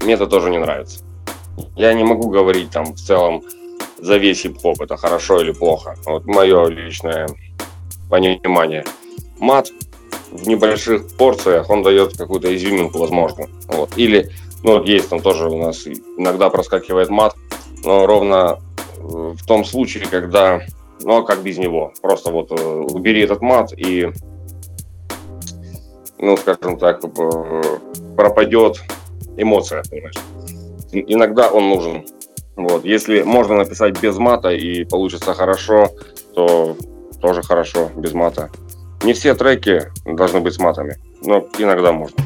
мне 0.03 0.13
это 0.13 0.27
тоже 0.27 0.49
не 0.49 0.59
нравится. 0.59 1.03
Я 1.75 1.93
не 1.93 2.03
могу 2.03 2.29
говорить 2.29 2.69
там 2.69 2.93
в 2.93 2.99
целом 2.99 3.43
за 3.99 4.17
весь 4.17 4.41
хип-хоп, 4.41 4.81
это 4.81 4.95
хорошо 4.95 5.41
или 5.41 5.51
плохо. 5.51 5.95
Вот 6.05 6.25
мое 6.25 6.67
личное 6.67 7.27
понимание. 8.09 8.83
Мат 9.39 9.69
в 10.31 10.47
небольших 10.47 11.15
порциях, 11.17 11.69
он 11.69 11.83
дает 11.83 12.17
какую-то 12.17 12.53
изюминку, 12.55 12.99
возможно. 12.99 13.47
Вот. 13.67 13.97
Или, 13.97 14.29
ну, 14.63 14.83
есть 14.83 15.09
там 15.09 15.21
тоже 15.21 15.49
у 15.49 15.61
нас 15.61 15.87
иногда 15.87 16.49
проскакивает 16.49 17.09
мат, 17.09 17.35
но 17.83 18.05
ровно 18.05 18.59
э, 18.97 19.01
в 19.01 19.45
том 19.45 19.63
случае, 19.63 20.05
когда, 20.09 20.61
ну, 21.01 21.17
а 21.17 21.23
как 21.23 21.41
без 21.41 21.57
него, 21.57 21.93
просто 22.01 22.31
вот 22.31 22.51
э, 22.51 22.55
убери 22.55 23.21
этот 23.21 23.41
мат 23.41 23.73
и, 23.77 24.11
ну, 26.19 26.37
скажем 26.37 26.77
так, 26.77 27.03
э, 27.03 27.61
пропадет 28.15 28.81
эмоция, 29.37 29.83
понимаешь. 29.89 30.15
Иногда 30.91 31.49
он 31.49 31.69
нужен. 31.69 32.05
Вот. 32.55 32.85
Если 32.85 33.21
можно 33.21 33.55
написать 33.55 34.01
без 34.01 34.17
мата 34.17 34.49
и 34.49 34.83
получится 34.83 35.33
хорошо, 35.33 35.91
то 36.33 36.75
тоже 37.21 37.43
хорошо, 37.43 37.91
без 37.95 38.13
мата. 38.13 38.49
Не 39.03 39.13
все 39.13 39.35
треки 39.35 39.83
должны 40.05 40.39
быть 40.39 40.53
с 40.53 40.59
матами, 40.59 40.97
но 41.23 41.47
иногда 41.57 41.91
можно. 41.91 42.17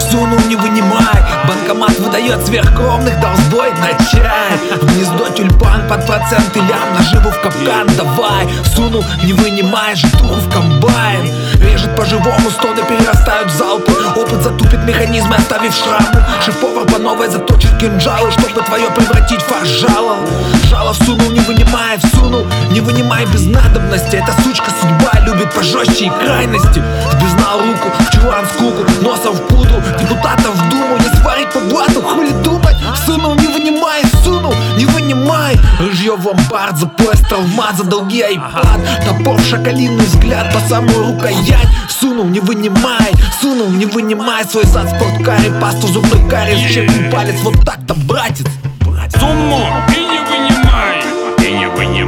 Сунул, 0.00 0.38
не 0.54 0.60
вынимай. 0.60 1.24
Банкомат 1.48 1.98
выдает 1.98 2.44
сверхкромных 2.46 3.18
долбой 3.20 3.72
на 3.72 3.88
чай. 4.10 4.58
В 4.80 4.86
гнездо 4.86 5.28
тюльпан 5.30 5.88
под 5.88 6.06
проценты 6.06 6.60
лям 6.60 6.94
Наживу 6.96 7.30
в 7.30 7.40
капкан 7.40 7.88
давай. 7.96 8.48
Сунул, 8.74 9.04
не 9.24 9.32
вынимай 9.32 9.94
житу 9.96 10.24
в 10.24 10.52
комбайн. 10.52 11.30
Режет 11.60 11.94
по-живому, 11.96 12.50
стоны 12.50 12.82
перерастают 12.84 13.50
в 13.50 13.56
залпы. 13.56 13.92
Опыт 14.16 14.42
затупит 14.42 14.84
механизмы, 14.84 15.36
оставив 15.36 15.74
шрамы. 15.74 16.24
Шеф-повар 16.44 16.84
по 16.86 16.98
новой 16.98 17.28
заточит 17.28 17.74
кинжалы 17.78 18.30
Чтобы 18.30 18.60
твое 18.62 18.90
превратить 18.90 19.40
в 19.40 19.46
фарш 19.46 19.68
жало 19.68 20.16
Жало 20.68 20.92
всунул, 20.92 21.30
не 21.30 21.40
вынимай, 21.40 21.98
всунул 21.98 22.46
Не 22.70 22.80
вынимай 22.80 23.24
без 23.26 23.46
надобности 23.46 24.16
Эта 24.16 24.32
сучка 24.42 24.70
судьба 24.80 25.20
любит 25.24 25.52
пожестче 25.54 26.06
и 26.06 26.10
крайности. 26.10 26.82
Сбезнал 27.12 27.60
руку, 27.60 27.88
в 27.98 28.10
чулан 28.12 28.44
скуку 28.54 28.84
Носом 29.02 29.34
в 29.34 29.40
пудру, 29.48 29.82
депутатов 29.98 30.43
в 30.50 30.68
думу 30.68 30.96
Не 30.98 31.20
сварить 31.20 31.52
по 31.52 31.60
блату, 31.60 32.02
хули 32.02 32.30
думать. 32.42 32.76
Сунул, 33.06 33.34
не 33.34 33.46
вынимай, 33.46 34.02
сунул, 34.22 34.54
не 34.76 34.86
вынимай. 34.86 35.58
Рыжье 35.78 36.16
в 36.16 36.26
ломбард, 36.26 36.78
за 36.78 36.86
пояс 36.86 37.20
травмат 37.20 37.76
За 37.76 37.84
долги 37.84 38.22
айпад, 38.22 38.80
топор 39.06 39.40
шакалиный 39.40 40.04
взгляд 40.04 40.52
По 40.52 40.60
самую 40.68 41.12
рукоять. 41.12 41.68
Сунул, 41.88 42.26
не 42.26 42.40
вынимай, 42.40 43.12
сунул, 43.40 43.68
не 43.70 43.86
вынимай. 43.86 44.44
Свой 44.44 44.64
зад 44.64 44.88
спорткаре, 44.88 45.50
пасту 45.60 45.86
зубной 45.86 46.28
кариес 46.28 46.72
Чекнул 46.72 47.10
палец, 47.10 47.40
вот 47.42 47.54
так-то, 47.64 47.94
братец. 47.94 48.46
Сумму 49.18 49.60
и 49.88 50.00
не 50.00 50.18
вынимай, 50.28 51.02
и 51.38 51.52
не 51.52 51.66
вынимай, 51.68 52.03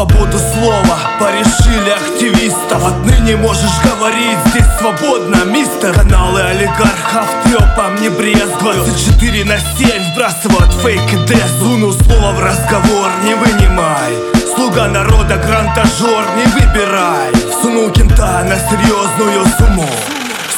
свободу 0.00 0.38
слова. 0.38 0.98
Порешили 1.18 1.90
активистов. 1.90 2.86
Отныне 2.86 3.36
можешь 3.36 3.82
говорить 3.84 4.38
здесь 4.46 4.64
свободно, 4.78 5.44
мистер. 5.44 5.92
Каналы 5.92 6.40
олигархов 6.40 7.28
трепом 7.44 8.00
не 8.00 8.08
брезгуют. 8.08 8.86
24 8.86 9.44
на 9.44 9.58
7 9.58 10.12
вбрасывают 10.12 10.72
фейк 10.82 11.12
и 11.12 11.26
дез. 11.26 11.50
Сунул 11.58 11.92
слово 11.92 12.32
в 12.32 12.40
разговор, 12.40 13.10
не 13.24 13.34
вынимай. 13.34 14.14
Слуга 14.54 14.88
народа, 14.88 15.36
грантажер, 15.36 16.24
не 16.36 16.46
выбирай. 16.46 17.32
Сунул 17.60 17.90
кента 17.90 18.42
на 18.44 18.56
серьезную 18.56 19.44
сумму. 19.58 19.88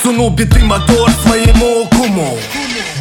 Сунул 0.03 0.31
битый 0.31 0.63
мотор 0.63 1.11
своему 1.25 1.87
куму 1.87 2.39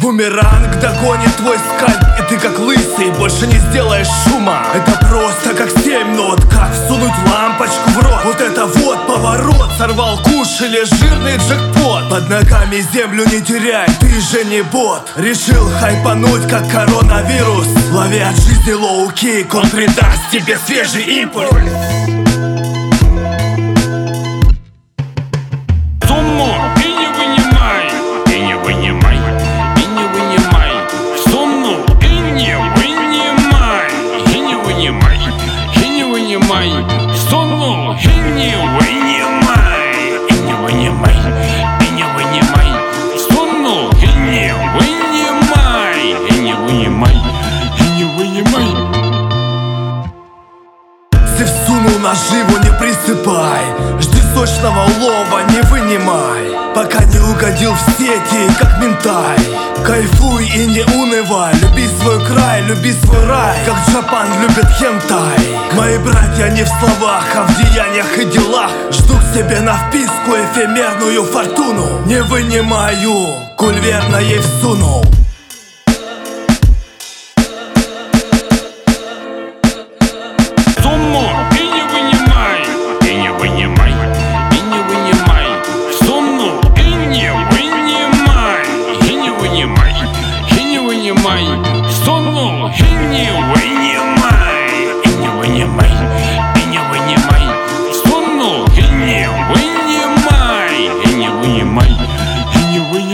Бумеранг 0.02 0.80
догонит 0.80 1.32
твой 1.36 1.56
скальп 1.58 2.02
И 2.18 2.28
ты 2.28 2.36
как 2.40 2.58
лысый 2.58 3.12
больше 3.18 3.46
не 3.46 3.56
сделаешь 3.58 4.08
шума. 4.24 4.66
Это 4.74 4.98
просто 5.06 5.54
как 5.54 5.70
семь 5.70 6.16
нот 6.16 6.40
Как 6.50 6.72
всунуть 6.74 7.12
лампочку 7.30 7.90
в 7.90 7.98
рот. 8.02 8.24
Вот 8.24 8.40
это 8.40 8.66
вот 8.66 9.06
поворот 9.06 9.70
Сорвал 9.78 10.18
куш 10.18 10.60
или 10.60 10.84
жирный 10.84 11.36
джекпот. 11.36 12.10
Под 12.10 12.28
ногами 12.28 12.84
землю 12.92 13.24
не 13.30 13.40
теряй 13.42 13.86
Ты 14.00 14.20
же 14.20 14.44
не 14.44 14.62
бот. 14.62 15.08
Решил 15.14 15.70
хайпануть 15.78 16.48
как 16.48 16.68
коронавирус. 16.68 17.68
Лови 17.92 18.18
от 18.18 18.34
жизни 18.34 18.72
low 18.72 19.07
kick 19.07 19.54
Он 19.54 19.70
придаст 19.70 20.30
тебе 20.32 20.58
свежий 20.66 21.22
импульс 21.22 22.21
сети, 57.70 58.50
как 58.58 58.78
ментай. 58.78 59.38
Кайфуй 59.84 60.46
и 60.46 60.66
не 60.66 60.82
унывай. 60.82 61.54
Люби 61.54 61.86
свой 61.88 62.24
край, 62.26 62.62
люби 62.62 62.92
свой 62.92 63.24
рай. 63.26 63.58
Как 63.64 63.76
Джапан 63.88 64.28
любит 64.42 64.68
хентай. 64.78 65.38
Мои 65.74 65.98
братья 65.98 66.48
не 66.48 66.64
в 66.64 66.68
словах, 66.68 67.24
а 67.34 67.46
в 67.46 67.56
деяниях 67.56 68.18
и 68.18 68.24
делах. 68.24 68.70
Жду 68.90 69.14
к 69.14 69.34
себе 69.34 69.60
на 69.60 69.76
вписку 69.76 70.32
эфемерную 70.32 71.24
фортуну. 71.24 72.04
Не 72.06 72.22
вынимаю, 72.22 73.26
куль 73.56 73.78
верно 73.78 74.16
ей 74.16 74.40
всунул 74.40 75.04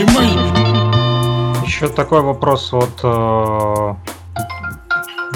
не. 0.03 1.65
Еще 1.65 1.87
такой 1.87 2.21
вопрос, 2.21 2.71
вот 2.71 2.99
э, 3.03 3.95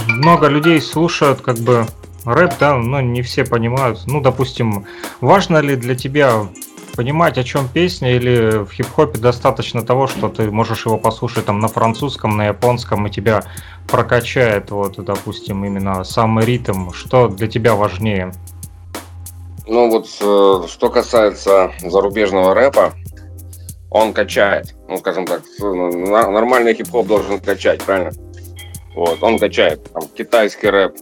много 0.07 0.48
людей 0.48 0.81
слушают 0.81 1.41
как 1.41 1.57
бы 1.60 1.85
рэп, 2.26 2.53
да, 2.60 2.76
но 2.76 3.02
не 3.02 3.22
все 3.22 3.45
понимают. 3.45 4.02
Ну, 4.07 4.22
допустим, 4.22 4.85
важно 5.22 5.57
ли 5.57 5.76
для 5.76 5.95
тебя 5.95 6.48
понимать, 6.95 7.38
о 7.38 7.44
чем 7.44 7.68
песня, 7.68 8.15
или 8.15 8.64
в 8.64 8.72
хип-хопе 8.72 9.18
достаточно 9.18 9.84
того, 9.84 10.07
что 10.07 10.30
ты 10.30 10.49
можешь 10.52 10.85
его 10.85 10.98
послушать 10.98 11.45
там 11.45 11.60
на 11.60 11.68
французском, 11.68 12.38
на 12.38 12.48
японском, 12.48 13.07
и 13.07 13.10
тебя 13.10 13.44
прокачает, 13.88 14.72
вот, 14.72 15.03
допустим, 15.03 15.65
именно 15.65 16.03
самый 16.03 16.45
ритм. 16.45 16.91
Что 16.91 17.27
для 17.27 17.48
тебя 17.48 17.76
важнее? 17.76 18.34
Ну 19.65 19.90
вот, 19.90 20.07
э, 20.22 20.68
что 20.68 20.90
касается 20.90 21.72
зарубежного 21.81 22.53
рэпа, 22.53 22.94
он 23.94 24.11
качает. 24.11 24.76
Ну, 24.90 24.98
скажем 24.98 25.26
так, 25.26 25.41
ну, 25.60 26.07
нормальный 26.10 26.74
хип-хоп 26.74 27.07
должен 27.07 27.40
качать, 27.40 27.82
правильно? 27.84 28.11
Вот, 28.95 29.22
он 29.22 29.40
качает. 29.40 29.84
Там, 29.94 30.03
китайский 30.07 30.70
рэп, 30.70 30.95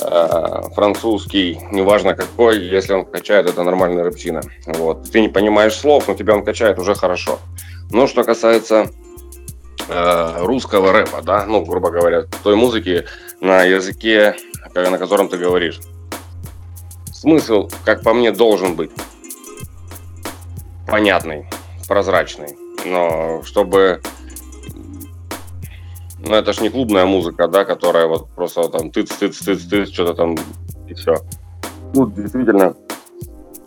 э, 0.00 0.62
французский, 0.74 1.60
неважно 1.70 2.14
какой, 2.14 2.58
если 2.58 2.94
он 2.94 3.04
качает, 3.04 3.48
это 3.48 3.62
нормальная 3.62 4.04
рэпчина. 4.04 4.42
Вот. 4.66 5.10
Ты 5.10 5.20
не 5.20 5.28
понимаешь 5.28 5.74
слов, 5.74 6.08
но 6.08 6.14
тебя 6.14 6.34
он 6.34 6.44
качает 6.44 6.78
уже 6.78 6.94
хорошо. 6.94 7.38
Но 7.90 8.06
что 8.08 8.24
касается 8.24 8.90
э, 9.88 10.44
русского 10.44 10.92
рэпа, 10.92 11.22
да, 11.22 11.44
ну, 11.46 11.64
грубо 11.64 11.90
говоря, 11.90 12.24
той 12.42 12.56
музыки 12.56 13.04
на 13.40 13.62
языке, 13.62 14.34
ка- 14.74 14.90
на 14.90 14.98
котором 14.98 15.28
ты 15.28 15.38
говоришь. 15.38 15.80
Смысл, 17.12 17.70
как 17.84 18.02
по 18.02 18.12
мне, 18.12 18.32
должен 18.32 18.74
быть 18.74 18.90
понятный, 20.88 21.46
прозрачный. 21.92 22.56
Но 22.86 23.42
чтобы... 23.44 24.00
Ну, 26.24 26.34
это 26.34 26.54
ж 26.54 26.62
не 26.62 26.70
клубная 26.70 27.04
музыка, 27.04 27.48
да, 27.48 27.64
которая 27.66 28.06
вот 28.06 28.30
просто 28.34 28.66
там 28.68 28.90
тыц-тыц-тыц-тыц, 28.90 29.92
что-то 29.92 30.14
там 30.14 30.36
и 30.88 30.94
все. 30.94 31.16
Ну, 31.94 32.10
действительно, 32.10 32.74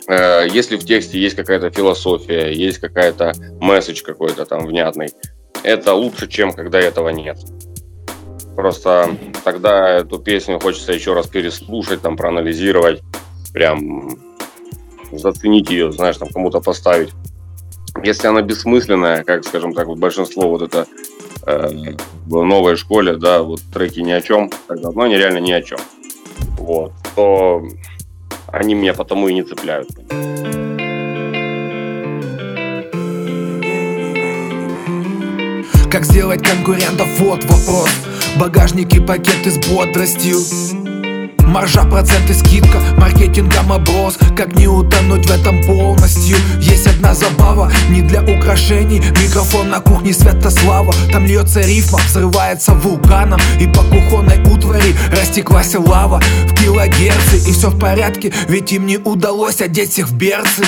э, 0.07 0.47
если 0.49 0.77
в 0.77 0.85
тексте 0.85 1.19
есть 1.19 1.35
какая-то 1.35 1.69
философия, 1.69 2.52
есть 2.52 2.80
какая-то 2.80 3.34
месседж 3.61 4.02
какой-то 4.02 4.45
там 4.45 4.65
внятный, 4.65 5.10
это 5.61 5.93
лучше, 5.93 6.27
чем 6.27 6.52
когда 6.52 6.80
этого 6.80 7.10
нет. 7.10 7.38
Просто 8.56 9.15
тогда 9.43 9.99
эту 9.99 10.18
песню 10.18 10.60
хочется 10.60 10.93
еще 10.93 11.14
раз 11.14 11.27
переслушать, 11.27 12.02
там, 12.02 12.18
проанализировать, 12.18 13.03
прям 13.53 14.18
заценить 15.11 15.69
ее, 15.69 15.91
знаешь, 15.91 16.18
там 16.18 16.30
кому-то 16.30 16.60
поставить. 16.60 17.14
Если 18.03 18.27
она 18.27 18.41
бессмысленная, 18.41 19.23
как, 19.23 19.45
скажем 19.45 19.73
так, 19.73 19.88
вот 19.88 19.97
большинство 19.97 20.49
вот 20.49 20.61
это 20.61 20.85
э, 21.45 21.95
в 22.26 22.43
новой 22.43 22.76
школе, 22.76 23.15
да, 23.15 23.41
вот 23.41 23.61
треки 23.73 23.99
ни 24.01 24.11
о 24.11 24.22
чем, 24.22 24.51
тогда, 24.67 24.91
ну, 24.91 25.01
они 25.01 25.15
реально 25.15 25.39
ни 25.39 25.51
о 25.51 25.61
чем. 25.61 25.80
Вот, 26.57 26.91
то 27.15 27.63
они 28.47 28.73
меня 28.73 28.93
потому 28.93 29.27
и 29.27 29.34
не 29.34 29.43
цепляют. 29.43 29.89
Как 35.89 36.03
сделать 36.03 36.45
конкурентов, 36.45 37.07
вот 37.19 37.43
вопрос 37.45 37.89
Багажники, 38.38 38.99
пакеты 38.99 39.49
с 39.49 39.57
бодростью 39.69 40.85
Маржа, 41.45 41.84
проценты, 41.84 42.34
скидка, 42.34 42.80
маркетингом 42.97 43.72
оброс 43.72 44.17
Как 44.35 44.55
не 44.55 44.67
утонуть 44.67 45.26
в 45.27 45.31
этом 45.31 45.63
полностью? 45.63 46.38
Есть 46.59 46.88
одна 46.88 47.13
забава, 47.13 47.72
не 47.89 48.01
для 48.01 48.22
украшений. 48.22 49.01
Микрофон 49.22 49.69
на 49.69 49.80
кухне 49.80 50.13
Святослава. 50.13 50.93
Там 51.11 51.26
льется 51.26 51.61
рифма, 51.61 51.99
взрывается 51.99 52.73
вулканом. 52.73 53.39
И 53.59 53.67
по 53.67 53.84
кухонной 53.84 54.41
утвари 54.43 54.95
растеклась 55.11 55.76
лава. 55.76 56.22
В 56.47 56.53
килогерцы 56.55 57.38
и 57.38 57.51
все 57.53 57.69
в 57.69 57.80
порядке. 57.80 58.34
Ведь 58.47 58.72
им 58.72 58.85
не 58.85 58.97
удалось 58.97 59.61
одеть 59.61 59.91
всех 59.91 60.09
в 60.09 60.15
берцы 60.15 60.63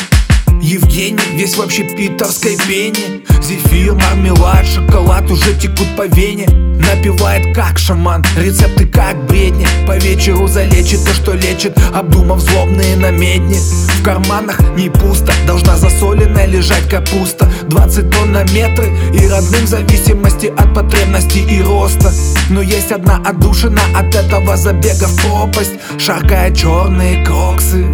Евгений 0.62 1.20
весь 1.34 1.56
в 1.56 1.62
общепитовской 1.62 2.58
пене. 2.68 3.22
Зефир, 3.42 3.94
мармелад, 3.94 4.66
шоколад 4.66 5.30
уже 5.30 5.54
текут 5.54 5.88
по 5.96 6.08
вене. 6.08 6.48
Напивает 6.48 7.56
как 7.56 7.78
шаман, 7.78 8.24
рецепты 8.36 8.88
как 8.88 9.26
бредни. 9.28 9.68
По 9.86 9.98
вечеру 9.98 10.48
залечит 10.48 11.04
то, 11.06 11.14
что 11.14 11.34
лечит 11.34 11.78
Обдумав 11.94 12.40
злобные 12.40 12.96
намедни. 12.96 13.58
В 14.00 14.04
карманах 14.04 14.60
не 14.76 14.90
пусто, 14.90 15.32
должна 15.46 15.78
засоленная 15.78 16.48
лежать 16.48 16.90
капуста. 16.90 17.50
20 17.70 18.10
тонн 18.10 18.32
на 18.32 18.44
метры 18.52 18.90
и 19.14 19.28
родным 19.28 19.64
в 19.64 19.68
зависимости 19.68 20.48
от 20.48 20.74
потребностей 20.74 21.46
и 21.50 21.62
роста. 21.62 22.12
Но 22.50 22.62
есть 22.62 22.92
одна 22.92 23.18
отдушина 23.18 23.82
от 23.96 24.16
этого 24.16 24.58
забега 24.58 25.08
в 25.08 25.22
пропасть. 25.22 25.74
Шаркая 26.00 26.54
черные 26.54 27.24
кроксы 27.26 27.86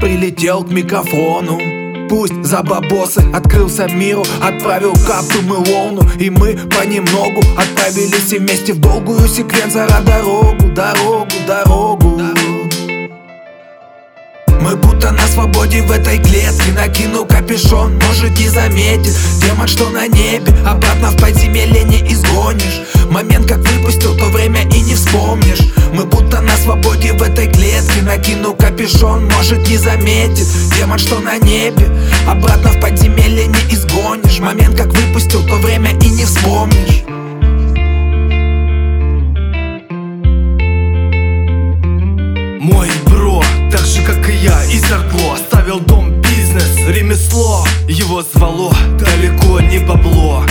Прилетел 0.00 0.64
к 0.64 0.70
микрофону 0.70 1.81
Пусть 2.12 2.44
за 2.44 2.62
бабосы. 2.62 3.24
Открылся 3.32 3.88
миру 3.88 4.22
Отправил 4.42 4.92
капту 5.06 5.40
мы 5.44 5.56
лону 5.56 6.06
И 6.20 6.28
мы 6.28 6.58
понемногу 6.76 7.40
отправились 7.56 8.38
вместе 8.38 8.74
В 8.74 8.80
долгую 8.80 9.26
секвензора 9.26 9.98
дорогу, 10.04 10.68
дорогу, 10.74 11.30
дорогу. 11.46 12.20
Мы 14.62 14.76
будто 14.76 15.10
на 15.10 15.26
свободе 15.26 15.82
в 15.82 15.90
этой 15.90 16.18
клетке. 16.18 16.72
Накину 16.76 17.24
капюшон, 17.26 17.98
может 18.06 18.38
не 18.38 18.48
заметит. 18.48 19.16
Демон, 19.40 19.66
что 19.66 19.90
на 19.90 20.06
небе, 20.06 20.52
обратно 20.64 21.10
в 21.10 21.16
подземелье 21.16 21.82
не 21.82 21.98
изгонишь. 22.12 22.82
Момент 23.10 23.48
как 23.48 23.58
выпустил, 23.58 24.16
то 24.16 24.26
время 24.26 24.62
и 24.62 24.80
не 24.80 24.94
вспомнишь. 24.94 25.60
Мы 25.92 26.04
будто 26.04 26.40
на 26.40 26.56
свободе 26.56 27.12
в 27.12 27.22
этой 27.22 27.48
клетке. 27.48 28.02
Накину 28.02 28.54
капюшон, 28.54 29.26
может 29.26 29.68
не 29.68 29.76
заметит. 29.76 30.46
Демон, 30.78 30.98
что 30.98 31.18
на 31.18 31.36
небе, 31.38 31.90
обратно 32.26 32.70
в 32.70 32.80
подземелье 32.80 33.46
не 33.46 33.74
изгонишь. 33.74 34.40
Момент 34.40 34.76
как 34.76 34.88
выпустил, 34.88 35.46
то 35.46 35.56
время 35.56 35.90
и 35.90 36.08
не 36.08 36.24
вспомнишь. 36.24 37.02
Мой 42.60 42.88
бро, 43.06 43.42
так 43.70 43.80
же 43.80 44.02
как 44.02 44.28
и 44.28 44.34
я, 44.34 44.64
из 44.64 44.90
Аркло 44.90 45.34
Оставил 45.34 45.80
дом, 45.80 46.20
бизнес, 46.20 46.76
ремесло. 46.88 47.64
Его 47.88 48.22
звало 48.22 48.74
далеко 48.98 49.60
не 49.60 49.78
бабло. 49.78 50.44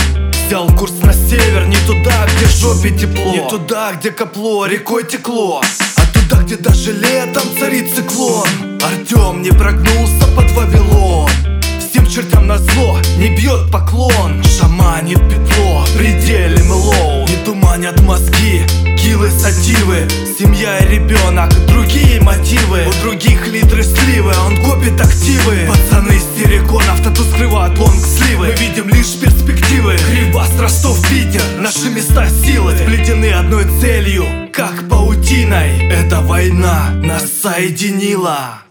Взял 0.46 0.66
курс 0.76 0.94
на 1.02 1.12
север, 1.12 1.66
не 1.66 1.76
туда, 1.86 2.26
где 2.36 2.46
жопе 2.46 2.90
тепло. 2.90 3.32
Не 3.32 3.48
туда, 3.48 3.92
где 3.94 4.10
копло, 4.10 4.66
рекой 4.66 5.04
текло. 5.04 5.62
А 5.96 6.02
туда, 6.12 6.42
где 6.42 6.56
даже 6.56 6.92
летом 6.92 7.42
царит 7.58 7.94
циклон. 7.94 8.46
Артем 8.82 9.42
не 9.42 9.50
прогнулся 9.50 10.26
под 10.34 10.50
Вавилон 10.52 11.51
Всем 11.92 12.06
чертям 12.06 12.46
на 12.46 12.56
зло 12.56 12.98
не 13.18 13.36
бьет 13.36 13.70
поклон. 13.70 14.42
Шаманит 14.44 15.18
петло, 15.28 15.84
в 15.84 15.98
пределе 15.98 16.56
мелоу 16.62 17.28
Не 17.28 17.36
туманят 17.44 18.00
мозги, 18.00 18.62
килы 18.98 19.28
сативы. 19.30 20.08
Семья 20.38 20.78
и 20.78 20.88
ребенок, 20.88 21.50
другие 21.66 22.18
мотивы. 22.22 22.86
У 22.88 23.02
других 23.02 23.46
литры 23.46 23.82
сливы, 23.82 24.32
он 24.46 24.56
копит 24.64 24.98
активы. 24.98 25.68
Пацаны 25.68 26.18
с 26.18 26.38
терриконов 26.38 27.02
тату 27.04 27.24
скрывают 27.24 27.78
лонг-сливы 27.78 28.46
Мы 28.46 28.52
видим 28.52 28.88
лишь 28.88 29.20
перспективы. 29.20 29.98
Кривбас, 29.98 30.48
Ростов, 30.58 30.98
Питер 31.10 31.42
Наши 31.58 31.90
места 31.90 32.26
силы. 32.26 32.74
Сплетены 32.74 33.32
одной 33.32 33.64
целью 33.82 34.24
Как 34.50 34.88
паутиной. 34.88 35.90
Эта 35.90 36.22
война 36.22 36.88
нас 37.02 37.24
соединила 37.42 38.61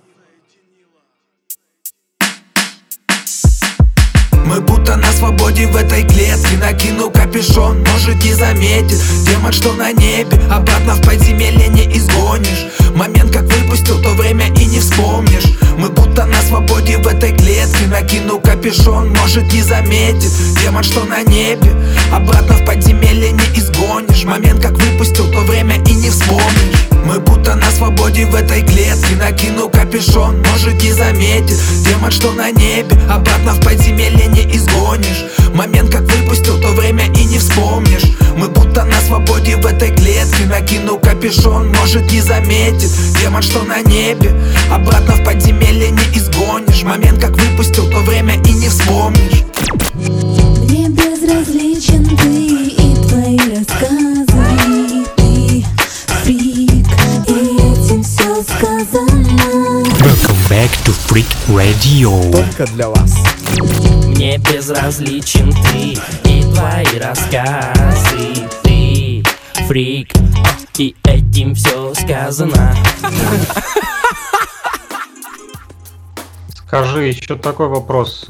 Мы 4.51 4.59
будто 4.59 4.97
на 4.97 5.09
свободе 5.13 5.65
в 5.67 5.77
этой 5.77 6.03
клетке. 6.03 6.57
Накину 6.57 7.09
капюшон, 7.09 7.85
может 7.93 8.21
не 8.21 8.33
заметит. 8.33 8.99
Демон, 9.25 9.53
что 9.53 9.71
на 9.71 9.93
небе, 9.93 10.37
обратно 10.51 10.95
в 10.95 11.01
подземелье 11.01 11.69
не 11.69 11.85
изгонишь. 11.97 12.65
Момент, 12.93 13.31
как 13.31 13.43
выпустил, 13.43 14.01
то 14.01 14.09
время 14.09 14.47
и 14.55 14.65
не 14.65 14.79
вспомнишь. 14.79 15.45
Мы 15.77 15.87
будто 15.87 16.25
на 16.25 16.41
свободе 16.41 16.97
в 16.97 17.07
этой 17.07 17.31
клетке. 17.31 17.87
Накину 17.87 18.41
капюшон, 18.41 19.13
может 19.13 19.53
не 19.53 19.61
заметит. 19.61 20.33
Демон, 20.61 20.83
что 20.83 21.05
на 21.05 21.23
небе, 21.23 21.71
обратно 22.11 22.55
в 22.55 22.65
подземелье 22.65 23.31
не 23.31 23.59
изгонишь. 23.59 24.23
Момент, 24.25 24.61
как 24.61 24.73
выпустил, 24.73 25.31
то 25.31 25.39
время 25.39 25.75
и 25.87 25.93
не 25.93 26.09
вспомнишь. 26.09 26.87
Мы 27.05 27.19
будто 27.19 27.55
на 27.55 27.71
свободе 27.71 28.25
в 28.25 28.35
этой 28.35 28.61
клетке. 28.61 29.15
Накину 29.17 29.69
капюшон, 29.69 30.41
может 30.51 30.81
не 30.81 30.91
заметит. 30.93 31.57
Демон, 31.85 32.11
что 32.11 32.31
на 32.33 32.51
небе, 32.51 32.95
обратно 33.09 33.53
в 33.53 33.63
подземелье 33.63 34.27
не 34.27 34.43
изгонишь. 34.55 35.25
Момент, 35.53 35.91
как 35.91 36.03
выпустил, 36.03 36.59
то 36.61 36.69
время 36.69 37.05
и 37.15 37.25
не 37.25 37.39
вспомнишь. 37.39 38.03
Мы 38.37 38.47
будто 38.47 38.83
на 38.85 38.99
свободе 39.01 39.57
в 39.57 39.65
этой 39.65 39.89
клетке. 39.89 40.45
Накину 40.45 40.99
капюшон, 40.99 41.69
может 41.69 42.11
не 42.11 42.21
заметит. 42.21 42.89
Демон, 43.19 43.41
что 43.41 43.63
на 43.63 43.81
небе, 43.81 44.33
обратно 44.71 45.15
в 45.15 45.23
подземелье 45.23 45.91
не 45.91 46.17
изгонишь. 46.17 46.83
Момент, 46.83 47.19
как 47.19 47.31
выпустил, 47.31 47.89
то 47.89 47.99
время 47.99 48.35
и 48.35 48.51
не 48.53 48.69
вспомнишь 48.69 49.43
безразличен 51.31 52.05
ты 52.17 52.45
и 52.67 52.95
твои 53.07 53.37
рассказы 53.37 55.05
Ты 55.15 55.65
фрик, 56.23 56.69
и 57.27 57.31
этим 57.57 58.03
все 58.03 58.43
сказано 58.43 59.83
Welcome 59.99 60.49
back 60.49 60.69
to 60.85 60.93
Freak 61.07 61.31
Radio. 61.47 62.31
Только 62.31 62.65
для 62.73 62.89
вас. 62.89 63.15
Мне 64.07 64.37
безразличен 64.39 65.53
ты 65.53 65.97
и 66.29 66.41
твои 66.53 66.99
рассказы 66.99 68.49
Ты 68.63 69.23
фрик, 69.67 70.11
и 70.77 70.95
этим 71.03 71.55
все 71.55 71.93
сказано 71.93 72.75
Скажи 76.67 77.03
еще 77.05 77.35
такой 77.37 77.67
вопрос. 77.67 78.25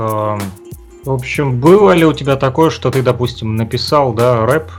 В 1.03 1.11
общем, 1.11 1.60
было 1.60 1.91
ли 1.91 2.06
у 2.06 2.14
тебя 2.14 2.36
такое, 2.36 2.69
что 2.69 2.91
ты, 2.91 3.02
допустим, 3.02 3.56
написал, 3.56 4.14
да, 4.14 4.45
рэп, 4.45 4.72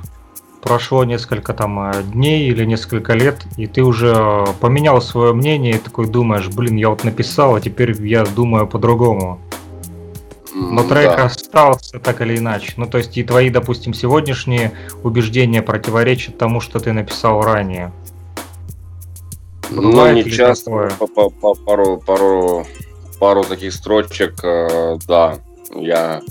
прошло 0.62 1.05
несколько 1.05 1.53
там 1.53 1.90
э, 1.90 2.03
дней 2.05 2.49
или 2.49 2.65
несколько 2.65 3.15
лет, 3.15 3.44
и 3.57 3.66
ты 3.66 3.82
уже 3.82 4.15
э, 4.16 4.47
поменял 4.61 5.03
свое 5.03 5.32
мнение 5.32 5.74
и 5.74 5.78
такой 5.78 6.07
думаешь, 6.07 6.49
блин, 6.49 6.77
я 6.77 6.90
вот 6.90 7.03
написал, 7.03 7.57
а 7.57 7.61
теперь 7.61 8.01
я 8.07 8.24
думаю 8.24 8.69
по-другому. 8.69 9.40
Но 10.55 10.85
трек 10.85 11.16
да. 11.16 11.24
остался 11.24 11.99
так 11.99 12.20
или 12.20 12.36
иначе. 12.36 12.74
Ну, 12.77 12.86
то 12.86 12.99
есть 12.99 13.16
и 13.16 13.24
твои, 13.24 13.51
допустим, 13.51 13.93
сегодняшние 13.93 14.73
убеждения 15.03 15.62
противоречат 15.62 16.39
тому, 16.39 16.61
что 16.61 16.78
ты 16.78 16.93
написал 16.93 17.43
ранее. 17.43 17.90
Ну, 19.70 20.12
не 20.12 20.31
часто, 20.31 20.66
такое? 20.66 20.90
по- 20.90 21.07
по- 21.07 21.31
по- 21.31 21.55
пару, 21.55 21.97
пару, 21.97 22.66
пару 23.19 23.44
таких 23.44 23.73
строчек, 23.73 24.44
э, 24.44 24.99
да, 25.09 25.39
я 25.74 26.23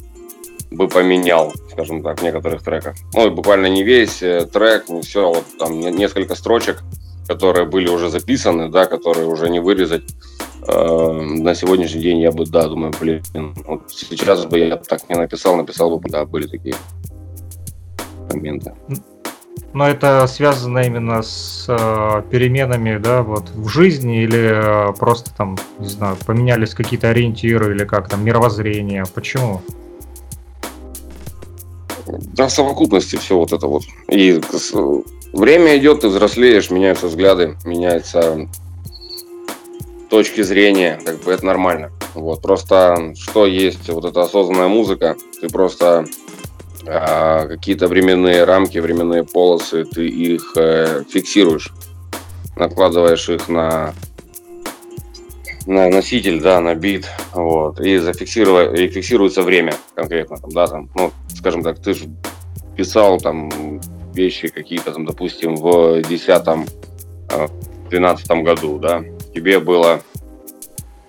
бы 0.72 0.88
поменял, 0.88 1.53
скажем 1.72 2.01
так, 2.01 2.22
в 2.22 2.23
некоторых 2.23 2.63
треках. 2.63 2.95
Ну, 3.13 3.27
и 3.27 3.30
буквально 3.30 3.68
не 3.68 3.84
весь 3.84 4.23
э, 4.23 4.45
трек, 4.45 4.89
не 4.89 5.01
все, 5.01 5.27
вот 5.27 5.43
там 5.59 5.80
не- 5.80 5.91
несколько 5.91 6.35
строчек, 6.35 6.81
которые 7.27 7.65
были 7.65 7.89
уже 7.89 8.09
записаны, 8.09 8.69
да, 8.69 8.85
которые 8.85 9.27
уже 9.27 9.49
не 9.49 9.59
вырезать. 9.59 10.03
Э, 10.68 11.11
на 11.11 11.55
сегодняшний 11.55 12.01
день 12.01 12.19
я 12.19 12.31
бы, 12.31 12.45
да, 12.45 12.68
думаю, 12.68 12.93
блин, 12.99 13.23
вот 13.65 13.91
сейчас 13.91 14.45
бы 14.45 14.59
я 14.59 14.77
так 14.77 15.09
не 15.09 15.15
написал, 15.15 15.55
написал 15.57 15.99
бы, 15.99 16.09
да, 16.09 16.26
были 16.26 16.47
такие 16.47 16.76
моменты. 18.31 18.73
Но 19.73 19.87
это 19.87 20.27
связано 20.27 20.79
именно 20.79 21.21
с 21.21 21.65
э, 21.69 22.23
переменами, 22.29 22.97
да, 22.97 23.23
вот 23.23 23.49
в 23.51 23.69
жизни 23.69 24.23
или 24.23 24.89
э, 24.89 24.93
просто 24.93 25.33
там, 25.33 25.57
не 25.79 25.87
знаю, 25.87 26.17
поменялись 26.25 26.73
какие-то 26.73 27.09
ориентиры 27.09 27.73
или 27.73 27.85
как 27.85 28.09
там 28.09 28.23
мировоззрение. 28.25 29.05
Почему? 29.13 29.61
Да, 32.07 32.47
в 32.47 32.51
совокупности 32.51 33.15
все 33.15 33.37
вот 33.37 33.53
это 33.53 33.67
вот. 33.67 33.83
И 34.09 34.41
с- 34.51 34.73
время 35.31 35.77
идет, 35.77 36.01
ты 36.01 36.09
взрослеешь, 36.09 36.69
меняются 36.69 37.07
взгляды, 37.07 37.55
меняются 37.63 38.49
точки 40.09 40.41
зрения, 40.41 40.99
как 41.05 41.23
бы 41.23 41.31
это 41.31 41.45
нормально. 41.45 41.91
Вот, 42.13 42.41
просто 42.41 43.13
что 43.15 43.45
есть 43.45 43.87
вот 43.89 44.03
эта 44.03 44.23
осознанная 44.23 44.67
музыка, 44.67 45.15
ты 45.39 45.47
просто 45.47 46.05
а, 46.87 47.47
какие-то 47.47 47.87
временные 47.87 48.43
рамки, 48.43 48.77
временные 48.77 49.23
полосы, 49.23 49.85
ты 49.85 50.07
их 50.07 50.53
э, 50.55 51.03
фиксируешь, 51.09 51.71
накладываешь 52.55 53.29
их 53.29 53.47
на 53.47 53.93
на 55.67 55.89
носитель, 55.89 56.41
да, 56.41 56.59
на 56.59 56.73
бит, 56.73 57.07
вот, 57.33 57.79
и 57.79 57.97
зафиксировать, 57.97 58.79
и 58.79 58.87
фиксируется 58.87 59.43
время 59.43 59.75
конкретно, 59.93 60.37
там, 60.37 60.49
да, 60.49 60.65
там, 60.65 60.89
ну, 60.95 61.11
скажем 61.35 61.61
так, 61.61 61.79
ты 61.79 61.93
же 61.93 62.09
писал 62.75 63.19
там 63.19 63.79
вещи 64.13 64.47
какие-то, 64.47 64.91
там, 64.91 65.05
допустим, 65.05 65.55
в 65.55 66.01
10 66.01 66.67
12 67.89 68.27
году, 68.43 68.79
да, 68.79 69.03
тебе 69.35 69.59
было 69.59 70.01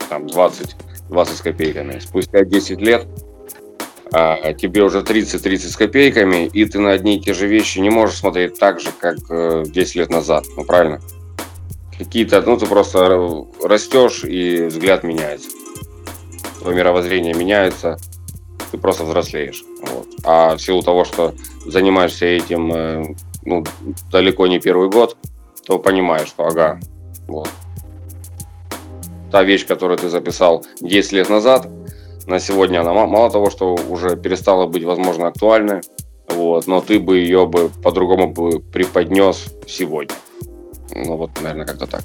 там 0.08 0.26
20, 0.26 0.76
20 1.08 1.36
с 1.36 1.40
копейками. 1.40 1.98
Спустя 2.00 2.44
10 2.44 2.80
лет 2.80 3.06
а, 4.12 4.52
тебе 4.52 4.82
уже 4.82 5.00
30-30 5.00 5.56
с 5.58 5.76
копейками, 5.76 6.46
и 6.46 6.64
ты 6.66 6.78
на 6.78 6.92
одни 6.92 7.16
и 7.16 7.20
те 7.20 7.32
же 7.32 7.46
вещи 7.46 7.78
не 7.78 7.90
можешь 7.90 8.16
смотреть 8.16 8.58
так 8.58 8.78
же, 8.78 8.90
как 8.98 9.16
э, 9.30 9.64
10 9.66 9.94
лет 9.96 10.10
назад, 10.10 10.44
ну, 10.56 10.64
правильно? 10.64 11.00
Какие-то, 11.96 12.42
ну, 12.42 12.58
ты 12.58 12.66
просто 12.66 13.46
растешь, 13.62 14.24
и 14.24 14.64
взгляд 14.66 15.02
меняется. 15.02 15.48
Твое 16.60 16.76
мировоззрение 16.76 17.34
меняется, 17.34 17.96
ты 18.70 18.78
просто 18.78 19.04
взрослеешь. 19.04 19.64
Вот. 19.80 20.08
А 20.24 20.56
в 20.56 20.60
силу 20.60 20.82
того, 20.82 21.04
что 21.04 21.34
занимаешься 21.66 22.26
этим 22.26 22.72
э, 22.72 23.14
ну, 23.44 23.64
далеко 24.10 24.46
не 24.46 24.60
первый 24.60 24.90
год, 24.90 25.16
то 25.66 25.78
понимаешь, 25.78 26.28
что 26.28 26.46
ага, 26.46 26.80
вот. 27.26 27.48
Та 29.30 29.42
вещь, 29.42 29.66
которую 29.66 29.98
ты 29.98 30.10
записал 30.10 30.66
10 30.80 31.12
лет 31.12 31.30
назад, 31.30 31.66
на 32.26 32.38
сегодня 32.38 32.80
она 32.80 32.92
ма- 32.92 33.06
мало 33.06 33.30
того, 33.30 33.50
что 33.50 33.74
уже 33.74 34.16
перестала 34.16 34.66
быть, 34.66 34.84
возможно, 34.84 35.28
актуальной, 35.28 35.80
вот, 36.28 36.66
но 36.66 36.80
ты 36.80 36.98
бы 37.00 37.18
ее 37.18 37.46
бы 37.46 37.70
по-другому 37.82 38.28
бы 38.32 38.60
преподнес 38.60 39.46
сегодня. 39.66 40.14
Ну 40.94 41.16
вот, 41.16 41.30
наверное, 41.40 41.66
как-то 41.66 41.86
так. 41.86 42.02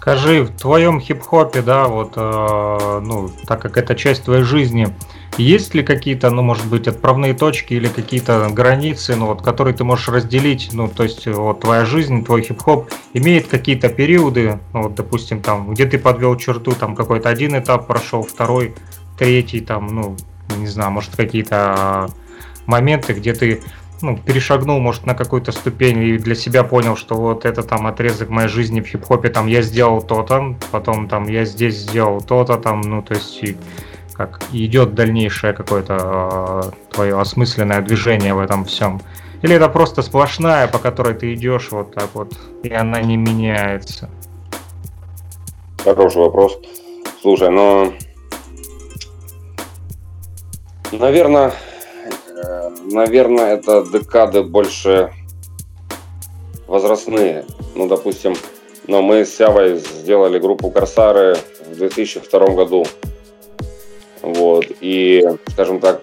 Скажи, 0.00 0.44
в 0.44 0.50
твоем 0.58 0.98
хип-хопе, 0.98 1.60
да, 1.60 1.86
вот, 1.86 2.14
э, 2.16 3.00
ну, 3.04 3.30
так 3.46 3.60
как 3.60 3.76
это 3.76 3.94
часть 3.94 4.24
твоей 4.24 4.44
жизни, 4.44 4.88
есть 5.36 5.74
ли 5.74 5.82
какие-то, 5.82 6.30
ну, 6.30 6.40
может 6.40 6.64
быть, 6.68 6.88
отправные 6.88 7.34
точки 7.34 7.74
или 7.74 7.86
какие-то 7.86 8.48
границы, 8.50 9.14
ну, 9.14 9.26
вот, 9.26 9.42
которые 9.42 9.74
ты 9.74 9.84
можешь 9.84 10.08
разделить, 10.08 10.70
ну, 10.72 10.88
то 10.88 11.02
есть, 11.02 11.26
вот, 11.26 11.60
твоя 11.60 11.84
жизнь, 11.84 12.24
твой 12.24 12.40
хип-хоп 12.40 12.90
имеет 13.12 13.48
какие-то 13.48 13.90
периоды, 13.90 14.58
ну, 14.72 14.84
вот, 14.84 14.94
допустим, 14.94 15.42
там, 15.42 15.74
где 15.74 15.84
ты 15.84 15.98
подвел 15.98 16.34
черту, 16.36 16.72
там, 16.72 16.96
какой-то 16.96 17.28
один 17.28 17.58
этап 17.58 17.86
прошел, 17.86 18.22
второй, 18.22 18.74
третий, 19.18 19.60
там, 19.60 19.86
ну, 19.88 20.16
не 20.56 20.66
знаю, 20.66 20.92
может, 20.92 21.14
какие-то 21.14 22.08
моменты, 22.64 23.12
где 23.12 23.34
ты 23.34 23.60
ну, 24.02 24.16
перешагнул, 24.16 24.80
может, 24.80 25.06
на 25.06 25.14
какую-то 25.14 25.52
ступень 25.52 26.02
и 26.02 26.18
для 26.18 26.34
себя 26.34 26.64
понял, 26.64 26.96
что 26.96 27.14
вот 27.14 27.44
это 27.44 27.62
там 27.62 27.86
отрезок 27.86 28.28
моей 28.28 28.48
жизни 28.48 28.80
в 28.80 28.86
хип-хопе, 28.86 29.28
там 29.28 29.46
я 29.46 29.62
сделал 29.62 30.02
то-то, 30.02 30.56
потом 30.70 31.08
там 31.08 31.28
я 31.28 31.44
здесь 31.44 31.76
сделал 31.76 32.20
то-то, 32.20 32.56
там, 32.56 32.80
ну, 32.80 33.02
то 33.02 33.14
есть 33.14 33.42
и 33.42 33.56
как 34.12 34.40
идет 34.52 34.94
дальнейшее 34.94 35.54
какое-то 35.54 35.96
э, 36.66 36.92
твое 36.92 37.18
осмысленное 37.18 37.80
движение 37.80 38.34
в 38.34 38.38
этом 38.38 38.66
всем. 38.66 39.00
Или 39.40 39.54
это 39.54 39.70
просто 39.70 40.02
сплошная, 40.02 40.68
по 40.68 40.78
которой 40.78 41.14
ты 41.14 41.32
идешь 41.32 41.68
вот 41.70 41.94
так 41.94 42.10
вот, 42.12 42.34
и 42.62 42.70
она 42.70 43.00
не 43.00 43.16
меняется. 43.16 44.10
Хороший 45.82 46.18
вопрос. 46.18 46.58
Слушай, 47.22 47.48
ну, 47.48 47.94
наверное, 50.92 51.54
наверное, 52.90 53.54
это 53.54 53.84
декады 53.84 54.42
больше 54.42 55.12
возрастные. 56.66 57.44
Ну, 57.74 57.88
допустим, 57.88 58.34
но 58.86 59.02
мы 59.02 59.24
с 59.24 59.36
Сявой 59.36 59.78
сделали 59.78 60.38
группу 60.38 60.70
Корсары 60.70 61.36
в 61.70 61.76
2002 61.76 62.46
году. 62.48 62.86
Вот. 64.22 64.66
И, 64.80 65.24
скажем 65.48 65.80
так, 65.80 66.02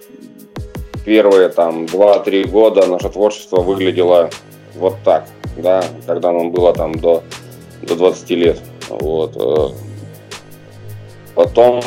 первые 1.05 1.49
там 1.49 1.85
2-3 1.85 2.47
года 2.47 2.85
наше 2.85 3.09
творчество 3.09 3.61
выглядело 3.61 4.29
вот 4.75 4.95
так, 5.03 5.27
да, 5.57 5.83
когда 6.05 6.31
нам 6.31 6.51
было 6.51 6.73
там 6.73 6.95
до, 6.95 7.23
до 7.81 7.95
20 7.95 8.29
лет. 8.31 8.61
Вот. 8.89 9.35
э. 9.35 9.69
Потом 11.35 11.81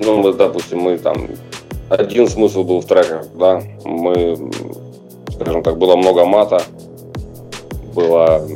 ну, 0.00 0.16
мы, 0.16 0.32
допустим, 0.32 0.80
мы 0.80 0.98
там 0.98 1.28
один 1.88 2.28
смысл 2.28 2.64
был 2.64 2.80
в 2.80 2.86
треках, 2.86 3.26
да, 3.34 3.62
мы, 3.84 4.36
скажем 5.34 5.62
так, 5.62 5.78
было 5.78 5.96
много 5.96 6.24
мата, 6.24 6.62
было 7.94 8.46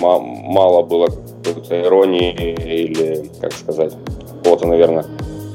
мало 0.00 0.82
было 0.82 1.08
какой-то 1.44 1.80
иронии 1.80 2.32
или, 2.32 3.30
как 3.40 3.52
сказать, 3.52 3.92
какого-то, 4.38 4.66
наверное, 4.66 5.04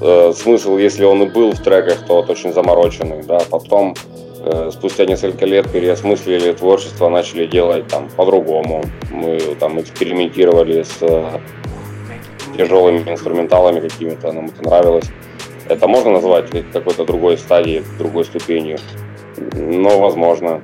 э, 0.02 0.34
смысл, 0.35 0.77
если 0.77 1.03
он 1.03 1.23
и 1.23 1.26
был 1.27 1.52
в 1.52 1.60
треках, 1.60 2.06
то 2.06 2.15
вот 2.15 2.30
очень 2.30 2.53
замороченный, 2.53 3.23
да, 3.23 3.41
потом 3.49 3.95
э, 4.39 4.69
спустя 4.72 5.06
несколько 5.06 5.45
лет 5.45 5.69
переосмыслили 5.72 6.53
творчество, 6.53 7.10
начали 7.10 7.47
делать 7.47 7.88
там 7.88 8.10
по-другому. 8.15 8.84
Мы 9.11 9.39
там 9.60 9.80
экспериментировали 9.80 10.84
с 10.84 10.97
э, 11.02 11.39
тяжелыми 12.57 13.10
инструменталами 13.10 13.80
какими-то, 13.80 14.31
нам 14.31 14.45
это 14.45 14.64
нравилось. 14.64 15.06
Это 15.67 15.87
можно 15.87 16.11
назвать 16.11 16.49
какой-то 16.71 17.05
другой 17.05 17.37
стадией, 17.37 17.83
другой 17.97 18.25
ступенью? 18.25 18.77
Ну, 19.53 19.99
возможно, 19.99 20.61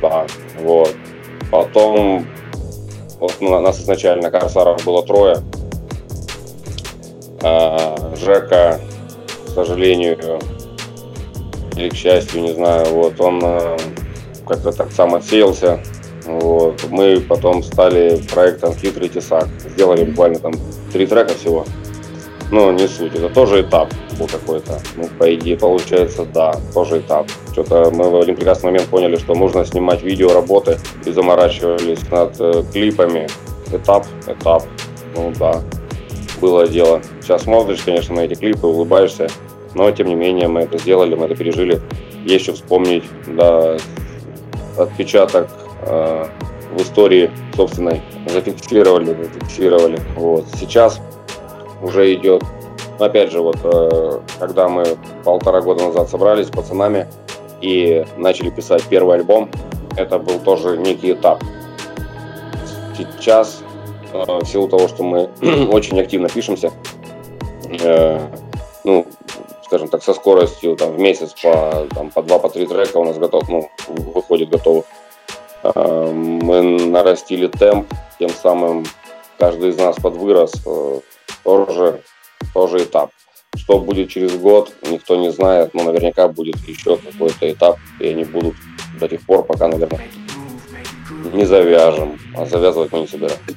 да. 0.00 0.26
Вот. 0.60 0.94
Потом 1.50 2.26
вот 3.18 3.40
нас 3.40 3.80
изначально 3.80 4.30
Корсаров 4.30 4.84
было 4.84 5.02
трое. 5.02 5.38
А, 7.42 8.12
Жека, 8.16 8.80
к 9.46 9.50
сожалению, 9.50 10.40
или 11.76 11.88
к 11.88 11.94
счастью, 11.94 12.42
не 12.42 12.52
знаю, 12.52 12.86
вот 12.94 13.20
он 13.20 13.40
э, 13.42 13.76
как-то 14.46 14.72
так 14.72 14.92
сам 14.92 15.14
отсеялся. 15.14 15.80
Вот. 16.24 16.84
Мы 16.90 17.20
потом 17.20 17.62
стали 17.62 18.20
проектом 18.32 18.74
«Хитрый 18.74 19.08
тесак». 19.08 19.48
Сделали 19.74 20.04
буквально 20.04 20.38
там 20.38 20.52
три 20.92 21.06
трека 21.06 21.34
всего. 21.34 21.64
Но 22.50 22.70
не 22.72 22.86
суть, 22.86 23.14
это 23.14 23.28
тоже 23.28 23.62
этап 23.62 23.92
был 24.18 24.26
какой-то. 24.26 24.78
Ну, 24.96 25.08
по 25.18 25.34
идее, 25.34 25.56
получается, 25.56 26.24
да, 26.24 26.54
тоже 26.72 27.00
этап. 27.00 27.26
Что-то 27.52 27.90
мы 27.90 28.10
в 28.10 28.16
один 28.20 28.36
прекрасный 28.36 28.66
момент 28.66 28.88
поняли, 28.88 29.16
что 29.16 29.34
нужно 29.34 29.64
снимать 29.64 30.02
видео 30.02 30.32
работы 30.32 30.78
и 31.04 31.10
заморачивались 31.10 32.08
над 32.10 32.40
э, 32.40 32.62
клипами. 32.72 33.28
Этап, 33.72 34.06
этап, 34.26 34.62
ну 35.16 35.32
да, 35.38 35.62
было 36.40 36.68
дело. 36.68 37.00
Сейчас 37.20 37.42
смотришь, 37.42 37.80
конечно, 37.84 38.14
на 38.14 38.20
эти 38.20 38.34
клипы, 38.34 38.66
улыбаешься, 38.66 39.28
но 39.74 39.90
тем 39.90 40.08
не 40.08 40.14
менее 40.14 40.46
мы 40.46 40.60
это 40.60 40.78
сделали, 40.78 41.14
мы 41.14 41.26
это 41.26 41.34
пережили. 41.34 41.80
Есть 42.24 42.44
что 42.44 42.54
вспомнить, 42.54 43.04
да, 43.26 43.76
отпечаток 44.78 45.48
э, 45.82 46.26
в 46.72 46.82
истории 46.82 47.30
собственной 47.56 48.02
зафиксировали, 48.26 49.06
зафиксировали. 49.06 50.00
Вот. 50.16 50.46
Сейчас 50.58 51.00
уже 51.84 52.14
идет, 52.14 52.42
опять 52.98 53.30
же, 53.30 53.40
вот 53.40 53.58
э, 53.62 54.20
когда 54.38 54.68
мы 54.68 54.84
полтора 55.22 55.60
года 55.60 55.84
назад 55.84 56.08
собрались 56.08 56.46
с 56.46 56.50
пацанами 56.50 57.06
и 57.60 58.04
начали 58.16 58.50
писать 58.50 58.82
первый 58.88 59.16
альбом, 59.16 59.50
это 59.96 60.18
был 60.18 60.38
тоже 60.40 60.78
некий 60.78 61.12
этап. 61.12 61.42
Сейчас, 62.96 63.62
э, 64.12 64.24
в 64.24 64.44
силу 64.46 64.66
того, 64.68 64.88
что 64.88 65.02
мы 65.02 65.28
очень 65.70 66.00
активно 66.00 66.28
пишемся, 66.28 66.72
э, 67.82 68.20
ну, 68.84 69.06
скажем 69.64 69.88
так, 69.88 70.02
со 70.02 70.14
скоростью 70.14 70.76
там, 70.76 70.92
в 70.92 70.98
месяц 70.98 71.34
по, 71.42 71.86
там, 71.94 72.10
по 72.10 72.22
два, 72.22 72.38
по 72.38 72.48
три 72.48 72.66
трека 72.66 72.96
у 72.96 73.04
нас 73.04 73.18
готов, 73.18 73.48
ну, 73.48 73.70
выходит 73.88 74.48
готово. 74.48 74.84
Мы 75.74 76.60
нарастили 76.88 77.46
темп, 77.46 77.90
тем 78.18 78.28
самым 78.28 78.84
каждый 79.38 79.70
из 79.70 79.78
нас 79.78 79.96
подвырос, 79.96 80.52
тоже, 81.44 82.00
тоже 82.52 82.78
этап. 82.78 83.10
Что 83.56 83.78
будет 83.78 84.08
через 84.08 84.34
год, 84.36 84.72
никто 84.90 85.16
не 85.16 85.30
знает, 85.30 85.74
но 85.74 85.84
наверняка 85.84 86.26
будет 86.26 86.56
еще 86.66 86.96
какой-то 86.96 87.50
этап, 87.50 87.78
и 88.00 88.08
они 88.08 88.24
будут 88.24 88.56
до 88.98 89.06
тех 89.06 89.20
пор, 89.20 89.44
пока, 89.44 89.68
наверное, 89.68 90.08
не 91.32 91.44
завяжем, 91.44 92.18
а 92.36 92.46
завязывать 92.46 92.90
мы 92.92 93.00
не 93.00 93.06
собираемся. 93.06 93.54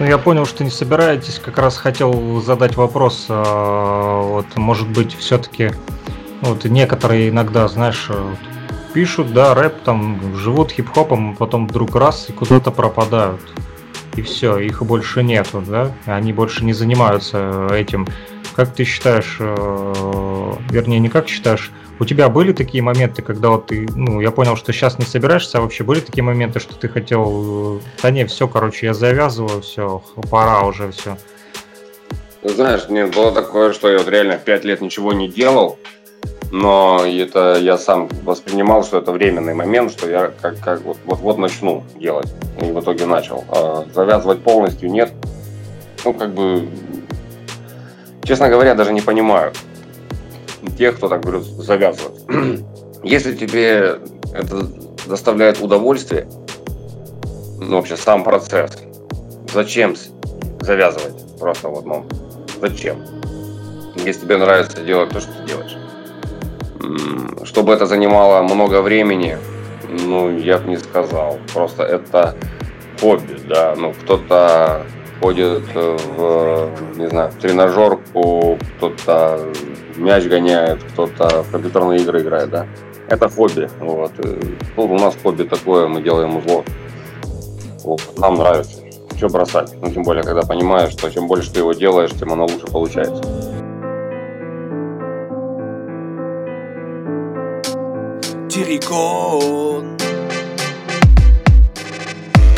Ну, 0.00 0.06
я 0.06 0.16
понял, 0.16 0.46
что 0.46 0.64
не 0.64 0.70
собираетесь. 0.70 1.38
Как 1.38 1.58
раз 1.58 1.76
хотел 1.76 2.40
задать 2.40 2.76
вопрос. 2.76 3.26
А, 3.28 4.22
вот, 4.22 4.46
может 4.56 4.88
быть, 4.88 5.14
все-таки 5.14 5.72
вот 6.40 6.64
некоторые 6.64 7.28
иногда, 7.28 7.68
знаешь, 7.68 8.06
э, 8.08 8.34
пишут, 8.94 9.34
да, 9.34 9.54
рэп, 9.54 9.82
там, 9.82 10.34
живут 10.36 10.72
хип-хопом, 10.72 11.36
потом 11.36 11.68
вдруг 11.68 11.94
раз 11.96 12.30
и 12.30 12.32
куда-то 12.32 12.70
пропадают. 12.70 13.40
И 14.16 14.22
все, 14.22 14.58
их 14.58 14.82
больше 14.82 15.22
нету, 15.22 15.62
да? 15.66 15.92
Они 16.06 16.32
больше 16.32 16.64
не 16.64 16.72
занимаются 16.72 17.68
этим. 17.72 18.06
Как 18.56 18.74
ты 18.74 18.84
считаешь, 18.84 19.36
э, 19.38 20.52
вернее, 20.70 20.98
не 20.98 21.08
как 21.08 21.28
считаешь, 21.28 21.70
у 22.00 22.04
тебя 22.04 22.28
были 22.28 22.52
такие 22.52 22.82
моменты, 22.82 23.22
когда 23.22 23.50
вот 23.50 23.66
ты, 23.66 23.86
ну, 23.94 24.20
я 24.20 24.30
понял, 24.30 24.56
что 24.56 24.72
сейчас 24.72 24.98
не 24.98 25.04
собираешься, 25.04 25.58
а 25.58 25.60
вообще 25.60 25.84
были 25.84 26.00
такие 26.00 26.24
моменты, 26.24 26.58
что 26.58 26.74
ты 26.74 26.88
хотел, 26.88 27.80
да 28.02 28.10
не, 28.10 28.24
все, 28.24 28.48
короче, 28.48 28.86
я 28.86 28.94
завязываю, 28.94 29.60
все, 29.60 30.02
пора 30.30 30.62
уже, 30.62 30.90
все. 30.92 31.16
Знаешь, 32.42 32.88
нет, 32.88 33.14
было 33.14 33.32
такое, 33.32 33.74
что 33.74 33.90
я 33.90 33.98
вот 33.98 34.08
реально 34.08 34.38
пять 34.38 34.64
лет 34.64 34.80
ничего 34.80 35.12
не 35.12 35.28
делал, 35.28 35.78
но 36.50 37.04
это 37.06 37.58
я 37.60 37.78
сам 37.78 38.08
воспринимал, 38.24 38.82
что 38.82 38.98
это 38.98 39.12
временный 39.12 39.54
момент, 39.54 39.92
что 39.92 40.10
я 40.10 40.32
как, 40.40 40.58
как 40.58 40.82
вот, 40.82 40.96
вот, 41.04 41.18
вот 41.20 41.38
начну 41.38 41.84
делать. 41.96 42.32
И 42.60 42.64
в 42.64 42.80
итоге 42.80 43.06
начал. 43.06 43.44
А 43.48 43.84
завязывать 43.94 44.42
полностью 44.42 44.90
нет. 44.90 45.12
Ну, 46.04 46.12
как 46.12 46.34
бы, 46.34 46.68
честно 48.24 48.48
говоря, 48.48 48.74
даже 48.74 48.92
не 48.92 49.00
понимаю 49.00 49.52
тех, 50.76 50.96
кто 50.96 51.08
так 51.08 51.22
говорю, 51.22 51.40
завязывает. 51.40 52.20
Если 53.04 53.34
тебе 53.34 53.98
это 54.34 54.66
доставляет 55.06 55.60
удовольствие, 55.60 56.26
ну, 57.60 57.76
вообще 57.76 57.96
сам 57.96 58.24
процесс, 58.24 58.72
зачем 59.52 59.94
завязывать? 60.60 61.38
Просто 61.38 61.68
вот, 61.68 61.86
ну, 61.86 62.06
зачем? 62.60 63.02
Если 64.04 64.22
тебе 64.22 64.36
нравится 64.36 64.82
делать 64.82 65.10
то, 65.10 65.20
что 65.20 65.32
ты 65.32 65.46
делаешь. 65.46 65.76
Чтобы 67.44 67.72
это 67.72 67.86
занимало 67.86 68.42
много 68.42 68.82
времени, 68.82 69.38
ну, 69.88 70.30
я 70.36 70.58
бы 70.58 70.70
не 70.70 70.76
сказал. 70.76 71.38
Просто 71.52 71.82
это 71.82 72.36
хобби, 73.00 73.40
да. 73.48 73.74
Ну, 73.76 73.92
кто-то 73.92 74.82
ходит 75.20 75.62
в, 75.74 76.70
не 76.96 77.08
знаю, 77.08 77.30
в 77.30 77.34
тренажерку, 77.34 78.58
кто-то 78.76 79.52
мяч 79.96 80.24
гоняет, 80.24 80.82
кто-то 80.92 81.42
в 81.42 81.50
компьютерные 81.50 82.00
игры 82.00 82.20
играет, 82.20 82.50
да. 82.50 82.66
Это 83.08 83.28
хобби. 83.28 83.68
Вот. 83.80 84.12
Ну, 84.76 84.84
у 84.84 84.98
нас 84.98 85.16
хобби 85.22 85.42
такое, 85.42 85.88
мы 85.88 86.00
делаем 86.02 86.36
узло. 86.36 86.64
Вот. 87.84 88.00
Нам 88.18 88.36
нравится. 88.36 88.78
Что 89.16 89.28
бросать? 89.28 89.72
Ну, 89.82 89.90
тем 89.90 90.02
более, 90.02 90.22
когда 90.22 90.42
понимаешь, 90.42 90.92
что 90.92 91.10
чем 91.10 91.26
больше 91.26 91.52
ты 91.52 91.58
его 91.58 91.72
делаешь, 91.72 92.10
тем 92.18 92.32
оно 92.32 92.46
лучше 92.46 92.66
получается. 92.66 93.49
Террикон 98.60 99.96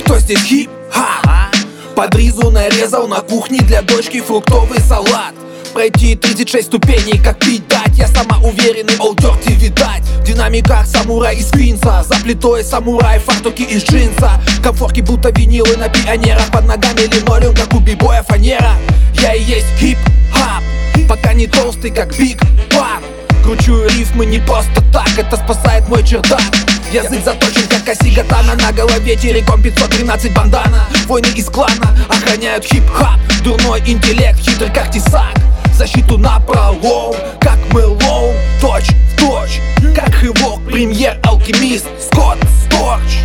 Кто 0.00 0.18
здесь 0.18 0.40
хип-ха? 0.40 1.48
Под 1.94 2.16
ризу 2.16 2.50
нарезал 2.50 3.06
на 3.06 3.20
кухне 3.20 3.60
для 3.60 3.82
дочки 3.82 4.20
фруктовый 4.20 4.80
салат. 4.80 5.32
Пройти 5.72 6.16
36 6.16 6.66
ступеней, 6.66 7.22
как 7.22 7.38
пить 7.38 7.68
дать? 7.68 7.96
Я 7.96 8.08
сама 8.08 8.38
уверенный, 8.38 8.94
all 8.94 9.14
dirty, 9.14 9.52
видать. 9.52 10.02
В 10.02 10.24
динамиках 10.24 10.88
самурай 10.88 11.36
из 11.36 11.52
Квинса 11.52 12.02
За 12.02 12.16
плитой 12.20 12.64
самурай, 12.64 13.20
фартуки 13.20 13.62
из 13.62 13.84
джинса. 13.84 14.42
Комфорки 14.60 15.02
будто 15.02 15.30
винилы 15.30 15.76
на 15.76 15.88
пионерах. 15.88 16.50
Под 16.50 16.66
ногами 16.66 17.02
линолеум, 17.02 17.54
как 17.54 17.72
у 17.74 17.78
бибоя 17.78 18.24
фанера. 18.24 18.72
Я 19.20 19.34
и 19.34 19.42
есть 19.44 19.68
хип-хап. 19.78 20.64
Пока 21.08 21.32
не 21.32 21.46
толстый, 21.46 21.92
как 21.92 22.16
Big 22.18 22.40
Pun 22.70 23.04
Кручу 23.42 23.84
рифмы 23.88 24.24
не 24.26 24.38
просто 24.38 24.82
так, 24.92 25.08
это 25.18 25.36
спасает 25.36 25.88
мой 25.88 26.06
чердак. 26.06 26.40
Язык 26.92 27.24
заточен, 27.24 27.66
как 27.68 27.88
оси 27.88 28.10
катана 28.10 28.54
На 28.54 28.70
голове 28.70 29.16
террикон 29.16 29.62
513 29.62 30.34
бандана. 30.34 30.86
Воины 31.06 31.28
из 31.34 31.46
клана 31.46 31.96
охраняют 32.08 32.64
хип-хап 32.64 33.18
Дурной 33.42 33.80
интеллект, 33.86 34.38
хитрый 34.38 34.70
как 34.72 34.90
тесак. 34.90 35.34
Защиту 35.74 36.18
на 36.18 36.38
пролом 36.40 37.16
Как 37.40 37.58
Мэлоун, 37.72 38.34
точь 38.60 38.90
в 38.90 39.16
точь 39.18 39.60
Как 39.96 40.14
Havoc, 40.16 40.64
Premier, 40.66 41.18
Alchemist, 41.24 41.86
Scott 41.98 42.38
Storch. 42.66 43.22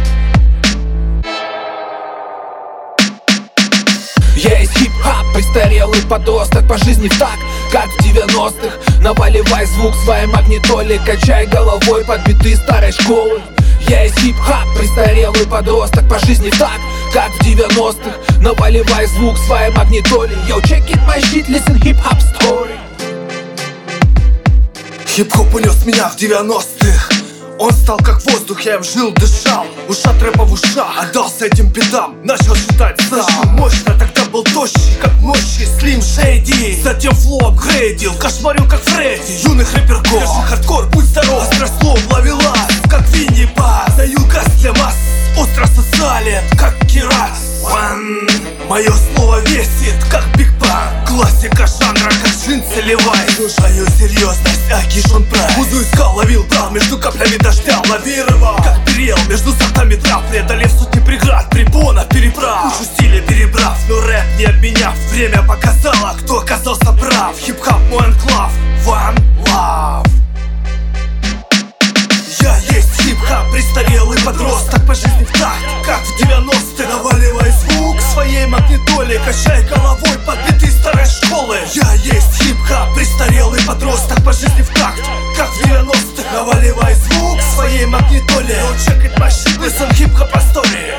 Я 4.38 4.60
есть 4.60 4.78
хип-хап, 4.78 5.26
престарелый 5.34 6.02
подросток 6.04 6.68
по 6.68 6.78
жизни 6.78 7.08
в 7.08 7.18
такт, 7.18 7.38
как 7.72 7.88
в 7.88 8.00
90-х 8.00 9.02
Наваливай 9.02 9.66
звук 9.66 9.94
своей 10.04 10.28
магнитоле, 10.28 11.00
качай 11.06 11.46
головой 11.48 12.04
под 12.06 12.27
биты 12.27 12.56
старой 12.56 12.92
школы 12.92 13.42
Я 13.88 14.04
есть 14.04 14.20
хип-хап, 14.20 14.68
престарелый 14.78 15.46
подросток 15.48 16.08
по 16.10 16.20
жизни 16.20 16.50
так, 16.52 16.80
как 17.14 17.32
в 17.32 17.42
90-х 17.42 18.42
Наваливай 18.42 19.06
звук 19.08 19.38
своей 19.38 19.72
магнитоле 19.72 20.36
Yo, 20.48 20.62
check 20.62 20.90
it 20.90 21.00
my 21.08 21.20
shit, 21.20 21.48
listen 21.48 21.80
hip-hop 21.80 22.20
story. 22.20 22.78
Хип-хоп 25.06 25.54
унес 25.56 25.86
меня 25.86 26.10
в 26.10 26.16
90-х 26.16 27.27
он 27.60 27.72
стал 27.72 27.98
как 27.98 28.24
воздух, 28.26 28.62
я 28.62 28.76
им 28.76 28.84
жил, 28.84 29.12
дышал. 29.14 29.66
Ушат 29.88 30.22
рэпа 30.22 30.44
в 30.44 30.54
ушах, 30.54 30.92
отдался 30.98 31.46
этим 31.46 31.68
бедам. 31.68 32.16
Начал 32.24 32.56
считать 32.56 33.00
сам. 33.10 33.56
Мощно 33.56 33.94
тогда 33.98 34.26
был 34.32 34.44
тощий, 34.44 34.96
как 35.02 35.14
мощи. 35.20 35.68
Slim 35.80 36.02
Shady 36.02 36.82
Затем 36.82 37.14
flow 37.16 37.48
апгрейдил, 37.48 38.14
кошмарил 38.16 38.68
как 38.68 38.82
Фредди. 38.82 39.48
Юных 39.48 39.74
рэперков, 39.74 40.22
Держи 40.22 40.48
хардкор, 40.48 40.86
будь 40.88 41.06
здоров. 41.06 41.44
Острослов 41.44 42.00
ловила, 42.12 42.56
как 42.90 43.08
Vinnie 43.10 43.50
Paz 43.56 43.96
Даю 43.96 44.20
газ 44.28 44.46
для 44.62 44.74
масс, 44.74 44.96
остро 45.38 45.68
социален, 45.68 46.44
как 46.58 46.76
KRS-One. 46.88 48.68
Мое 48.68 48.92
слово 49.16 49.40
весит, 49.42 49.96
как 50.10 50.26
Big 50.36 50.52
Pun. 50.60 51.06
Классика 51.06 51.68
жанра, 51.68 52.10
как 52.10 52.32
джинсы 52.32 52.82
Levi's 52.82 53.28
Слушаю 53.36 53.88
серьезность, 53.98 54.72
Аки 54.72 55.08
Sean 55.08 55.24
Price. 55.26 55.58
Музу 55.58 55.82
искал, 55.82 56.16
ловил, 56.16 56.44
брал 56.44 56.72
между 56.72 56.98
каплями 56.98 57.38
дождя 57.38 57.82
Лавировал, 57.90 58.58
как 58.58 58.84
перел 58.86 59.18
между 59.30 59.52
сортами 59.54 59.96
трав 59.96 60.24
Преодолев 60.30 60.72
сотни 60.72 61.00
преград, 61.00 61.50
препонов, 61.50 62.08
переправ 62.10 62.74
Кучу 62.78 62.90
стиля 62.94 63.22
перебрав, 63.22 63.78
но 63.90 64.02
рэп 64.02 64.26
не 64.38 64.46
обменяв. 64.46 64.96
Время 65.12 65.42
показало, 65.44 66.16
кто 66.22 66.40
оказался 66.40 66.92
прав. 66.94 67.36
Хип-хап 67.40 67.80
мой 67.90 68.06
анклав, 68.06 68.52
One 68.86 69.18
Love 69.46 70.08
я 72.42 72.56
есть 72.76 72.87
хип-хап, 73.28 73.52
престарелый 73.52 74.18
подросток 74.20 74.86
по 74.86 74.96
жизни 74.96 75.24
в 75.24 75.32
такт 75.32 75.64
Как 75.86 76.00
в 76.00 76.20
90-е, 76.20 76.88
наваливай 76.88 77.52
звук 77.52 78.02
своей 78.02 78.46
магнитоле 78.46 79.20
Качай 79.20 79.64
головой 79.64 80.18
под 80.26 80.45
биты 80.45 80.70
старой 80.70 81.06
школы. 81.06 81.58
Я 81.74 81.94
есть 81.94 82.42
хип-хап, 82.42 82.94
престарелый 82.96 83.62
подросток 83.66 84.24
по 84.24 84.32
жизни 84.32 84.62
в 84.62 84.70
такт 84.70 85.02
Как 85.36 85.50
в 85.50 85.66
90-х, 85.66 86.32
наваливай 86.34 86.94
звук 86.96 87.42
своей 87.56 87.86
магнитоле 87.86 88.56
Yo, 88.56 88.74
check 88.86 89.04
it, 89.04 89.18
my 89.20 89.30
shit, 89.30 89.60
listen 89.60 89.94
hip-hop 89.94 90.36
story 90.36 90.94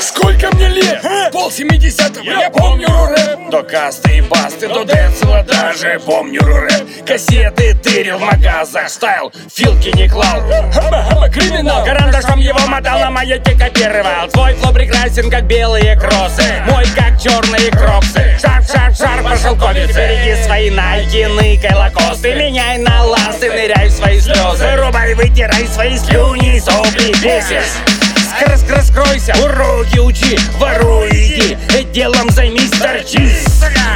Сколько 0.00 0.54
мне 0.54 0.68
лет? 0.68 1.02
Пол 1.32 1.50
семидесятого, 1.50 2.24
я 2.24 2.50
помню 2.50 2.88
рэп. 2.88 3.50
До 3.50 3.62
касты 3.62 4.18
и 4.18 4.20
басты, 4.20 4.68
до 4.68 4.84
децела 4.84 5.42
даже 5.44 6.00
помню 6.04 6.40
рэп. 6.42 7.06
Кассеты 7.06 7.74
тырил 7.74 8.18
в 8.18 8.22
магазах, 8.22 8.88
стайл, 8.88 9.32
филки 9.52 9.88
не 9.96 10.08
клал. 10.08 10.42
Хаба-хаба, 10.72 11.28
криминал. 11.28 11.84
Карандашом 11.84 12.40
его 12.40 12.58
мотал, 12.66 12.98
на 12.98 13.10
маяке 13.10 13.52
копировал 13.52 14.28
Твой 14.32 14.54
фло 14.54 14.72
прекрасен, 14.72 15.30
как 15.30 15.44
белые 15.44 15.96
кроссы. 15.96 16.42
Мой, 16.66 16.84
как 16.94 17.20
черные 17.20 17.70
кроксы 17.70 18.38
Шар-шар-шар 18.40 19.22
по 19.22 19.36
шелковице 19.36 19.92
Береги 19.92 20.42
свои 20.42 20.70
найки, 20.70 21.26
ныкай 21.26 21.74
лакосты. 21.74 22.34
Меняй 22.34 22.78
на 22.78 23.04
ласты, 23.04 23.50
ныряй 23.50 23.88
в 23.88 23.92
свои 23.92 24.20
слезы 24.20 24.66
Вырубай, 24.66 25.14
вытирай 25.14 25.66
свои 25.68 25.96
слюни 25.96 26.56
и 26.56 26.60
сопли 26.60 27.12
Бесишь 27.22 27.95
Скр 28.38 28.58
скр 28.58 28.82
скройся, 28.82 29.34
уроки 29.42 29.98
учи, 29.98 30.38
воруй 30.58 31.08
иди 31.10 31.56
Делом 31.96 32.28
займись, 32.28 32.70
торчись. 32.72 33.46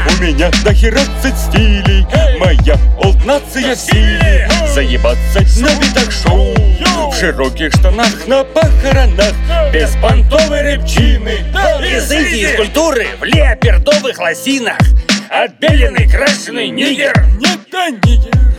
У 0.06 0.22
меня 0.22 0.50
до 0.64 0.72
хера 0.72 1.00
стилей. 1.00 2.06
Моя 2.38 2.78
олднация 3.02 3.74
в 3.74 3.78
силе. 3.78 4.48
Заебаться 4.74 5.40
на 5.60 5.68
битах 5.78 6.10
шоу 6.10 6.54
В 7.10 7.14
широких 7.14 7.74
штанах 7.74 8.26
на 8.26 8.42
похоронах. 8.44 9.34
Без 9.70 9.90
понтовой 9.96 10.62
рыбчины. 10.62 11.40
Из 11.84 12.10
Индии, 12.10 12.52
из 12.52 12.56
культуры, 12.56 13.06
в 13.20 13.24
леопердовых 13.24 14.18
лосинах. 14.18 14.78
Отбеленный, 15.28 16.08
крашеный 16.08 16.70
нигер. 16.70 17.12
Нет, 17.38 17.58
да 17.70 17.90
нигер 17.90 18.49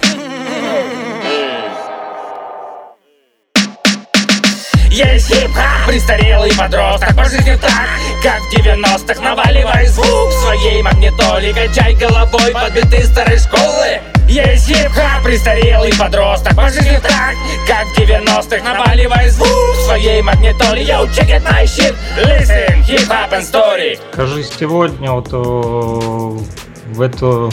Есть 4.92 5.30
хип-хап, 5.30 5.88
престарелый 5.88 6.52
подросток 6.52 7.16
По 7.16 7.24
жизни 7.24 7.58
в 7.62 7.66
такт, 7.66 7.88
как 8.22 8.42
в 8.42 8.54
90-х 8.54 9.22
Наваливай 9.22 9.88
звук 9.88 10.34
своей 10.44 10.82
магнитоле 10.82 11.54
Качай 11.54 11.96
головой 11.96 12.52
под 12.52 12.75
биты 12.75 13.06
старой 13.06 13.40
школы. 13.40 14.02
Есть 14.28 14.68
хип-хап, 14.68 15.24
престарелый 15.24 15.94
подросток 15.98 16.58
По 16.58 16.68
жизни 16.68 17.00
в 17.02 17.07
такт, 17.07 17.36
как 17.66 17.88
в 17.88 17.98
90-х 17.98 18.64
Наваливай 18.66 19.30
звук 19.30 19.76
своей 19.86 20.22
магнитоле 20.22 20.84
Yo, 20.84 21.08
check 21.14 21.30
it 21.30 21.44
my 21.46 21.66
shit, 21.66 21.96
listen, 22.18 22.84
hip-hop 22.84 23.32
and 23.32 23.46
story. 23.46 23.98
Скажи, 24.12 24.44
сегодня 24.44 25.14
вот 25.14 25.30
э, 25.32 25.38
в 25.38 27.02
это 27.02 27.50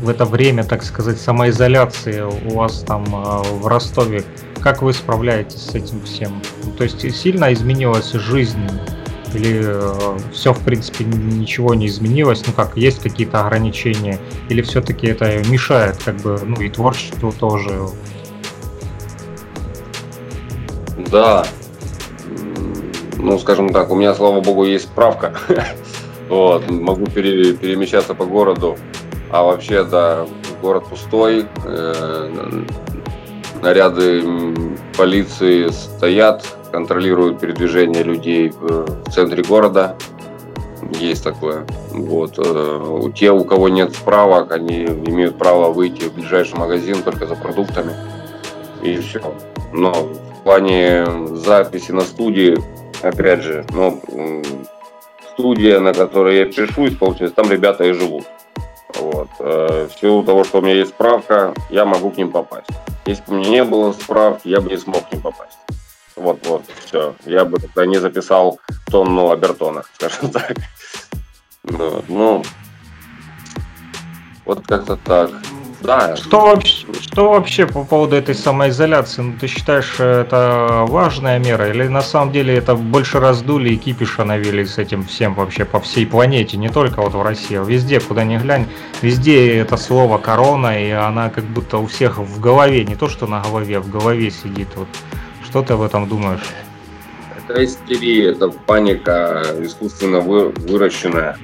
в 0.00 0.08
это 0.08 0.24
время, 0.24 0.64
так 0.64 0.82
сказать, 0.82 1.20
самоизоляции 1.20 2.22
у 2.22 2.56
вас 2.56 2.80
там 2.80 3.04
э, 3.04 3.42
в 3.52 3.66
Ростове, 3.68 4.24
как 4.64 4.80
вы 4.80 4.94
справляетесь 4.94 5.60
с 5.60 5.74
этим 5.74 6.00
всем? 6.04 6.40
Ну, 6.64 6.72
То 6.72 6.84
есть 6.84 7.14
сильно 7.14 7.52
изменилась 7.52 8.12
жизнь 8.12 8.66
или 9.34 9.60
э, 9.62 10.18
все 10.32 10.54
в 10.54 10.60
принципе 10.60 11.04
ничего 11.04 11.74
не 11.74 11.86
изменилось? 11.86 12.42
Ну 12.46 12.54
как, 12.54 12.74
есть 12.74 13.02
какие-то 13.02 13.44
ограничения? 13.44 14.18
Или 14.48 14.62
все-таки 14.62 15.06
это 15.06 15.46
мешает, 15.50 16.02
как 16.02 16.16
бы, 16.16 16.40
ну 16.42 16.58
и 16.62 16.70
творчеству 16.70 17.30
тоже? 17.30 17.88
Да. 21.12 21.44
Ну, 23.18 23.38
скажем 23.38 23.68
так, 23.68 23.90
у 23.90 23.96
меня, 23.96 24.14
слава 24.14 24.40
богу, 24.40 24.64
есть 24.64 24.86
справка. 24.86 25.34
Вот, 26.30 26.70
могу 26.70 27.04
пере- 27.04 27.52
перемещаться 27.52 28.14
по 28.14 28.24
городу. 28.24 28.78
А 29.30 29.42
вообще, 29.42 29.84
да, 29.84 30.26
город 30.62 30.86
пустой. 30.88 31.44
Наряды 33.64 34.22
полиции 34.94 35.68
стоят, 35.68 36.44
контролируют 36.70 37.40
передвижение 37.40 38.02
людей 38.02 38.50
в 38.50 39.10
центре 39.10 39.42
города. 39.42 39.96
Есть 41.00 41.24
такое. 41.24 41.64
Вот. 41.88 42.34
э, 42.36 43.00
те, 43.14 43.32
у 43.32 43.42
кого 43.44 43.70
нет 43.70 43.96
справок, 43.96 44.52
они 44.52 44.84
имеют 44.84 45.38
право 45.38 45.72
выйти 45.72 46.04
в 46.04 46.12
ближайший 46.12 46.58
магазин 46.58 47.02
только 47.02 47.26
за 47.26 47.36
продуктами. 47.36 47.92
И 48.82 48.98
все. 48.98 49.34
Но 49.72 49.92
в 49.94 50.42
плане 50.42 51.06
записи 51.32 51.90
на 51.92 52.02
студии, 52.02 52.58
опять 53.00 53.40
же, 53.40 53.64
ну, 53.70 53.98
студия, 55.32 55.80
на 55.80 55.94
которой 55.94 56.36
я 56.36 56.44
пишу, 56.44 56.86
исполнительность, 56.86 57.34
там 57.34 57.50
ребята 57.50 57.84
и 57.84 57.92
живут. 57.92 58.24
Вот. 59.00 59.28
Э, 59.38 59.88
В 59.90 59.98
силу 59.98 60.22
того, 60.22 60.44
что 60.44 60.58
у 60.58 60.60
меня 60.60 60.74
есть 60.74 60.90
справка, 60.90 61.54
я 61.70 61.86
могу 61.86 62.10
к 62.10 62.18
ним 62.18 62.30
попасть. 62.30 62.68
Если 63.06 63.22
бы 63.24 63.34
у 63.34 63.38
меня 63.38 63.50
не 63.50 63.64
было 63.64 63.92
справки, 63.92 64.48
я 64.48 64.60
бы 64.60 64.70
не 64.70 64.78
смог 64.78 65.12
ним 65.12 65.20
попасть. 65.20 65.58
Вот, 66.16 66.46
вот, 66.46 66.64
все. 66.84 67.14
Я 67.26 67.44
бы 67.44 67.58
тогда 67.58 67.86
не 67.86 67.98
записал 67.98 68.60
тонну 68.86 69.30
обертона, 69.30 69.82
скажем 69.94 70.30
так. 70.30 70.56
Вот, 71.64 72.08
ну, 72.08 72.42
вот 74.44 74.66
как-то 74.66 74.96
так. 74.96 75.30
Да. 75.84 76.16
Что 76.16 76.40
вообще, 76.40 76.86
что 77.02 77.28
вообще 77.28 77.66
по 77.66 77.84
поводу 77.84 78.16
этой 78.16 78.34
самоизоляции? 78.34 79.20
Ну, 79.20 79.34
ты 79.38 79.46
считаешь, 79.46 80.00
это 80.00 80.86
важная 80.88 81.38
мера? 81.38 81.68
Или 81.68 81.86
на 81.88 82.00
самом 82.00 82.32
деле 82.32 82.56
это 82.56 82.74
больше 82.74 83.20
раздули 83.20 83.68
и 83.68 83.76
кипиша 83.76 84.24
навели 84.24 84.64
с 84.64 84.78
этим 84.78 85.04
всем 85.04 85.34
вообще 85.34 85.66
по 85.66 85.80
всей 85.80 86.06
планете? 86.06 86.56
Не 86.56 86.70
только 86.70 87.02
вот 87.02 87.12
в 87.12 87.22
России, 87.22 87.58
а 87.58 87.64
везде, 87.64 88.00
куда 88.00 88.24
ни 88.24 88.38
глянь. 88.38 88.66
Везде 89.02 89.58
это 89.58 89.76
слово 89.76 90.16
корона, 90.16 90.82
и 90.82 90.90
она 90.90 91.28
как 91.28 91.44
будто 91.44 91.76
у 91.76 91.86
всех 91.86 92.16
в 92.16 92.40
голове. 92.40 92.84
Не 92.86 92.96
то, 92.96 93.10
что 93.10 93.26
на 93.26 93.42
голове, 93.42 93.76
а 93.76 93.80
в 93.80 93.90
голове 93.90 94.30
сидит. 94.30 94.68
Вот. 94.76 94.88
Что 95.44 95.62
ты 95.62 95.74
об 95.74 95.82
этом 95.82 96.08
думаешь? 96.08 96.40
Это 97.46 97.62
истерия, 97.62 98.30
это 98.30 98.48
паника 98.48 99.44
искусственно 99.60 100.20
вы- 100.20 100.48
выращенная. 100.48 101.36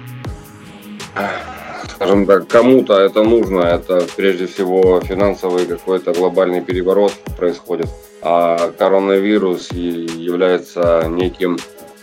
Скажем 2.00 2.24
так, 2.24 2.48
кому-то 2.48 2.98
это 2.98 3.22
нужно, 3.22 3.60
это 3.60 4.06
прежде 4.16 4.46
всего 4.46 5.02
финансовый 5.02 5.66
какой-то 5.66 6.14
глобальный 6.14 6.62
переворот 6.62 7.12
происходит. 7.36 7.88
А 8.22 8.70
коронавирус 8.78 9.70
является 9.72 11.04
неким 11.10 11.58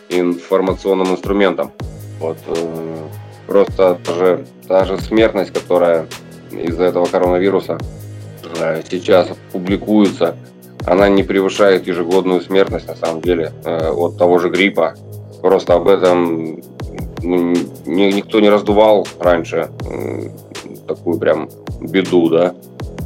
информационным 0.10 1.14
инструментом. 1.14 1.72
Вот, 2.20 2.38
э, 2.46 2.96
просто 3.48 3.98
даже, 4.06 4.46
же 4.86 5.02
смертность, 5.02 5.52
которая 5.52 6.06
из-за 6.52 6.84
этого 6.84 7.08
коронавируса 7.08 7.80
э, 8.60 8.84
сейчас 8.88 9.30
публикуется, 9.52 10.36
она 10.86 11.10
не 11.10 11.24
превышает 11.24 11.88
ежегодную 11.88 12.42
смертность, 12.42 12.88
на 12.88 12.96
самом 12.96 13.22
деле, 13.22 13.52
э, 13.66 13.90
от 13.90 14.16
того 14.20 14.38
же 14.38 14.50
гриппа. 14.50 14.94
Просто 15.42 15.74
об 15.74 15.88
этом 15.88 16.62
никто 17.86 18.40
не 18.40 18.50
раздувал 18.50 19.08
раньше 19.20 19.70
такую 20.88 21.20
прям 21.20 21.50
беду, 21.82 22.30
да. 22.30 22.56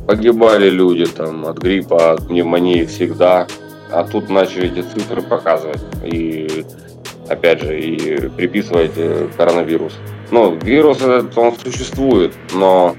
Погибали 0.07 0.69
люди 0.69 1.05
там 1.05 1.45
от 1.45 1.57
гриппа, 1.57 2.13
от 2.13 2.27
пневмонии 2.27 2.85
всегда. 2.85 3.47
А 3.91 4.03
тут 4.03 4.29
начали 4.29 4.71
эти 4.71 4.87
цифры 4.87 5.21
показывать. 5.21 5.81
И 6.03 6.65
опять 7.27 7.61
же, 7.61 7.79
и 7.79 8.29
приписывать 8.29 8.91
э, 8.95 9.27
коронавирус. 9.35 9.93
Ну, 10.31 10.55
вирус 10.55 11.01
этот, 11.01 11.37
он 11.37 11.53
существует, 11.57 12.33
но 12.53 12.95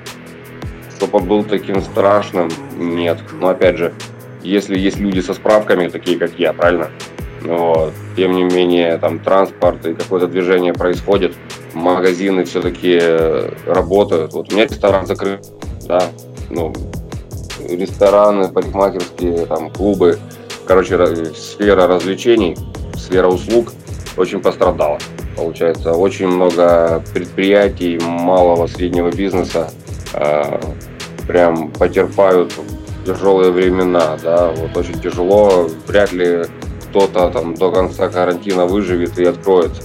чтобы 0.96 1.18
он 1.18 1.26
был 1.26 1.44
таким 1.44 1.80
страшным, 1.80 2.50
нет. 2.76 3.18
Но 3.40 3.48
опять 3.48 3.78
же, 3.78 3.94
если 4.42 4.78
есть 4.78 4.98
люди 4.98 5.20
со 5.20 5.32
справками, 5.34 5.88
такие 5.88 6.18
как 6.18 6.38
я, 6.38 6.52
правильно? 6.52 6.90
Вот. 7.44 7.92
Тем 8.16 8.32
не 8.32 8.44
менее, 8.44 8.98
там 8.98 9.18
транспорт 9.18 9.84
и 9.86 9.94
какое-то 9.94 10.28
движение 10.28 10.72
происходит, 10.72 11.34
магазины 11.74 12.44
все-таки 12.44 13.00
работают. 13.66 14.32
Вот 14.32 14.52
у 14.52 14.54
меня 14.54 14.66
ресторан 14.66 15.06
закрыт, 15.06 15.46
да, 15.86 16.02
ну, 16.50 16.72
рестораны, 17.68 18.48
парикмахерские, 18.48 19.46
там, 19.46 19.70
клубы, 19.70 20.18
короче, 20.66 20.98
сфера 21.34 21.86
развлечений, 21.86 22.56
сфера 22.96 23.28
услуг 23.28 23.72
очень 24.16 24.40
пострадала. 24.40 24.98
Получается, 25.36 25.92
очень 25.92 26.28
много 26.28 27.02
предприятий 27.14 27.98
малого 27.98 28.66
среднего 28.66 29.10
бизнеса 29.10 29.70
э, 30.12 30.60
прям 31.26 31.70
потерпают 31.70 32.52
тяжелые 33.06 33.50
времена, 33.50 34.18
да, 34.22 34.50
вот 34.50 34.76
очень 34.76 35.00
тяжело, 35.00 35.68
вряд 35.86 36.12
ли 36.12 36.44
кто-то 36.92 37.30
там 37.30 37.54
до 37.54 37.72
конца 37.72 38.10
карантина 38.10 38.66
выживет 38.66 39.18
и 39.18 39.24
откроется. 39.24 39.84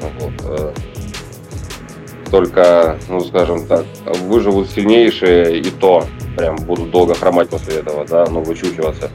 Вот. 0.00 0.32
Э, 0.44 0.72
только, 2.30 2.98
ну 3.10 3.20
скажем 3.20 3.66
так, 3.66 3.84
выживут 4.22 4.70
сильнейшие 4.70 5.58
и 5.58 5.70
то 5.70 6.06
прям 6.34 6.56
будут 6.56 6.90
долго 6.90 7.14
хромать 7.14 7.50
после 7.50 7.76
этого, 7.76 8.06
да, 8.06 8.24
ну 8.30 8.40
вычучиваться. 8.40 9.10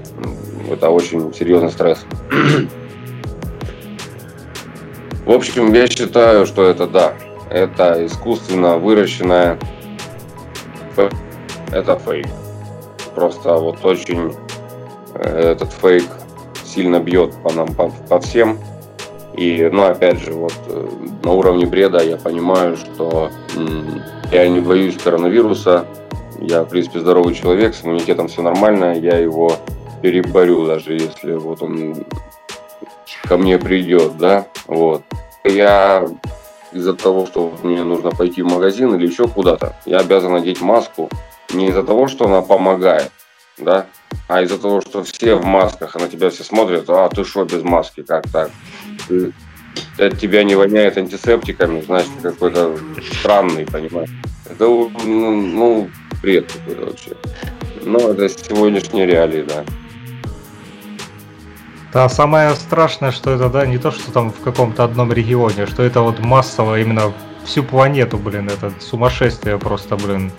Это 0.70 0.92
очень 0.92 1.34
серьезный 1.34 1.72
стресс. 1.72 2.06
В 5.26 5.32
общем, 5.32 5.74
я 5.74 5.88
считаю, 5.88 6.46
что 6.46 6.64
это 6.64 6.86
да, 6.86 7.16
это 7.50 8.06
искусственно 8.06 8.78
выращенная, 8.78 9.58
это 11.72 11.98
фейк. 11.98 12.28
Просто 13.16 13.56
вот 13.56 13.84
очень 13.84 14.32
э, 15.16 15.54
этот 15.54 15.74
фейк 15.74 16.06
сильно 16.72 17.00
бьет 17.00 17.34
по 17.44 17.52
нам, 17.54 17.74
по, 17.74 17.90
по 18.10 18.20
всем. 18.20 18.58
И, 19.34 19.70
ну, 19.72 19.84
опять 19.84 20.20
же, 20.20 20.34
вот 20.34 20.54
э, 20.68 20.88
на 21.24 21.32
уровне 21.32 21.66
бреда 21.66 22.04
я 22.04 22.18
понимаю, 22.18 22.78
что 22.78 23.30
я 24.32 24.48
не 24.48 24.60
боюсь 24.60 24.98
коронавируса. 24.98 25.86
Я, 26.40 26.64
в 26.64 26.70
принципе, 26.70 27.00
здоровый 27.00 27.34
человек, 27.36 27.76
с 27.76 27.84
иммунитетом 27.84 28.28
все 28.28 28.42
нормально. 28.42 28.98
Я 28.98 29.18
его 29.18 29.54
переборю, 30.02 30.66
даже 30.66 30.94
если 30.94 31.34
вот 31.34 31.62
он 31.62 32.06
ко 33.24 33.38
мне 33.38 33.58
придет, 33.58 34.18
да, 34.18 34.48
вот. 34.68 35.04
Я 35.44 36.08
из-за 36.72 36.94
того, 36.94 37.26
что 37.26 37.54
мне 37.64 37.84
нужно 37.84 38.12
пойти 38.12 38.42
в 38.42 38.48
магазин 38.48 38.96
или 38.96 39.08
еще 39.08 39.28
куда-то, 39.28 39.76
я 39.86 40.00
обязан 40.00 40.34
надеть 40.34 40.62
маску 40.62 41.10
не 41.54 41.68
из-за 41.68 41.84
того, 41.84 42.08
что 42.08 42.26
она 42.26 42.42
помогает, 42.42 43.12
да, 43.58 43.88
а 44.28 44.42
из-за 44.42 44.58
того, 44.58 44.82
что 44.82 45.04
все 45.04 45.36
в 45.36 45.46
масках, 45.46 45.96
а 45.96 46.00
на 46.00 46.08
тебя 46.08 46.30
все 46.30 46.44
смотрят, 46.44 46.90
а 46.90 47.10
ты 47.10 47.24
что 47.24 47.46
без 47.46 47.64
маски, 47.64 48.02
как 48.02 48.30
так? 48.30 48.52
Ты, 49.08 49.34
от 49.98 50.20
тебя 50.20 50.44
не 50.44 50.56
воняет 50.56 50.98
антисептиками, 50.98 51.82
значит, 51.82 52.12
какой-то 52.22 52.78
странный, 53.14 53.66
понимаешь? 53.66 54.10
Это, 54.50 54.66
ну, 54.66 54.92
ну 55.42 55.90
бред 56.22 56.52
какой-то 56.52 56.86
вообще. 56.86 57.16
Но 57.84 58.00
это 58.00 58.30
сегодняшние 58.30 59.06
реалии, 59.06 59.44
да. 59.44 59.64
Да, 61.94 62.08
самое 62.08 62.56
страшное, 62.56 63.12
что 63.12 63.32
это, 63.32 63.50
да, 63.50 63.66
не 63.66 63.78
то, 63.78 63.92
что 63.92 64.12
там 64.14 64.32
в 64.32 64.40
каком-то 64.40 64.86
одном 64.86 65.12
регионе, 65.12 65.66
что 65.66 65.84
это 65.84 66.02
вот 66.02 66.20
массово 66.20 66.80
именно 66.80 67.12
всю 67.44 67.64
планету, 67.64 68.18
блин, 68.18 68.48
это 68.48 68.72
сумасшествие 68.80 69.58
просто, 69.58 69.98
блин, 69.98 70.32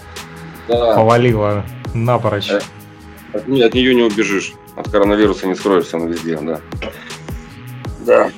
да. 0.69 0.95
повалило 0.95 1.65
напрочь. 1.93 2.53
От, 3.33 3.49
от, 3.49 3.61
от 3.61 3.75
нее 3.75 3.95
не 3.95 4.03
убежишь, 4.03 4.55
от 4.77 4.91
коронавируса 4.91 5.47
не 5.47 5.55
скроешься, 5.55 5.97
он 5.97 6.09
везде, 6.09 6.39
да. 6.41 6.61
Да. 8.07 8.31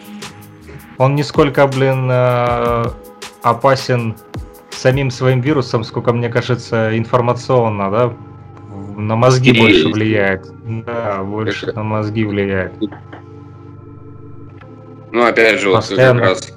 Он 0.99 1.15
нисколько, 1.15 1.67
блин, 1.67 2.09
э, 2.11 2.85
опасен 3.43 4.17
самим 4.71 5.11
своим 5.11 5.41
вирусом, 5.41 5.85
сколько, 5.85 6.13
мне 6.13 6.29
кажется, 6.29 6.97
информационно, 6.97 7.91
да, 7.91 8.17
на 8.97 9.17
мозги 9.17 9.51
и... 9.51 9.59
больше 9.59 9.89
влияет. 9.89 10.47
Да, 10.85 11.23
больше 11.23 11.67
Это... 11.67 11.77
на 11.77 11.83
мозги 11.83 12.25
влияет. 12.25 12.73
Ну, 15.11 15.25
опять 15.25 15.61
же, 15.61 15.71
Постоянно. 15.71 16.21
вот 16.21 16.21
как 16.21 16.29
раз 16.29 16.55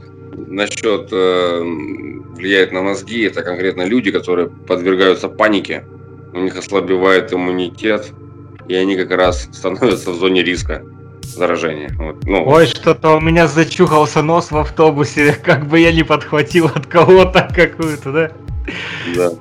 насчет 0.47 1.09
э, 1.11 1.61
влияет 2.35 2.71
на 2.71 2.81
мозги, 2.81 3.21
это 3.23 3.43
конкретно 3.43 3.83
люди, 3.83 4.11
которые 4.11 4.49
подвергаются 4.49 5.29
панике, 5.29 5.85
у 6.33 6.39
них 6.39 6.57
ослабевает 6.57 7.33
иммунитет, 7.33 8.13
и 8.67 8.75
они 8.75 8.95
как 8.95 9.11
раз 9.11 9.47
становятся 9.51 10.11
в 10.11 10.15
зоне 10.15 10.43
риска 10.43 10.83
заражения. 11.23 11.91
Вот, 11.97 12.23
ну. 12.25 12.47
Ой, 12.47 12.65
что-то 12.67 13.15
у 13.15 13.19
меня 13.19 13.47
зачухался 13.47 14.21
нос 14.21 14.51
в 14.51 14.57
автобусе, 14.57 15.33
как 15.43 15.67
бы 15.67 15.79
я 15.79 15.91
не 15.91 16.03
подхватил 16.03 16.67
от 16.67 16.87
кого-то 16.87 17.49
какую-то, 17.53 18.11
да? 18.11 18.31
Да. 19.15 19.31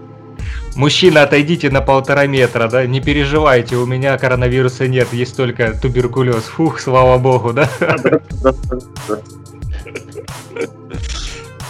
Мужчина, 0.76 1.22
отойдите 1.22 1.70
на 1.70 1.80
полтора 1.80 2.26
метра, 2.26 2.68
да? 2.68 2.86
Не 2.86 3.00
переживайте, 3.00 3.76
у 3.76 3.86
меня 3.86 4.18
коронавируса 4.18 4.86
нет, 4.86 5.08
есть 5.12 5.36
только 5.36 5.72
туберкулез. 5.72 6.44
Фух, 6.44 6.80
слава 6.80 7.18
богу, 7.18 7.52
да? 7.52 7.68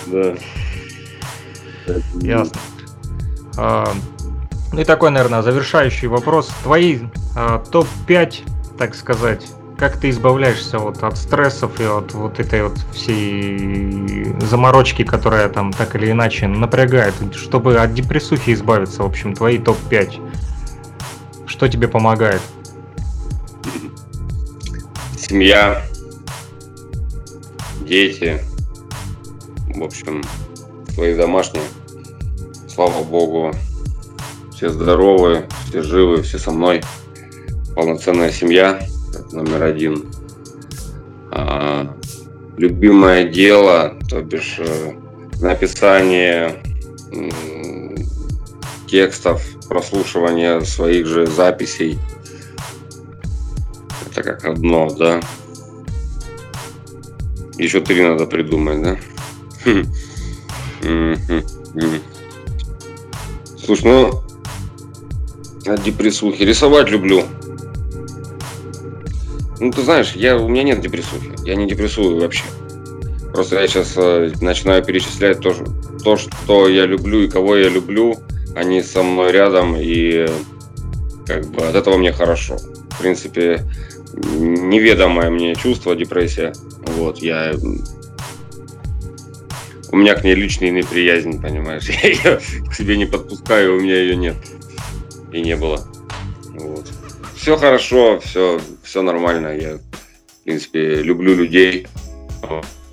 Да. 0.07 0.35
Ясно. 2.23 2.61
Ну 4.77 4.83
и 4.83 4.85
такой, 4.85 5.11
наверное, 5.11 5.41
завершающий 5.41 6.07
вопрос. 6.07 6.51
Твои 6.63 6.99
а, 7.35 7.65
топ-5, 7.71 8.77
так 8.77 8.95
сказать, 8.95 9.47
как 9.79 9.97
ты 9.97 10.11
избавляешься 10.11 10.79
вот 10.79 11.03
от 11.03 11.17
стрессов 11.17 11.81
и 11.81 11.85
от 11.85 12.13
вот 12.13 12.41
этой 12.41 12.63
вот 12.63 12.79
всей 12.93 14.39
заморочки, 14.39 15.03
которая 15.03 15.49
там 15.49 15.73
так 15.73 15.97
или 15.97 16.11
иначе 16.11 16.47
напрягает, 16.47 17.15
чтобы 17.35 17.79
от 17.79 17.95
депрессухи 17.95 18.53
избавиться, 18.53 19.03
в 19.03 19.07
общем, 19.07 19.33
твои 19.33 19.57
топ-5. 19.57 20.21
Что 21.47 21.69
тебе 21.69 21.89
помогает? 21.89 22.43
Семья, 25.17 25.83
дети, 27.81 28.43
в 29.69 29.83
общем, 29.83 30.23
свои 30.93 31.17
домашние. 31.17 31.65
Слава 32.69 33.03
богу, 33.03 33.55
все 34.57 34.71
здоровы, 34.71 35.47
все 35.69 35.83
живы, 35.83 36.23
все 36.23 36.39
со 36.39 36.51
мной. 36.51 36.83
Полноценная 37.75 38.33
семья 38.33 38.81
номер 39.31 39.65
один. 39.65 40.07
А, 41.31 41.95
любимое 42.57 43.25
дело, 43.25 43.99
то 44.09 44.23
бишь 44.23 44.57
э, 44.59 44.95
написание 45.43 46.63
текстов, 48.87 49.45
прослушивание 49.69 50.63
своих 50.63 51.07
же 51.07 51.27
записей. 51.27 51.99
Это 54.11 54.23
как 54.23 54.47
одно, 54.47 54.89
да? 54.89 55.21
Еще 57.59 57.81
три 57.83 58.03
надо 58.03 58.25
придумать, 58.25 58.83
да? 58.83 58.97
Слушай, 63.59 63.85
ну, 63.85 64.26
от 65.69 65.83
депрессухи. 65.83 66.43
Рисовать 66.43 66.91
люблю. 66.91 67.25
Ну, 69.59 69.73
ты 69.73 69.83
знаешь, 69.83 70.13
я, 70.15 70.37
у 70.37 70.49
меня 70.49 70.63
нет 70.63 70.81
депрессухи. 70.81 71.31
Я 71.45 71.57
не 71.57 71.67
депрессую 71.67 72.21
вообще. 72.21 72.45
Просто 73.33 73.61
я 73.61 73.69
сейчас 73.69 73.95
э, 73.97 74.33
начинаю 74.41 74.85
перечислять 74.85 75.41
то, 75.41 75.55
то, 76.03 76.17
что 76.17 76.69
я 76.69 76.87
люблю 76.87 77.23
и 77.23 77.29
кого 77.29 77.57
я 77.57 77.69
люблю. 77.69 78.17
Они 78.55 78.83
со 78.83 79.03
мной 79.03 79.33
рядом, 79.33 79.77
и 79.79 80.27
как 81.27 81.47
бы 81.51 81.67
от 81.67 81.75
этого 81.75 81.97
мне 81.99 82.13
хорошо. 82.13 82.57
В 82.91 82.99
принципе, 82.99 83.63
неведомое 84.15 85.31
мне 85.31 85.55
чувство, 85.55 85.95
депрессия. 85.95 86.53
Вот, 86.97 87.19
я... 87.19 87.53
У 89.91 89.97
меня 89.97 90.15
к 90.15 90.25
ней 90.25 90.35
личная 90.35 90.71
неприязнь, 90.71 91.41
понимаешь? 91.41 91.89
Я 92.03 92.09
ее 92.09 92.41
к 92.69 92.75
себе 92.75 92.97
не 92.97 93.07
подпускаю, 93.07 93.77
у 93.77 93.81
меня 93.81 93.97
ее 93.97 94.17
нет. 94.17 94.37
И 95.33 95.41
не 95.41 95.57
было. 95.57 95.87
Вот 96.53 96.87
все 97.47 97.57
хорошо, 97.57 98.19
все, 98.19 98.61
все 98.83 99.03
нормально. 99.03 99.57
Я, 99.57 99.77
в 99.77 100.45
принципе, 100.45 100.97
люблю 100.97 101.35
людей. 101.37 101.87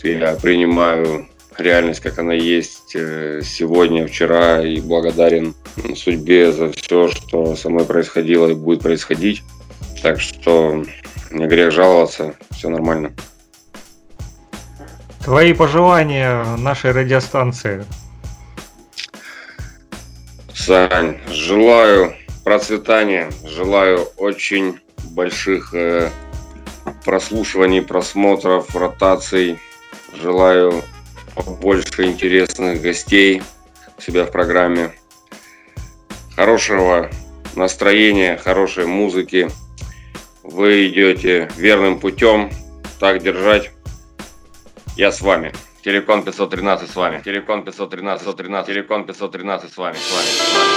Я 0.04 0.36
принимаю 0.36 1.28
реальность, 1.58 2.02
как 2.02 2.20
она 2.20 2.34
есть 2.34 2.96
э, 2.96 3.42
сегодня, 3.44 4.06
вчера, 4.06 4.62
и 4.62 4.80
благодарен 4.80 5.56
судьбе, 5.96 6.52
за 6.52 6.72
все, 6.72 7.08
что 7.08 7.56
со 7.56 7.70
мной 7.70 7.86
происходило 7.86 8.48
и 8.48 8.54
будет 8.54 8.84
происходить. 8.84 9.42
Так 10.04 10.20
что 10.20 10.84
не 11.32 11.48
грех 11.48 11.72
жаловаться, 11.72 12.36
все 12.52 12.70
нормально. 12.70 13.12
Твои 15.24 15.54
пожелания 15.54 16.44
нашей 16.58 16.92
радиостанции. 16.92 17.86
Сань, 20.54 21.18
желаю 21.32 22.14
процветания, 22.44 23.32
желаю 23.46 24.04
очень 24.18 24.80
больших 25.12 25.74
э, 25.74 26.10
прослушиваний, 27.06 27.82
просмотров, 27.82 28.76
ротаций. 28.76 29.60
Желаю 30.14 30.84
больше 31.62 32.06
интересных 32.06 32.82
гостей 32.82 33.42
у 33.98 34.02
себя 34.02 34.26
в 34.26 34.32
программе. 34.32 34.92
Хорошего 36.36 37.10
настроения, 37.56 38.38
хорошей 38.38 38.86
музыки. 38.86 39.50
Вы 40.44 40.88
идете 40.88 41.50
верным 41.58 42.00
путем. 42.00 42.52
Так 43.00 43.22
держать. 43.22 43.72
Я 44.96 45.12
с 45.12 45.22
вами. 45.22 45.54
Телекон 45.84 46.24
513 46.24 46.90
с 46.90 46.96
вами. 46.96 47.22
Телекон 47.24 47.64
513, 47.64 48.26
513, 48.26 48.68
Телекон 48.68 49.06
513 49.06 49.74
с 49.74 49.78
вами, 49.78 49.96
с 49.96 50.12
вами, 50.12 50.26
с 50.26 50.54
вами. 50.54 50.73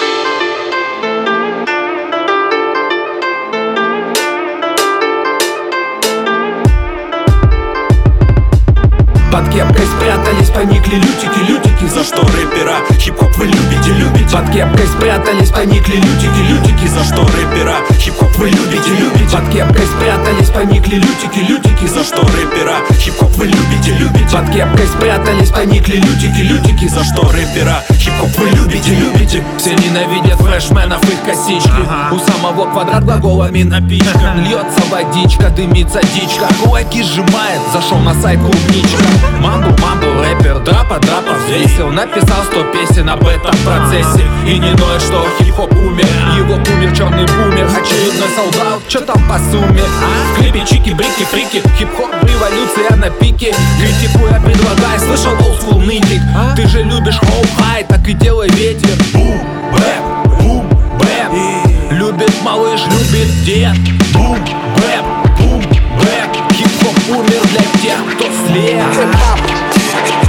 Поникли 10.56 10.96
лютики, 10.96 11.40
лютики 11.48 11.75
За 11.84 12.02
что 12.04 12.22
рэпера? 12.22 12.76
Хип-хоп 12.98 13.36
вы 13.36 13.46
любите, 13.46 13.92
любите. 13.92 14.36
Под 14.36 14.50
кепкой 14.50 14.86
спрятались, 14.86 15.50
поникли 15.50 15.96
лютики, 15.96 16.40
лютики. 16.48 16.86
За 16.88 17.04
что 17.04 17.22
рэпера? 17.22 17.76
Хип-хоп 17.98 18.34
вы 18.36 18.48
любите, 18.48 18.90
любите. 18.98 19.36
Под 19.36 19.48
кепкой 19.50 19.86
спрятались, 19.86 20.50
поникли 20.50 20.96
лютики, 20.96 21.38
лютики. 21.38 21.86
За 21.86 22.02
что 22.02 22.22
рэпера? 22.22 22.76
Хип-хоп 22.98 23.30
вы 23.36 23.46
любите, 23.46 23.92
любите. 23.98 24.36
Под 24.36 24.50
кепкой 24.50 24.86
спрятались, 24.86 25.50
поникли 25.50 25.96
лютики, 25.96 26.40
лютики. 26.40 26.88
За 26.88 27.04
что 27.04 27.30
рэпера? 27.30 27.82
Хип-хоп 27.90 28.38
вы 28.38 28.48
любите, 28.50 28.94
любите. 28.94 29.44
Все 29.58 29.74
ненавидят 29.74 30.40
фрешменов 30.40 31.02
их 31.04 31.22
косички. 31.22 31.82
У 32.10 32.18
самого 32.18 32.70
квадрат 32.70 33.04
глаголами 33.04 33.62
напичка 33.62 34.34
Льется 34.36 34.82
водичка, 34.90 35.50
дымится 35.50 36.00
дичка. 36.14 36.48
Кулаки 36.62 37.02
сжимает, 37.02 37.60
зашел 37.72 37.98
на 37.98 38.14
сайт 38.20 38.40
клубничка. 38.40 39.02
Mumble, 39.40 39.70
mumble 39.82 40.20
рэпер, 40.22 40.60
трапа, 40.60 40.98
трапа 40.98 41.36
взвесил 41.66 41.88
Написал 41.88 42.44
сто 42.44 42.62
песен 42.72 43.08
об 43.08 43.26
этом 43.26 43.54
процессе. 43.64 44.24
И 44.46 44.58
не 44.58 44.70
ноет, 44.70 45.02
что 45.02 45.26
хип-хоп 45.38 45.72
умер 45.72 46.06
Его 46.36 46.54
умер 46.54 46.96
черный 46.96 47.26
бумер. 47.26 47.66
Очередной 47.66 48.28
солдат, 48.34 48.80
что 48.88 49.00
там 49.00 49.16
по 49.28 49.38
сумме? 49.50 49.82
А? 49.82 50.34
В 50.34 50.38
клипе 50.38 50.60
чики-брики, 50.60 51.24
фрики 51.24 51.62
Хип-хоп, 51.78 52.10
революция 52.22 52.96
на 52.96 53.10
пике. 53.10 53.54
Критикуя, 53.80 54.40
предлагай, 54.40 54.98
слышал 54.98 55.32
олдскул 55.32 55.80
нытик. 55.80 56.22
Ты 56.54 56.66
же 56.66 56.82
любишь 56.82 57.18
хоу-хай, 57.18 57.84
так 57.84 58.06
и 58.08 58.14
делай 58.14 58.48
ветер. 58.50 58.96
Boom 59.12 59.40
bap, 59.72 60.40
boom 60.40 60.68
bap. 60.98 61.92
Любит 61.92 62.42
малыш, 62.42 62.80
любит 62.86 63.44
дед. 63.44 63.76
Бум, 64.12 64.38
bap, 64.76 65.04
boom 65.38 65.60
bap. 65.60 66.52
Хип-хоп 66.52 67.16
умер 67.16 67.42
для 67.50 67.62
тех, 67.82 67.98
кто 68.14 68.24
слеп 68.46 70.25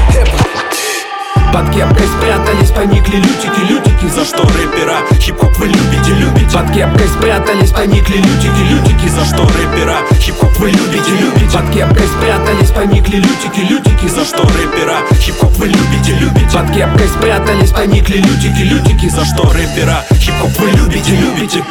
под 1.58 1.74
кепкой 1.74 2.06
спрятались, 2.06 2.70
поникли 2.70 3.16
лютики, 3.16 3.60
лютики. 3.68 4.08
За 4.14 4.24
что 4.26 4.44
рэпера? 4.44 4.98
Хип-хоп 5.20 5.58
вы 5.58 5.66
любите, 5.66 6.14
любите. 6.14 6.56
Под 6.56 6.72
кепкой 6.72 7.08
спрятались, 7.08 7.72
поникли 7.72 8.18
лютики, 8.18 8.62
лютики. 8.70 9.08
За 9.08 9.26
что 9.26 9.42
рэпера? 9.42 9.96
Хип-хоп 10.20 10.56
вы 10.60 10.70
любите, 10.70 11.12
любите. 11.20 11.58
Под 11.58 11.74
кепкой 11.74 12.08
спрятались, 12.08 12.70
поникли 12.70 13.16
лютики, 13.16 13.60
лютики. 13.62 14.08
За 14.08 14.24
что 14.24 14.44
рэпера? 14.44 14.98
Хип-хоп 15.20 15.52
вы 15.58 15.68
любите, 15.70 16.14
любите. 16.20 16.50
Под 16.54 16.72
кепкой 16.72 17.08
спрятались, 17.08 17.72
поникли 17.72 18.18
лютики, 18.18 18.62
лютики. 18.62 19.10
За 19.10 19.26
что 19.26 19.52
рэпера? 19.52 20.06
Хип-хоп 20.12 20.60
вы 20.60 20.70
любите, 20.70 21.16
любите 21.16 21.64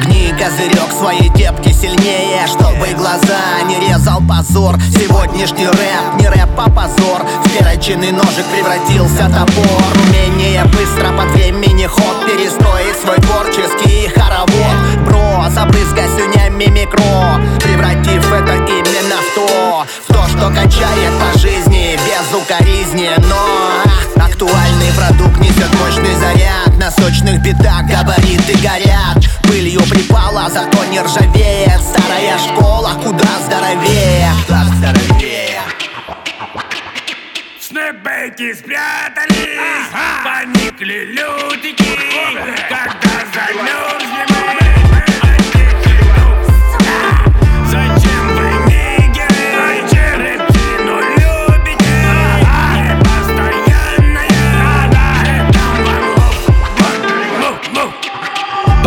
Гни 0.00 0.32
козырек 0.38 0.92
своей 0.96 1.28
кепки 1.30 1.72
сильнее 1.72 2.46
Чтобы 2.46 2.94
глаза 2.94 3.62
не 3.66 3.80
резал 3.80 4.20
позор. 4.20 4.76
Сегодняшний 4.94 5.66
рэп, 5.66 6.20
не 6.20 6.28
рэп, 6.28 6.50
а 6.56 6.70
позор. 6.70 7.26
В 7.44 7.50
перочинный 7.50 8.12
ножик 8.12 8.44
превратился 8.46 9.28
топор. 9.28 10.08
Умение 10.08 10.64
быстро 10.66 11.10
под 11.16 11.30
времени 11.32 11.86
ход 11.86 12.26
Перестроить 12.26 12.96
свой 13.02 13.16
творческий 13.16 14.08
хоровод. 14.14 15.04
Бро, 15.04 15.46
забрызгай 15.50 16.08
слюнями 16.10 16.66
микро 16.66 17.40
Превратив 17.58 18.32
это 18.32 18.54
именно 18.54 19.16
в 19.16 19.34
то. 19.34 19.86
В 20.06 20.12
то, 20.12 20.28
что 20.28 20.48
качает 20.50 21.12
по 21.18 21.36
жизни 21.38 21.98
без 22.06 22.40
укоризни. 22.40 23.10
Но 23.28 24.22
актуальный 24.22 24.92
продукт 24.96 25.40
несет 25.40 25.74
мощный 25.80 26.14
заряд. 26.14 26.76
На 26.78 26.92
сочных 26.92 27.42
битах 27.42 27.82
габариты 27.86 28.56
горят 28.58 29.37
Пылью 29.58 29.80
припала, 29.90 30.48
зато 30.48 30.84
не 30.84 31.00
ржавеет. 31.00 31.80
Старая 31.80 32.38
школа 32.38 32.92
куда 33.02 33.28
здоровее. 33.44 34.30
Куда 34.46 34.62
здоровее. 34.66 35.60
Снэпбэки 37.58 38.54
спрятались, 38.54 39.90
поникли 40.22 41.06
лютики, 41.06 41.98
когда 42.68 43.24
замерзли 43.34 43.97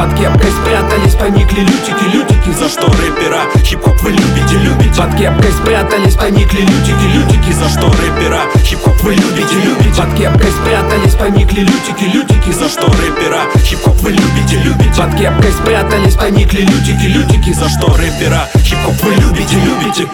Под 0.02 0.18
кепкой 0.18 0.50
спрятались, 0.50 1.14
поникли 1.14 1.60
лютики, 1.60 2.04
лютики. 2.12 2.50
За 2.58 2.68
что 2.70 2.88
рэпера? 2.88 3.42
Хип-хоп 3.64 4.02
вы 4.02 4.10
любите, 4.14 4.58
любите. 4.58 5.00
Под 5.00 5.16
кепкой 5.16 5.52
спрятались, 5.52 6.16
поникли 6.16 6.62
лютики, 6.62 7.06
лютики. 7.14 7.52
За 7.52 7.70
что 7.70 7.86
рэпера? 7.86 8.40
Хип-хоп 8.64 9.00
вы 9.04 9.14
любите, 9.14 9.54
любите. 9.64 10.02
Под 10.02 10.18
кепкой 10.18 10.52
спрятались, 10.54 11.14
поникли 11.14 11.60
лютики, 11.60 12.06
лютики. 12.06 12.52
За 12.52 12.68
что 12.68 12.88
рэпера? 12.88 13.42
Хип-хоп 13.64 13.96
вы 14.02 14.14
любите, 14.14 14.58
любите. 14.64 15.00
Под 15.00 15.16
кепкой 15.16 15.52
спрятались, 15.52 16.16
поникли 16.16 16.62
лютики, 16.62 17.06
лютики. 17.06 17.54
За 17.54 17.70
что 17.70 17.96
рэпера? 17.96 18.50
Хип-хоп 18.56 19.04
вы 19.04 19.14
любите, 19.14 19.56
любите 19.58 20.08